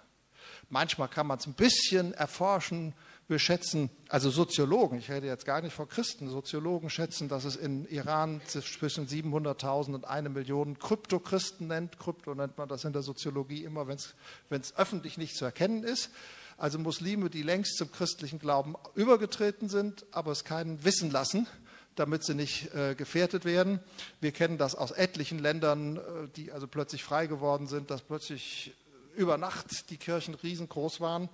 Manchmal 0.69 1.07
kann 1.07 1.25
man 1.25 1.39
es 1.39 1.47
ein 1.47 1.53
bisschen 1.53 2.13
erforschen. 2.13 2.93
Wir 3.27 3.39
schätzen, 3.39 3.89
also 4.09 4.29
Soziologen, 4.29 4.99
ich 4.99 5.09
rede 5.09 5.25
jetzt 5.25 5.45
gar 5.45 5.61
nicht 5.61 5.73
von 5.73 5.87
Christen, 5.87 6.29
Soziologen 6.29 6.91
schätzen, 6.91 7.27
dass 7.27 7.43
es 7.43 7.55
in 7.55 7.85
Iran 7.85 8.39
zwischen 8.45 9.07
700.000 9.07 9.95
und 9.95 10.05
eine 10.05 10.29
Million 10.29 10.77
Kryptochristen 10.77 11.67
nennt. 11.67 11.97
Krypto 11.97 12.35
nennt 12.35 12.57
man 12.59 12.69
das 12.69 12.83
in 12.83 12.93
der 12.93 13.01
Soziologie 13.01 13.63
immer, 13.63 13.87
wenn 13.87 13.97
es 13.97 14.77
öffentlich 14.77 15.17
nicht 15.17 15.35
zu 15.35 15.45
erkennen 15.45 15.83
ist. 15.83 16.11
Also 16.57 16.77
Muslime, 16.77 17.31
die 17.31 17.41
längst 17.41 17.77
zum 17.77 17.91
christlichen 17.91 18.37
Glauben 18.37 18.75
übergetreten 18.93 19.69
sind, 19.69 20.05
aber 20.11 20.31
es 20.31 20.43
keinen 20.43 20.83
wissen 20.83 21.09
lassen 21.09 21.47
damit 21.95 22.23
sie 22.23 22.33
nicht 22.33 22.73
äh, 22.73 22.95
gefährdet 22.95 23.45
werden. 23.45 23.79
Wir 24.19 24.31
kennen 24.31 24.57
das 24.57 24.75
aus 24.75 24.91
etlichen 24.91 25.39
Ländern, 25.39 25.97
äh, 25.97 26.01
die 26.35 26.51
also 26.51 26.67
plötzlich 26.67 27.03
frei 27.03 27.27
geworden 27.27 27.67
sind, 27.67 27.91
dass 27.91 28.01
plötzlich 28.01 28.73
über 29.15 29.37
Nacht 29.37 29.89
die 29.89 29.97
Kirchen 29.97 30.33
riesengroß 30.33 31.01
waren. 31.01 31.29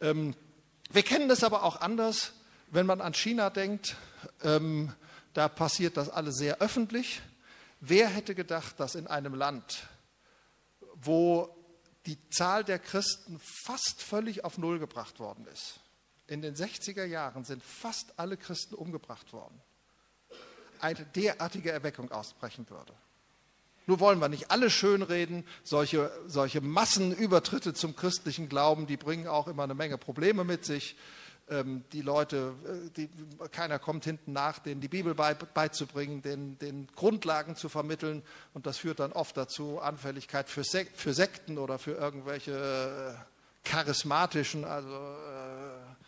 Ähm, 0.00 0.34
wir 0.90 1.02
kennen 1.02 1.28
das 1.28 1.44
aber 1.44 1.62
auch 1.62 1.80
anders, 1.80 2.32
wenn 2.70 2.86
man 2.86 3.00
an 3.00 3.14
China 3.14 3.50
denkt. 3.50 3.96
Ähm, 4.42 4.92
da 5.34 5.48
passiert 5.48 5.96
das 5.96 6.08
alles 6.08 6.36
sehr 6.36 6.60
öffentlich. 6.60 7.20
Wer 7.80 8.08
hätte 8.08 8.34
gedacht, 8.34 8.78
dass 8.78 8.94
in 8.94 9.06
einem 9.06 9.34
Land, 9.34 9.88
wo 10.94 11.54
die 12.06 12.18
Zahl 12.30 12.64
der 12.64 12.78
Christen 12.78 13.40
fast 13.64 14.02
völlig 14.02 14.44
auf 14.44 14.58
Null 14.58 14.78
gebracht 14.78 15.20
worden 15.20 15.46
ist, 15.52 15.80
in 16.26 16.40
den 16.40 16.54
60er 16.54 17.04
Jahren 17.04 17.44
sind 17.44 17.62
fast 17.62 18.18
alle 18.18 18.36
Christen 18.36 18.74
umgebracht 18.74 19.32
worden 19.32 19.60
eine 20.82 21.04
derartige 21.14 21.70
Erweckung 21.70 22.10
ausbrechen 22.10 22.68
würde. 22.68 22.92
Nur 23.86 24.00
wollen 24.00 24.20
wir 24.20 24.28
nicht 24.28 24.50
alle 24.50 24.70
schönreden. 24.70 25.44
Solche, 25.64 26.10
solche 26.26 26.60
Massenübertritte 26.60 27.74
zum 27.74 27.96
christlichen 27.96 28.48
Glauben, 28.48 28.86
die 28.86 28.96
bringen 28.96 29.26
auch 29.26 29.48
immer 29.48 29.64
eine 29.64 29.74
Menge 29.74 29.98
Probleme 29.98 30.44
mit 30.44 30.64
sich. 30.64 30.96
Ähm, 31.48 31.84
die 31.92 32.02
Leute, 32.02 32.54
äh, 32.64 32.90
die, 32.96 33.10
keiner 33.50 33.80
kommt 33.80 34.04
hinten 34.04 34.32
nach, 34.32 34.60
denen 34.60 34.80
die 34.80 34.88
Bibel 34.88 35.14
bei, 35.14 35.34
beizubringen, 35.34 36.22
den, 36.22 36.58
den 36.58 36.86
Grundlagen 36.94 37.56
zu 37.56 37.68
vermitteln. 37.68 38.22
Und 38.54 38.66
das 38.66 38.78
führt 38.78 39.00
dann 39.00 39.12
oft 39.12 39.36
dazu 39.36 39.80
Anfälligkeit 39.80 40.48
für, 40.48 40.62
Sek 40.62 40.92
für 40.94 41.12
Sekten 41.12 41.58
oder 41.58 41.80
für 41.80 41.92
irgendwelche 41.92 42.52
äh, 42.52 43.68
charismatischen, 43.68 44.64
also 44.64 44.94
äh, 44.94 46.01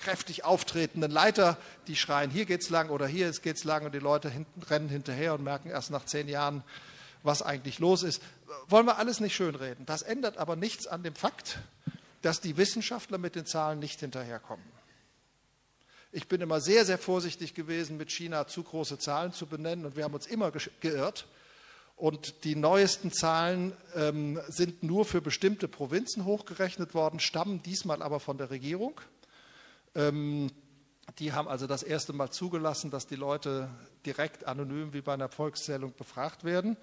kräftig 0.00 0.44
auftretenden 0.44 1.10
Leiter, 1.10 1.56
die 1.86 1.96
schreien, 1.96 2.30
hier 2.30 2.46
geht's 2.46 2.70
lang 2.70 2.90
oder 2.90 3.06
hier 3.06 3.30
geht's 3.30 3.64
lang 3.64 3.84
und 3.84 3.94
die 3.94 3.98
Leute 3.98 4.30
hinten, 4.30 4.62
rennen 4.62 4.88
hinterher 4.88 5.34
und 5.34 5.44
merken 5.44 5.70
erst 5.70 5.90
nach 5.90 6.04
zehn 6.04 6.28
Jahren, 6.28 6.64
was 7.22 7.42
eigentlich 7.42 7.78
los 7.78 8.02
ist. 8.02 8.22
wollen 8.68 8.86
wir 8.86 8.98
alles 8.98 9.20
nicht 9.20 9.34
schönreden. 9.34 9.86
Das 9.86 10.02
ändert 10.02 10.38
aber 10.38 10.56
nichts 10.56 10.86
an 10.86 11.02
dem 11.02 11.14
Fakt, 11.14 11.58
dass 12.22 12.40
die 12.40 12.56
Wissenschaftler 12.56 13.18
mit 13.18 13.34
den 13.34 13.46
Zahlen 13.46 13.78
nicht 13.78 14.00
hinterherkommen. 14.00 14.64
Ich 16.12 16.26
bin 16.26 16.40
immer 16.40 16.60
sehr, 16.60 16.84
sehr 16.84 16.98
vorsichtig 16.98 17.54
gewesen, 17.54 17.96
mit 17.96 18.10
China 18.10 18.46
zu 18.48 18.62
große 18.64 18.98
Zahlen 18.98 19.32
zu 19.32 19.46
benennen 19.46 19.86
und 19.86 19.96
wir 19.96 20.04
haben 20.04 20.14
uns 20.14 20.26
immer 20.26 20.50
geirrt. 20.80 21.26
Und 21.94 22.44
die 22.44 22.56
neuesten 22.56 23.12
Zahlen 23.12 23.76
ähm, 23.94 24.40
sind 24.48 24.82
nur 24.82 25.04
für 25.04 25.20
bestimmte 25.20 25.68
Provinzen 25.68 26.24
hochgerechnet 26.24 26.94
worden, 26.94 27.20
stammen 27.20 27.62
diesmal 27.62 28.02
aber 28.02 28.20
von 28.20 28.38
der 28.38 28.50
Regierung. 28.50 28.98
Ähm, 29.94 30.50
die 31.18 31.32
haben 31.32 31.48
also 31.48 31.66
das 31.66 31.82
erste 31.82 32.12
Mal 32.12 32.30
zugelassen, 32.30 32.90
dass 32.90 33.06
die 33.06 33.16
Leute 33.16 33.68
direkt 34.06 34.46
anonym 34.46 34.92
wie 34.92 35.00
bei 35.00 35.14
einer 35.14 35.28
Volkszählung 35.28 35.92
befragt 35.94 36.44
werden. 36.44 36.76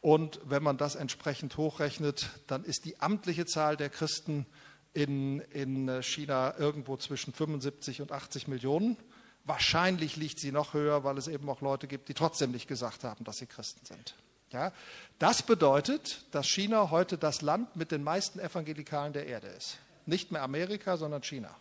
Und 0.00 0.40
wenn 0.44 0.62
man 0.62 0.76
das 0.76 0.94
entsprechend 0.94 1.56
hochrechnet, 1.56 2.30
dann 2.46 2.64
ist 2.64 2.84
die 2.84 3.00
amtliche 3.00 3.46
Zahl 3.46 3.76
der 3.76 3.90
Christen 3.90 4.46
in, 4.94 5.40
in 5.40 6.02
China 6.02 6.54
irgendwo 6.58 6.96
zwischen 6.96 7.32
75 7.32 8.00
und 8.00 8.12
80 8.12 8.48
Millionen. 8.48 8.96
Wahrscheinlich 9.44 10.16
liegt 10.16 10.38
sie 10.38 10.52
noch 10.52 10.74
höher, 10.74 11.04
weil 11.04 11.18
es 11.18 11.28
eben 11.28 11.48
auch 11.48 11.60
Leute 11.60 11.86
gibt, 11.88 12.08
die 12.08 12.14
trotzdem 12.14 12.52
nicht 12.52 12.68
gesagt 12.68 13.04
haben, 13.04 13.24
dass 13.24 13.38
sie 13.38 13.46
Christen 13.46 13.84
sind. 13.84 14.14
Ja, 14.50 14.72
das 15.18 15.42
bedeutet, 15.42 16.24
dass 16.30 16.46
China 16.46 16.90
heute 16.90 17.18
das 17.18 17.42
Land 17.42 17.76
mit 17.76 17.90
den 17.90 18.02
meisten 18.02 18.38
Evangelikalen 18.38 19.12
der 19.12 19.26
Erde 19.26 19.48
ist. 19.48 19.78
Nicht 20.06 20.32
mehr 20.32 20.42
Amerika, 20.42 20.96
sondern 20.96 21.22
China. 21.22 21.54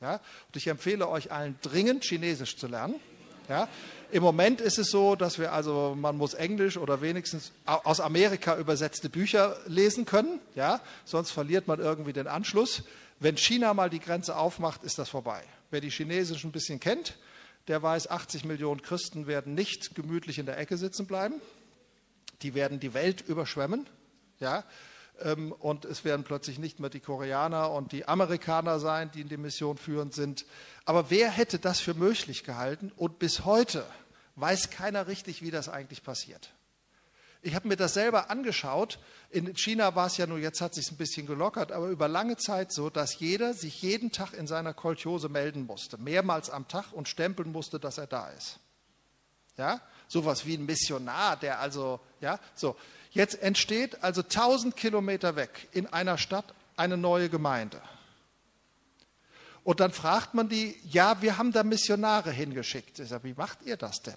Ja, 0.00 0.14
und 0.14 0.56
ich 0.56 0.66
empfehle 0.66 1.08
euch 1.08 1.30
allen 1.30 1.58
dringend, 1.60 2.04
Chinesisch 2.04 2.56
zu 2.56 2.66
lernen. 2.66 2.94
Ja, 3.48 3.68
Im 4.12 4.22
Moment 4.22 4.60
ist 4.60 4.78
es 4.78 4.90
so, 4.90 5.16
dass 5.16 5.38
wir 5.38 5.52
also, 5.52 5.96
man 5.98 6.16
muss 6.16 6.34
Englisch 6.34 6.76
oder 6.76 7.00
wenigstens 7.02 7.50
aus 7.64 8.00
Amerika 8.00 8.56
übersetzte 8.56 9.08
Bücher 9.08 9.56
lesen 9.66 10.04
können. 10.04 10.40
Ja, 10.54 10.80
sonst 11.04 11.32
verliert 11.32 11.66
man 11.66 11.80
irgendwie 11.80 12.12
den 12.12 12.28
Anschluss. 12.28 12.84
Wenn 13.18 13.36
China 13.36 13.74
mal 13.74 13.90
die 13.90 13.98
Grenze 13.98 14.36
aufmacht, 14.36 14.84
ist 14.84 14.98
das 14.98 15.08
vorbei. 15.08 15.42
Wer 15.70 15.80
die 15.80 15.90
Chinesisch 15.90 16.44
ein 16.44 16.52
bisschen 16.52 16.80
kennt, 16.80 17.18
der 17.68 17.82
weiß, 17.82 18.08
80 18.08 18.44
Millionen 18.44 18.82
Christen 18.82 19.26
werden 19.26 19.54
nicht 19.54 19.94
gemütlich 19.94 20.38
in 20.38 20.46
der 20.46 20.58
Ecke 20.58 20.76
sitzen 20.76 21.06
bleiben. 21.06 21.34
Die 22.42 22.54
werden 22.54 22.80
die 22.80 22.94
Welt 22.94 23.20
überschwemmen. 23.20 23.86
Ja, 24.38 24.64
und 25.58 25.84
es 25.84 26.04
werden 26.04 26.24
plötzlich 26.24 26.58
nicht 26.58 26.80
mehr 26.80 26.90
die 26.90 27.00
Koreaner 27.00 27.70
und 27.70 27.92
die 27.92 28.08
Amerikaner 28.08 28.78
sein, 28.78 29.10
die 29.12 29.20
in 29.20 29.28
die 29.28 29.36
Mission 29.36 29.76
führend 29.76 30.14
sind. 30.14 30.46
Aber 30.84 31.10
wer 31.10 31.30
hätte 31.30 31.58
das 31.58 31.80
für 31.80 31.94
möglich 31.94 32.44
gehalten? 32.44 32.92
Und 32.96 33.18
bis 33.18 33.44
heute 33.44 33.84
weiß 34.36 34.70
keiner 34.70 35.06
richtig, 35.06 35.42
wie 35.42 35.50
das 35.50 35.68
eigentlich 35.68 36.02
passiert. 36.02 36.52
Ich 37.42 37.54
habe 37.54 37.68
mir 37.68 37.76
das 37.76 37.94
selber 37.94 38.30
angeschaut. 38.30 38.98
In 39.30 39.56
China 39.56 39.94
war 39.94 40.06
es 40.06 40.18
ja 40.18 40.26
nur, 40.26 40.38
jetzt 40.38 40.60
hat 40.60 40.74
sich 40.74 40.90
ein 40.90 40.96
bisschen 40.96 41.26
gelockert, 41.26 41.72
aber 41.72 41.88
über 41.88 42.06
lange 42.06 42.36
Zeit 42.36 42.72
so, 42.72 42.90
dass 42.90 43.18
jeder 43.18 43.54
sich 43.54 43.80
jeden 43.80 44.12
Tag 44.12 44.34
in 44.34 44.46
seiner 44.46 44.74
Kolchose 44.74 45.28
melden 45.28 45.64
musste, 45.64 45.96
mehrmals 45.96 46.50
am 46.50 46.68
Tag 46.68 46.92
und 46.92 47.08
stempeln 47.08 47.50
musste, 47.50 47.80
dass 47.80 47.96
er 47.96 48.06
da 48.06 48.28
ist. 48.30 48.58
Ja, 49.56 49.80
sowas 50.06 50.46
wie 50.46 50.54
ein 50.54 50.66
Missionar, 50.66 51.36
der 51.36 51.60
also, 51.60 52.00
ja, 52.20 52.38
so. 52.54 52.76
Jetzt 53.10 53.42
entsteht 53.42 54.02
also 54.02 54.22
1000 54.22 54.76
Kilometer 54.76 55.36
weg 55.36 55.68
in 55.72 55.86
einer 55.86 56.16
Stadt 56.16 56.54
eine 56.76 56.96
neue 56.96 57.28
Gemeinde. 57.28 57.80
Und 59.62 59.80
dann 59.80 59.92
fragt 59.92 60.34
man 60.34 60.48
die, 60.48 60.76
ja, 60.84 61.20
wir 61.20 61.36
haben 61.36 61.52
da 61.52 61.62
Missionare 61.62 62.30
hingeschickt. 62.30 62.98
Ich 62.98 63.08
sage, 63.08 63.24
wie 63.24 63.34
macht 63.34 63.62
ihr 63.62 63.76
das 63.76 64.02
denn? 64.02 64.14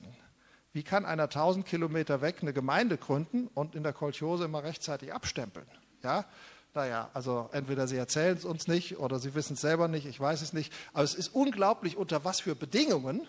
Wie 0.72 0.84
kann 0.84 1.06
einer 1.06 1.24
1000 1.24 1.66
Kilometer 1.66 2.22
weg 2.22 2.38
eine 2.42 2.54
Gemeinde 2.54 2.98
gründen 2.98 3.48
und 3.54 3.76
in 3.76 3.84
der 3.84 3.94
Kolchose 3.94 4.46
immer 4.46 4.64
rechtzeitig 4.64 5.14
abstempeln? 5.14 5.68
Ja, 6.02 6.26
naja, 6.74 7.10
also 7.14 7.50
entweder 7.52 7.88
sie 7.88 7.98
erzählen 7.98 8.36
es 8.36 8.46
uns 8.46 8.68
nicht 8.68 8.98
oder 8.98 9.20
sie 9.20 9.36
wissen 9.36 9.54
es 9.54 9.62
selber 9.62 9.88
nicht, 9.88 10.08
ich 10.08 10.20
weiß 10.20 10.42
es 10.42 10.54
nicht. 10.54 10.74
Aber 10.94 11.04
es 11.04 11.14
ist 11.14 11.30
unglaublich, 11.30 11.98
unter 11.98 12.24
was 12.24 12.40
für 12.40 12.56
Bedingungen 12.56 13.28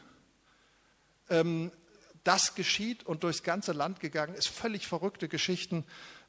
ähm, 1.29 1.71
das 2.25 2.55
geschieht 2.55 3.05
und 3.05 3.23
durchs 3.23 3.43
ganze 3.43 3.73
Land 3.73 4.01
gegangen 4.01 4.35
ist. 4.35 4.49
Völlig 4.49 4.87
verrückte 4.87 5.29
Geschichten. 5.29 5.85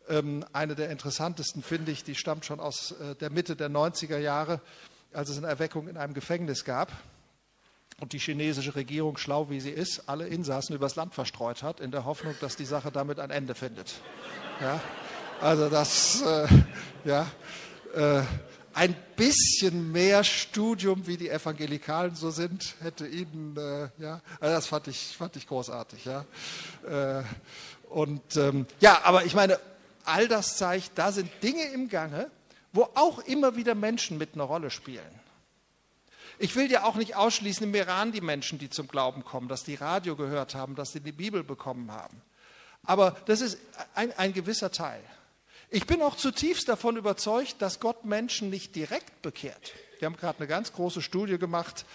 Ähm, 0.08 0.46
eine 0.54 0.76
der 0.76 0.90
interessantesten 0.90 1.64
finde 1.64 1.92
ich, 1.92 2.04
die 2.04 2.16
stammt 2.16 2.46
schon 2.46 2.60
aus 2.60 2.92
äh, 2.92 3.16
der 3.16 3.32
Mitte 3.32 3.56
der 3.56 3.70
90er 3.70 4.18
Jahre, 4.18 4.62
als 5.14 5.30
es 5.30 5.38
eine 5.38 5.48
Erweckung 5.48 5.88
in 5.88 5.98
einem 5.98 6.14
Gefängnis 6.14 6.66
gab 6.66 6.92
und 8.00 8.14
die 8.14 8.20
chinesische 8.20 8.76
Regierung, 8.76 9.18
schlau 9.18 9.50
wie 9.50 9.60
sie 9.60 9.72
ist, 9.72 10.10
alle 10.10 10.28
Insassen 10.28 10.76
übers 10.76 10.96
Land 10.96 11.14
verstreut 11.14 11.64
hat, 11.64 11.80
in 11.80 11.92
der 11.92 12.06
Hoffnung, 12.06 12.36
dass 12.42 12.56
die 12.56 12.66
Sache 12.66 12.92
damit 12.92 13.20
ein 13.20 13.32
Ende 13.32 13.56
findet. 13.56 13.96
Ja? 14.62 14.82
Also 15.42 15.70
das, 15.70 16.22
äh, 16.22 16.48
ja, 17.06 17.28
äh, 17.94 18.22
ein 18.76 18.94
bisschen 19.16 19.94
mehr 19.94 20.26
Studium, 20.26 21.08
wie 21.08 21.16
die 21.16 21.30
Evangelikalen 21.30 22.14
so 22.14 22.30
sind, 22.30 22.76
hätte 22.82 23.08
ihnen, 23.08 23.56
äh, 23.56 23.90
ja, 23.98 24.22
also 24.42 24.56
das 24.56 24.68
fand 24.68 24.88
ich, 24.90 25.16
fand 25.18 25.38
ich 25.38 25.48
großartig, 25.48 26.04
ja. 26.04 26.26
Äh, 26.86 27.24
und 27.90 28.36
ähm, 28.36 28.68
ja, 28.82 29.00
aber 29.06 29.24
ich 29.24 29.34
meine, 29.34 29.58
all 30.04 30.28
das 30.28 30.58
zeigt, 30.58 30.92
da 30.96 31.14
sind 31.14 31.32
Dinge 31.42 31.64
im 31.74 31.88
Gange, 31.88 32.30
wo 32.74 32.90
auch 32.96 33.20
immer 33.20 33.56
wieder 33.56 33.76
Menschen 33.76 34.18
mit 34.18 34.34
einer 34.34 34.44
Rolle 34.44 34.70
spielen. 34.70 35.22
Ich 36.38 36.58
will 36.58 36.70
ja 36.70 36.84
auch 36.84 36.96
nicht 36.96 37.16
ausschließen 37.16 37.66
im 37.66 37.74
Iran 37.74 38.12
die 38.12 38.20
Menschen, 38.20 38.60
die 38.60 38.70
zum 38.70 38.90
Glauben 38.90 39.24
kommen, 39.24 39.48
dass 39.48 39.64
die 39.64 39.76
Radio 39.76 40.18
gehört 40.18 40.54
haben, 40.54 40.76
dass 40.76 40.92
sie 40.92 41.00
die 41.00 41.14
Bibel 41.14 41.46
bekommen 41.46 41.92
haben. 41.94 42.22
Aber 42.84 43.16
das 43.26 43.40
ist 43.40 43.58
ein, 43.94 44.12
ein 44.18 44.34
gewisser 44.34 44.70
Teil. 44.70 45.02
Ich 45.70 45.88
bin 45.88 46.02
auch 46.02 46.16
zutiefst 46.16 46.70
davon 46.70 46.96
überzeugt, 46.96 47.56
dass 47.60 47.80
Gott 47.80 48.06
Menschen 48.06 48.50
nicht 48.50 48.76
direkt 48.76 49.22
bekehrt. 49.22 49.74
Wir 50.00 50.06
haben 50.06 50.16
gerade 50.16 50.40
eine 50.40 50.48
ganz 50.48 50.72
große 50.74 51.02
Studie 51.02 51.40
gemacht 51.40 51.86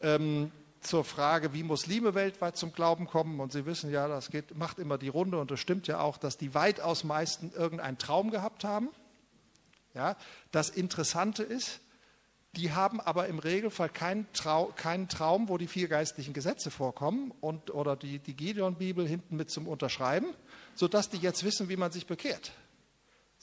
ähm, 0.00 0.50
zur 0.80 1.04
Frage, 1.04 1.52
wie 1.54 1.62
Muslime 1.62 2.14
weltweit 2.14 2.56
zum 2.56 2.72
Glauben 2.72 3.06
kommen. 3.06 3.38
Und 3.40 3.52
Sie 3.52 3.66
wissen 3.66 3.90
ja, 3.90 4.08
das 4.08 4.30
geht, 4.30 4.56
macht 4.56 4.78
immer 4.78 4.98
die 4.98 5.08
Runde 5.08 5.38
und 5.38 5.50
es 5.52 5.60
stimmt 5.60 5.86
ja 5.86 6.00
auch, 6.00 6.18
dass 6.18 6.38
die 6.38 6.54
weitaus 6.54 7.04
meisten 7.04 7.52
irgendeinen 7.52 7.98
Traum 7.98 8.30
gehabt 8.30 8.64
haben. 8.64 8.88
Ja, 9.94 10.16
das 10.50 10.70
Interessante 10.70 11.44
ist, 11.44 11.80
die 12.56 12.72
haben 12.72 13.00
aber 13.00 13.28
im 13.28 13.38
Regelfall 13.38 13.88
keinen, 13.88 14.26
Trau, 14.32 14.72
keinen 14.74 15.08
Traum, 15.08 15.48
wo 15.48 15.56
die 15.56 15.68
vier 15.68 15.86
geistlichen 15.86 16.34
Gesetze 16.34 16.72
vorkommen 16.72 17.32
und, 17.40 17.72
oder 17.72 17.94
die, 17.94 18.18
die 18.18 18.34
Gideon-Bibel 18.34 19.06
hinten 19.06 19.36
mit 19.36 19.50
zum 19.50 19.68
Unterschreiben, 19.68 20.34
sodass 20.74 21.10
die 21.10 21.18
jetzt 21.18 21.44
wissen, 21.44 21.68
wie 21.68 21.76
man 21.76 21.92
sich 21.92 22.06
bekehrt 22.06 22.52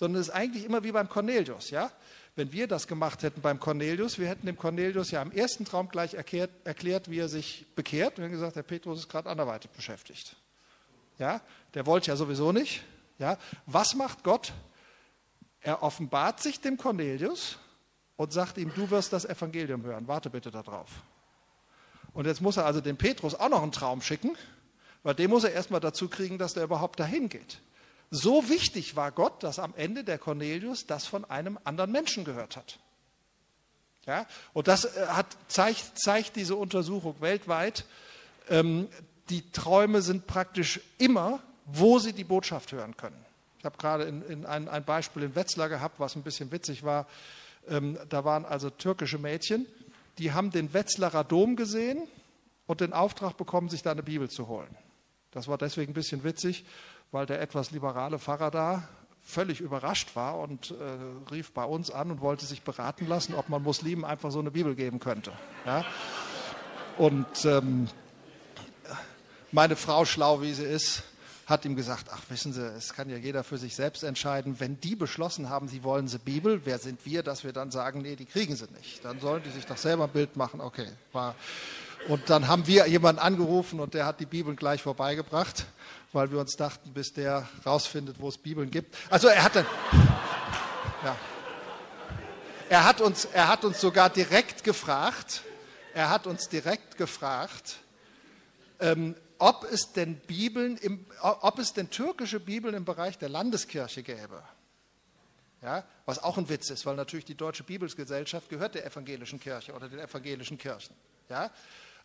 sondern 0.02 0.20
es 0.20 0.30
ist 0.30 0.34
eigentlich 0.34 0.66
immer 0.66 0.84
wie 0.84 0.92
beim 0.92 1.08
Cornelius. 1.08 1.70
Ja? 1.70 1.92
Wenn 2.36 2.52
wir 2.52 2.68
das 2.68 2.88
gemacht 2.88 3.22
hätten 3.22 3.40
beim 3.42 3.60
Cornelius, 3.60 4.18
wir 4.18 4.28
hätten 4.28 4.48
dem 4.48 4.58
Cornelius 4.58 5.12
ja 5.12 5.22
im 5.22 5.32
ersten 5.32 5.64
Traum 5.64 5.90
gleich 5.90 6.16
erklärt, 6.16 6.50
erklärt 6.64 7.12
wie 7.12 7.20
er 7.20 7.30
sich 7.30 7.68
bekehrt. 7.76 8.18
Wir 8.18 8.24
hätten 8.24 8.34
gesagt, 8.34 8.56
der 8.56 8.64
Petrus 8.64 9.02
ist 9.02 9.10
gerade 9.10 9.30
anderweitig 9.30 9.70
beschäftigt. 9.70 10.36
Ja? 11.20 11.40
Der 11.76 11.86
wollte 11.86 12.08
ja 12.08 12.16
sowieso 12.16 12.52
nicht. 12.52 12.82
Ja? 13.20 13.38
Was 13.68 13.94
macht 13.94 14.24
Gott? 14.24 14.54
Er 15.60 15.84
offenbart 15.84 16.42
sich 16.42 16.60
dem 16.60 16.78
Cornelius 16.78 17.60
und 18.16 18.34
sagt 18.34 18.58
ihm, 18.58 18.74
du 18.74 18.90
wirst 18.90 19.14
das 19.14 19.26
Evangelium 19.26 19.84
hören. 19.84 20.08
Warte 20.08 20.32
bitte 20.32 20.50
darauf. 20.50 20.90
Und 22.12 22.26
jetzt 22.26 22.42
muss 22.42 22.58
er 22.58 22.66
also 22.66 22.82
dem 22.82 22.98
Petrus 22.98 23.36
auch 23.36 23.50
noch 23.50 23.62
einen 23.62 23.72
Traum 23.72 24.02
schicken, 24.02 24.36
weil 25.04 25.14
den 25.14 25.30
muss 25.30 25.44
er 25.44 25.52
erstmal 25.52 25.80
dazu 25.80 26.10
kriegen, 26.10 26.40
dass 26.40 26.56
der 26.56 26.64
überhaupt 26.64 27.00
dahin 27.00 27.30
geht. 27.30 27.62
So 28.12 28.50
wichtig 28.50 28.98
war 28.98 29.12
Gott, 29.12 29.42
dass 29.42 29.58
am 29.58 29.74
Ende 29.76 30.04
der 30.04 30.18
Cornelius 30.18 30.86
das 30.86 31.08
von 31.08 31.24
einem 31.26 31.58
anderen 31.64 31.94
Menschen 31.94 32.26
gehört 32.26 32.58
hat. 32.58 32.78
Ja, 34.06 34.26
und 34.54 34.68
das 34.68 34.86
äh, 34.86 35.08
hat, 35.08 35.28
zeigt, 35.48 35.98
zeigt 35.98 36.36
diese 36.36 36.56
Untersuchung 36.56 37.16
weltweit. 37.22 37.86
Ähm, 38.50 38.90
die 39.30 39.50
Träume 39.52 40.02
sind 40.02 40.28
praktisch 40.28 40.82
immer, 40.98 41.40
wo 41.66 42.00
sie 42.00 42.12
die 42.12 42.24
Botschaft 42.24 42.72
hören 42.72 42.98
können. 42.98 43.26
Ich 43.60 43.66
habe 43.66 43.78
gerade 43.78 44.06
in, 44.06 44.24
in 44.24 44.46
ein, 44.46 44.68
ein, 44.68 44.84
Beispiel 44.84 45.24
in 45.24 45.36
Wetzlar 45.36 45.70
gehabt, 45.70 46.00
was 46.00 46.16
ein 46.16 46.24
bisschen 46.24 46.52
witzig 46.52 46.84
war. 46.84 47.08
Ähm, 47.70 47.98
da 48.10 48.26
waren 48.26 48.44
also 48.44 48.70
türkische 48.72 49.20
Mädchen, 49.20 49.68
die 50.18 50.34
haben 50.34 50.52
den 50.52 50.74
Wetzlarer 50.74 51.24
Dom 51.24 51.56
gesehen 51.56 52.08
und 52.66 52.82
den 52.82 52.92
Auftrag 52.92 53.38
bekommen, 53.38 53.70
sich 53.70 53.84
da 53.84 53.92
eine 53.92 54.04
Bibel 54.04 54.30
zu 54.30 54.48
holen. 54.48 54.76
Das 55.30 55.48
war 55.48 55.58
deswegen 55.58 55.92
ein 55.92 55.94
bisschen 55.96 56.24
witzig, 56.24 56.66
weil 57.12 57.26
der 57.26 57.42
etwas 57.42 57.72
liberale 57.72 58.20
Pfarrer 58.20 58.52
da 58.52 58.88
völlig 59.24 59.62
überrascht 59.62 60.16
war 60.16 60.40
und 60.40 60.72
äh, 60.72 61.32
rief 61.32 61.52
bei 61.52 61.64
uns 61.64 61.92
an 61.92 62.12
und 62.12 62.22
wollte 62.22 62.46
sich 62.46 62.64
beraten 62.64 63.08
lassen, 63.08 63.36
ob 63.36 63.50
man 63.50 63.62
Muslimen 63.62 64.04
einfach 64.04 64.32
so 64.32 64.40
eine 64.40 64.52
Bibel 64.52 64.76
geben 64.76 65.00
könnte. 65.00 65.32
Ja? 65.66 65.86
Und 66.98 67.46
ähm, 67.46 67.88
meine 69.52 69.76
Frau, 69.76 70.06
schlau 70.06 70.42
wie 70.42 70.54
sie 70.54 70.64
ist, 70.64 71.04
hat 71.46 71.66
ihm 71.66 71.76
gesagt, 71.76 72.06
ach 72.12 72.22
wissen 72.30 72.54
Sie, 72.54 72.62
es 72.62 72.94
kann 72.94 73.10
ja 73.10 73.18
jeder 73.18 73.44
für 73.44 73.58
sich 73.58 73.76
selbst 73.76 74.04
entscheiden. 74.04 74.60
Wenn 74.60 74.80
die 74.80 74.96
beschlossen 74.96 75.50
haben, 75.50 75.68
sie 75.68 75.84
wollen 75.84 76.08
sie 76.08 76.18
Bibel, 76.18 76.62
wer 76.66 76.80
sind 76.80 77.06
wir, 77.06 77.24
dass 77.24 77.44
wir 77.44 77.52
dann 77.52 77.72
sagen, 77.72 78.02
nee, 78.02 78.16
die 78.16 78.26
kriegen 78.26 78.56
sie 78.56 78.68
nicht. 78.78 79.04
Dann 79.04 79.20
sollen 79.20 79.44
die 79.44 79.50
sich 79.50 79.66
doch 79.66 79.78
selber 79.78 80.06
ein 80.06 80.12
Bild 80.12 80.38
machen. 80.38 80.62
Okay, 80.62 80.88
war 81.12 81.36
Und 82.08 82.30
dann 82.30 82.48
haben 82.48 82.68
wir 82.68 82.88
jemanden 82.88 83.20
angerufen 83.20 83.80
und 83.80 83.94
der 83.94 84.06
hat 84.06 84.20
die 84.20 84.26
Bibeln 84.26 84.56
gleich 84.56 84.82
vorbeigebracht, 84.82 85.66
weil 86.14 86.32
wir 86.32 86.40
uns 86.40 86.56
dachten, 86.56 86.94
bis 86.94 87.14
der 87.14 87.48
rausfindet, 87.66 88.18
wo 88.20 88.30
es 88.30 88.38
Bibeln 88.38 88.70
gibt. 88.70 88.96
Also 89.10 89.28
er 89.28 89.44
hat 89.44 89.56
ja. 91.04 91.16
Er 92.70 92.86
hat 92.86 93.02
uns, 93.02 93.26
er 93.26 93.50
hat 93.50 93.66
uns 93.66 93.82
sogar 93.82 94.10
direkt 94.10 94.64
gefragt, 94.64 95.44
er 95.94 96.10
hat 96.10 96.26
uns 96.26 96.48
direkt 96.48 96.98
gefragt, 96.98 97.78
ähm, 98.80 99.16
ob 99.40 99.66
es 99.70 99.92
denn 99.92 100.16
Bibeln, 100.20 100.78
im, 100.78 101.06
ob 101.22 101.60
es 101.60 101.74
denn 101.74 101.90
türkische 101.90 102.40
Bibeln 102.40 102.74
im 102.76 102.86
Bereich 102.86 103.18
der 103.18 103.28
Landeskirche 103.28 104.04
gäbe. 104.04 104.42
Ja, 105.62 105.84
was 106.06 106.20
auch 106.24 106.38
ein 106.38 106.48
Witz 106.50 106.70
ist, 106.70 106.86
weil 106.86 106.96
natürlich 106.96 107.26
die 107.26 107.36
Deutsche 107.36 107.64
Bibelsgesellschaft 107.64 108.50
gehört 108.50 108.76
der 108.76 108.86
evangelischen 108.86 109.40
Kirche 109.40 109.74
oder 109.74 109.90
den 109.90 110.00
evangelischen 110.00 110.58
Kirchen. 110.58 110.96
Ja, 111.30 111.52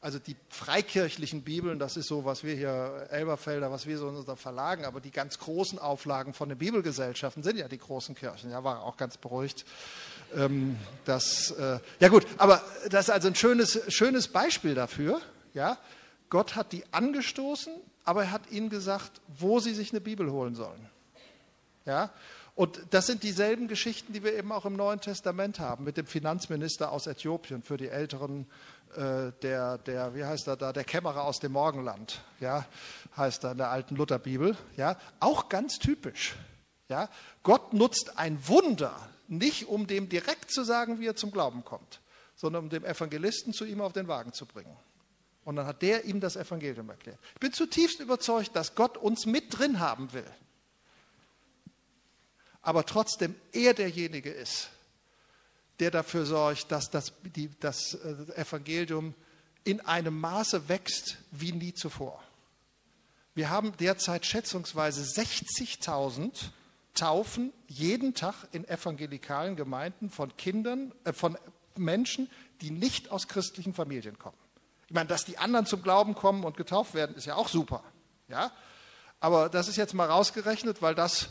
also 0.00 0.18
die 0.18 0.36
freikirchlichen 0.48 1.42
Bibeln, 1.42 1.78
das 1.78 1.96
ist 1.96 2.08
so, 2.08 2.24
was 2.24 2.44
wir 2.44 2.54
hier, 2.54 3.08
Elberfelder, 3.10 3.70
was 3.70 3.86
wir 3.86 3.98
so 3.98 4.08
in 4.08 4.16
unseren 4.16 4.36
Verlagen, 4.36 4.84
aber 4.84 5.00
die 5.00 5.10
ganz 5.10 5.38
großen 5.38 5.78
Auflagen 5.78 6.34
von 6.34 6.48
den 6.48 6.58
Bibelgesellschaften 6.58 7.42
sind 7.42 7.58
ja 7.58 7.68
die 7.68 7.78
großen 7.78 8.14
Kirchen. 8.14 8.50
Ja, 8.50 8.62
war 8.62 8.82
auch 8.82 8.96
ganz 8.96 9.16
beruhigt. 9.16 9.64
Ähm, 10.34 10.76
das, 11.04 11.50
äh, 11.52 11.80
ja 12.00 12.08
gut, 12.08 12.26
aber 12.38 12.62
das 12.90 13.08
ist 13.08 13.14
also 13.14 13.28
ein 13.28 13.34
schönes, 13.34 13.80
schönes 13.88 14.28
Beispiel 14.28 14.74
dafür. 14.74 15.20
Ja, 15.54 15.78
Gott 16.28 16.56
hat 16.56 16.72
die 16.72 16.84
angestoßen, 16.92 17.72
aber 18.04 18.24
er 18.24 18.30
hat 18.32 18.50
ihnen 18.50 18.68
gesagt, 18.68 19.20
wo 19.38 19.60
sie 19.60 19.74
sich 19.74 19.92
eine 19.92 20.00
Bibel 20.00 20.30
holen 20.30 20.54
sollen. 20.54 20.90
Ja, 21.84 22.10
und 22.56 22.80
das 22.90 23.06
sind 23.06 23.22
dieselben 23.22 23.68
Geschichten, 23.68 24.14
die 24.14 24.24
wir 24.24 24.34
eben 24.34 24.50
auch 24.50 24.64
im 24.64 24.76
Neuen 24.76 25.00
Testament 25.00 25.60
haben, 25.60 25.84
mit 25.84 25.98
dem 25.98 26.06
Finanzminister 26.06 26.90
aus 26.90 27.06
Äthiopien 27.06 27.62
für 27.62 27.76
die 27.76 27.88
Älteren, 27.88 28.46
äh, 28.96 29.32
der, 29.42 29.78
der, 29.78 30.14
wie 30.14 30.24
heißt 30.24 30.46
er 30.48 30.56
da, 30.56 30.72
der 30.72 30.84
Kämmerer 30.84 31.24
aus 31.24 31.38
dem 31.38 31.52
Morgenland, 31.52 32.20
ja, 32.40 32.66
heißt 33.16 33.44
er 33.44 33.52
in 33.52 33.58
der 33.58 33.70
alten 33.70 33.96
Lutherbibel, 33.96 34.56
ja, 34.76 34.96
auch 35.20 35.48
ganz 35.48 35.78
typisch. 35.78 36.36
Ja, 36.88 37.08
Gott 37.42 37.72
nutzt 37.72 38.18
ein 38.18 38.38
Wunder, 38.46 38.96
nicht 39.28 39.66
um 39.66 39.86
dem 39.86 40.08
direkt 40.08 40.50
zu 40.50 40.62
sagen, 40.62 41.00
wie 41.00 41.06
er 41.06 41.16
zum 41.16 41.32
Glauben 41.32 41.64
kommt, 41.64 42.00
sondern 42.36 42.64
um 42.64 42.70
dem 42.70 42.84
Evangelisten 42.84 43.52
zu 43.52 43.64
ihm 43.64 43.80
auf 43.80 43.92
den 43.92 44.08
Wagen 44.08 44.32
zu 44.32 44.46
bringen. 44.46 44.76
Und 45.44 45.56
dann 45.56 45.66
hat 45.66 45.82
der 45.82 46.04
ihm 46.04 46.20
das 46.20 46.36
Evangelium 46.36 46.88
erklärt. 46.90 47.18
Ich 47.34 47.40
bin 47.40 47.52
zutiefst 47.52 48.00
überzeugt, 48.00 48.54
dass 48.54 48.74
Gott 48.74 48.96
uns 48.96 49.26
mit 49.26 49.58
drin 49.58 49.80
haben 49.80 50.12
will 50.12 50.26
aber 52.66 52.84
trotzdem 52.84 53.36
er 53.52 53.74
derjenige 53.74 54.28
ist, 54.28 54.70
der 55.80 55.90
dafür 55.90 56.26
sorgt, 56.26 56.70
dass 56.72 56.90
das, 56.90 57.12
die, 57.34 57.50
das 57.60 57.94
äh, 57.94 58.40
Evangelium 58.40 59.14
in 59.64 59.80
einem 59.80 60.18
Maße 60.18 60.68
wächst 60.68 61.18
wie 61.32 61.52
nie 61.52 61.74
zuvor. 61.74 62.22
Wir 63.34 63.50
haben 63.50 63.76
derzeit 63.76 64.24
schätzungsweise 64.24 65.02
60.000 65.02 66.50
Taufen 66.94 67.52
jeden 67.66 68.14
Tag 68.14 68.34
in 68.52 68.66
evangelikalen 68.66 69.56
Gemeinden 69.56 70.08
von 70.08 70.34
Kindern, 70.36 70.92
äh, 71.04 71.12
von 71.12 71.36
Menschen, 71.76 72.30
die 72.62 72.70
nicht 72.70 73.10
aus 73.10 73.28
christlichen 73.28 73.74
Familien 73.74 74.18
kommen. 74.18 74.38
Ich 74.86 74.94
meine, 74.94 75.08
dass 75.08 75.24
die 75.24 75.36
anderen 75.36 75.66
zum 75.66 75.82
Glauben 75.82 76.14
kommen 76.14 76.44
und 76.44 76.56
getauft 76.56 76.94
werden, 76.94 77.16
ist 77.16 77.26
ja 77.26 77.34
auch 77.34 77.48
super. 77.48 77.82
Ja? 78.28 78.52
Aber 79.20 79.48
das 79.48 79.68
ist 79.68 79.76
jetzt 79.76 79.94
mal 79.94 80.08
rausgerechnet, 80.08 80.80
weil 80.80 80.94
das 80.94 81.30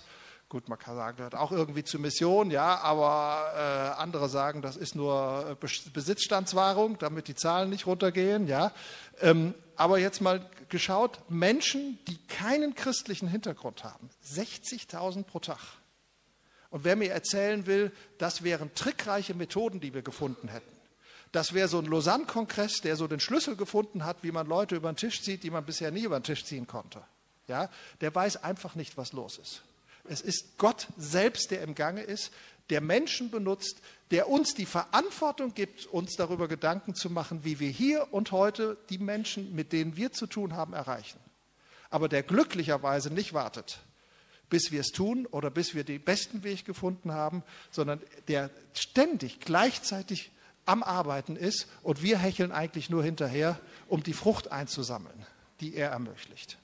Gut, 0.55 0.69
man 0.69 0.79
kann 0.79 0.95
sagen, 0.95 1.17
gehört 1.17 1.35
auch 1.35 1.51
irgendwie 1.51 1.83
zur 1.83 1.99
Mission, 1.99 2.49
ja, 2.49 2.79
aber 2.79 3.51
äh, 3.97 4.01
andere 4.01 4.29
sagen, 4.29 4.61
das 4.61 4.77
ist 4.77 4.95
nur 4.95 5.57
äh, 5.61 5.89
Besitzstandswahrung, 5.91 6.97
damit 6.97 7.27
die 7.27 7.35
Zahlen 7.35 7.69
nicht 7.69 7.85
runtergehen, 7.85 8.47
ja. 8.47 8.71
Ähm, 9.19 9.53
aber 9.75 9.99
jetzt 9.99 10.21
mal 10.21 10.49
geschaut, 10.69 11.19
Menschen, 11.27 11.99
die 12.07 12.15
keinen 12.27 12.73
christlichen 12.73 13.27
Hintergrund 13.27 13.83
haben, 13.83 14.09
60.000 14.25 15.23
pro 15.23 15.39
Tag. 15.39 15.59
Und 16.69 16.85
wer 16.85 16.95
mir 16.95 17.11
erzählen 17.11 17.65
will, 17.65 17.91
das 18.17 18.41
wären 18.41 18.73
trickreiche 18.75 19.33
Methoden, 19.33 19.81
die 19.81 19.93
wir 19.93 20.03
gefunden 20.03 20.47
hätten. 20.47 20.71
Das 21.33 21.51
wäre 21.51 21.67
so 21.67 21.79
ein 21.79 21.85
Lausanne-Kongress, 21.85 22.79
der 22.79 22.95
so 22.95 23.07
den 23.09 23.19
Schlüssel 23.19 23.57
gefunden 23.57 24.05
hat, 24.05 24.19
wie 24.21 24.31
man 24.31 24.47
Leute 24.47 24.77
über 24.77 24.89
den 24.89 24.95
Tisch 24.95 25.21
zieht, 25.21 25.43
die 25.43 25.51
man 25.51 25.65
bisher 25.65 25.91
nie 25.91 26.03
über 26.03 26.17
den 26.17 26.23
Tisch 26.23 26.45
ziehen 26.45 26.65
konnte. 26.65 27.01
Ja, 27.49 27.69
der 27.99 28.15
weiß 28.15 28.37
einfach 28.37 28.75
nicht, 28.75 28.95
was 28.95 29.11
los 29.11 29.37
ist. 29.37 29.61
Es 30.09 30.21
ist 30.21 30.57
Gott 30.57 30.87
selbst, 30.97 31.51
der 31.51 31.61
im 31.61 31.75
Gange 31.75 32.01
ist, 32.01 32.31
der 32.69 32.81
Menschen 32.81 33.29
benutzt, 33.29 33.81
der 34.11 34.29
uns 34.29 34.53
die 34.53 34.65
Verantwortung 34.65 35.53
gibt, 35.53 35.85
uns 35.87 36.15
darüber 36.15 36.47
Gedanken 36.47 36.95
zu 36.95 37.09
machen, 37.09 37.43
wie 37.43 37.59
wir 37.59 37.69
hier 37.69 38.13
und 38.13 38.31
heute 38.31 38.77
die 38.89 38.97
Menschen, 38.97 39.53
mit 39.55 39.71
denen 39.71 39.95
wir 39.95 40.11
zu 40.11 40.27
tun 40.27 40.53
haben, 40.53 40.73
erreichen. 40.73 41.19
Aber 41.89 42.09
der 42.09 42.23
glücklicherweise 42.23 43.13
nicht 43.13 43.33
wartet, 43.33 43.79
bis 44.49 44.71
wir 44.71 44.81
es 44.81 44.87
tun 44.87 45.25
oder 45.27 45.49
bis 45.49 45.75
wir 45.75 45.83
den 45.83 46.01
besten 46.01 46.43
Weg 46.43 46.65
gefunden 46.65 47.11
haben, 47.11 47.43
sondern 47.71 48.01
der 48.27 48.49
ständig 48.73 49.39
gleichzeitig 49.39 50.31
am 50.65 50.81
Arbeiten 50.81 51.35
ist 51.35 51.67
und 51.83 52.01
wir 52.01 52.17
hecheln 52.17 52.51
eigentlich 52.51 52.89
nur 52.89 53.03
hinterher, 53.03 53.59
um 53.87 54.01
die 54.01 54.13
Frucht 54.13 54.51
einzusammeln, 54.51 55.25
die 55.61 55.75
er 55.75 55.91
ermöglicht. 55.91 56.57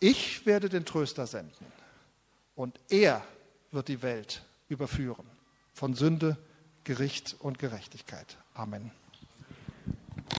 Ich 0.00 0.44
werde 0.44 0.68
den 0.68 0.84
Tröster 0.84 1.26
senden. 1.26 1.66
Und 2.54 2.78
er 2.88 3.22
wird 3.70 3.88
die 3.88 4.02
Welt 4.02 4.42
überführen 4.68 5.26
von 5.72 5.94
Sünde, 5.94 6.36
Gericht 6.84 7.36
und 7.40 7.58
Gerechtigkeit. 7.58 8.38
Amen. 8.54 8.92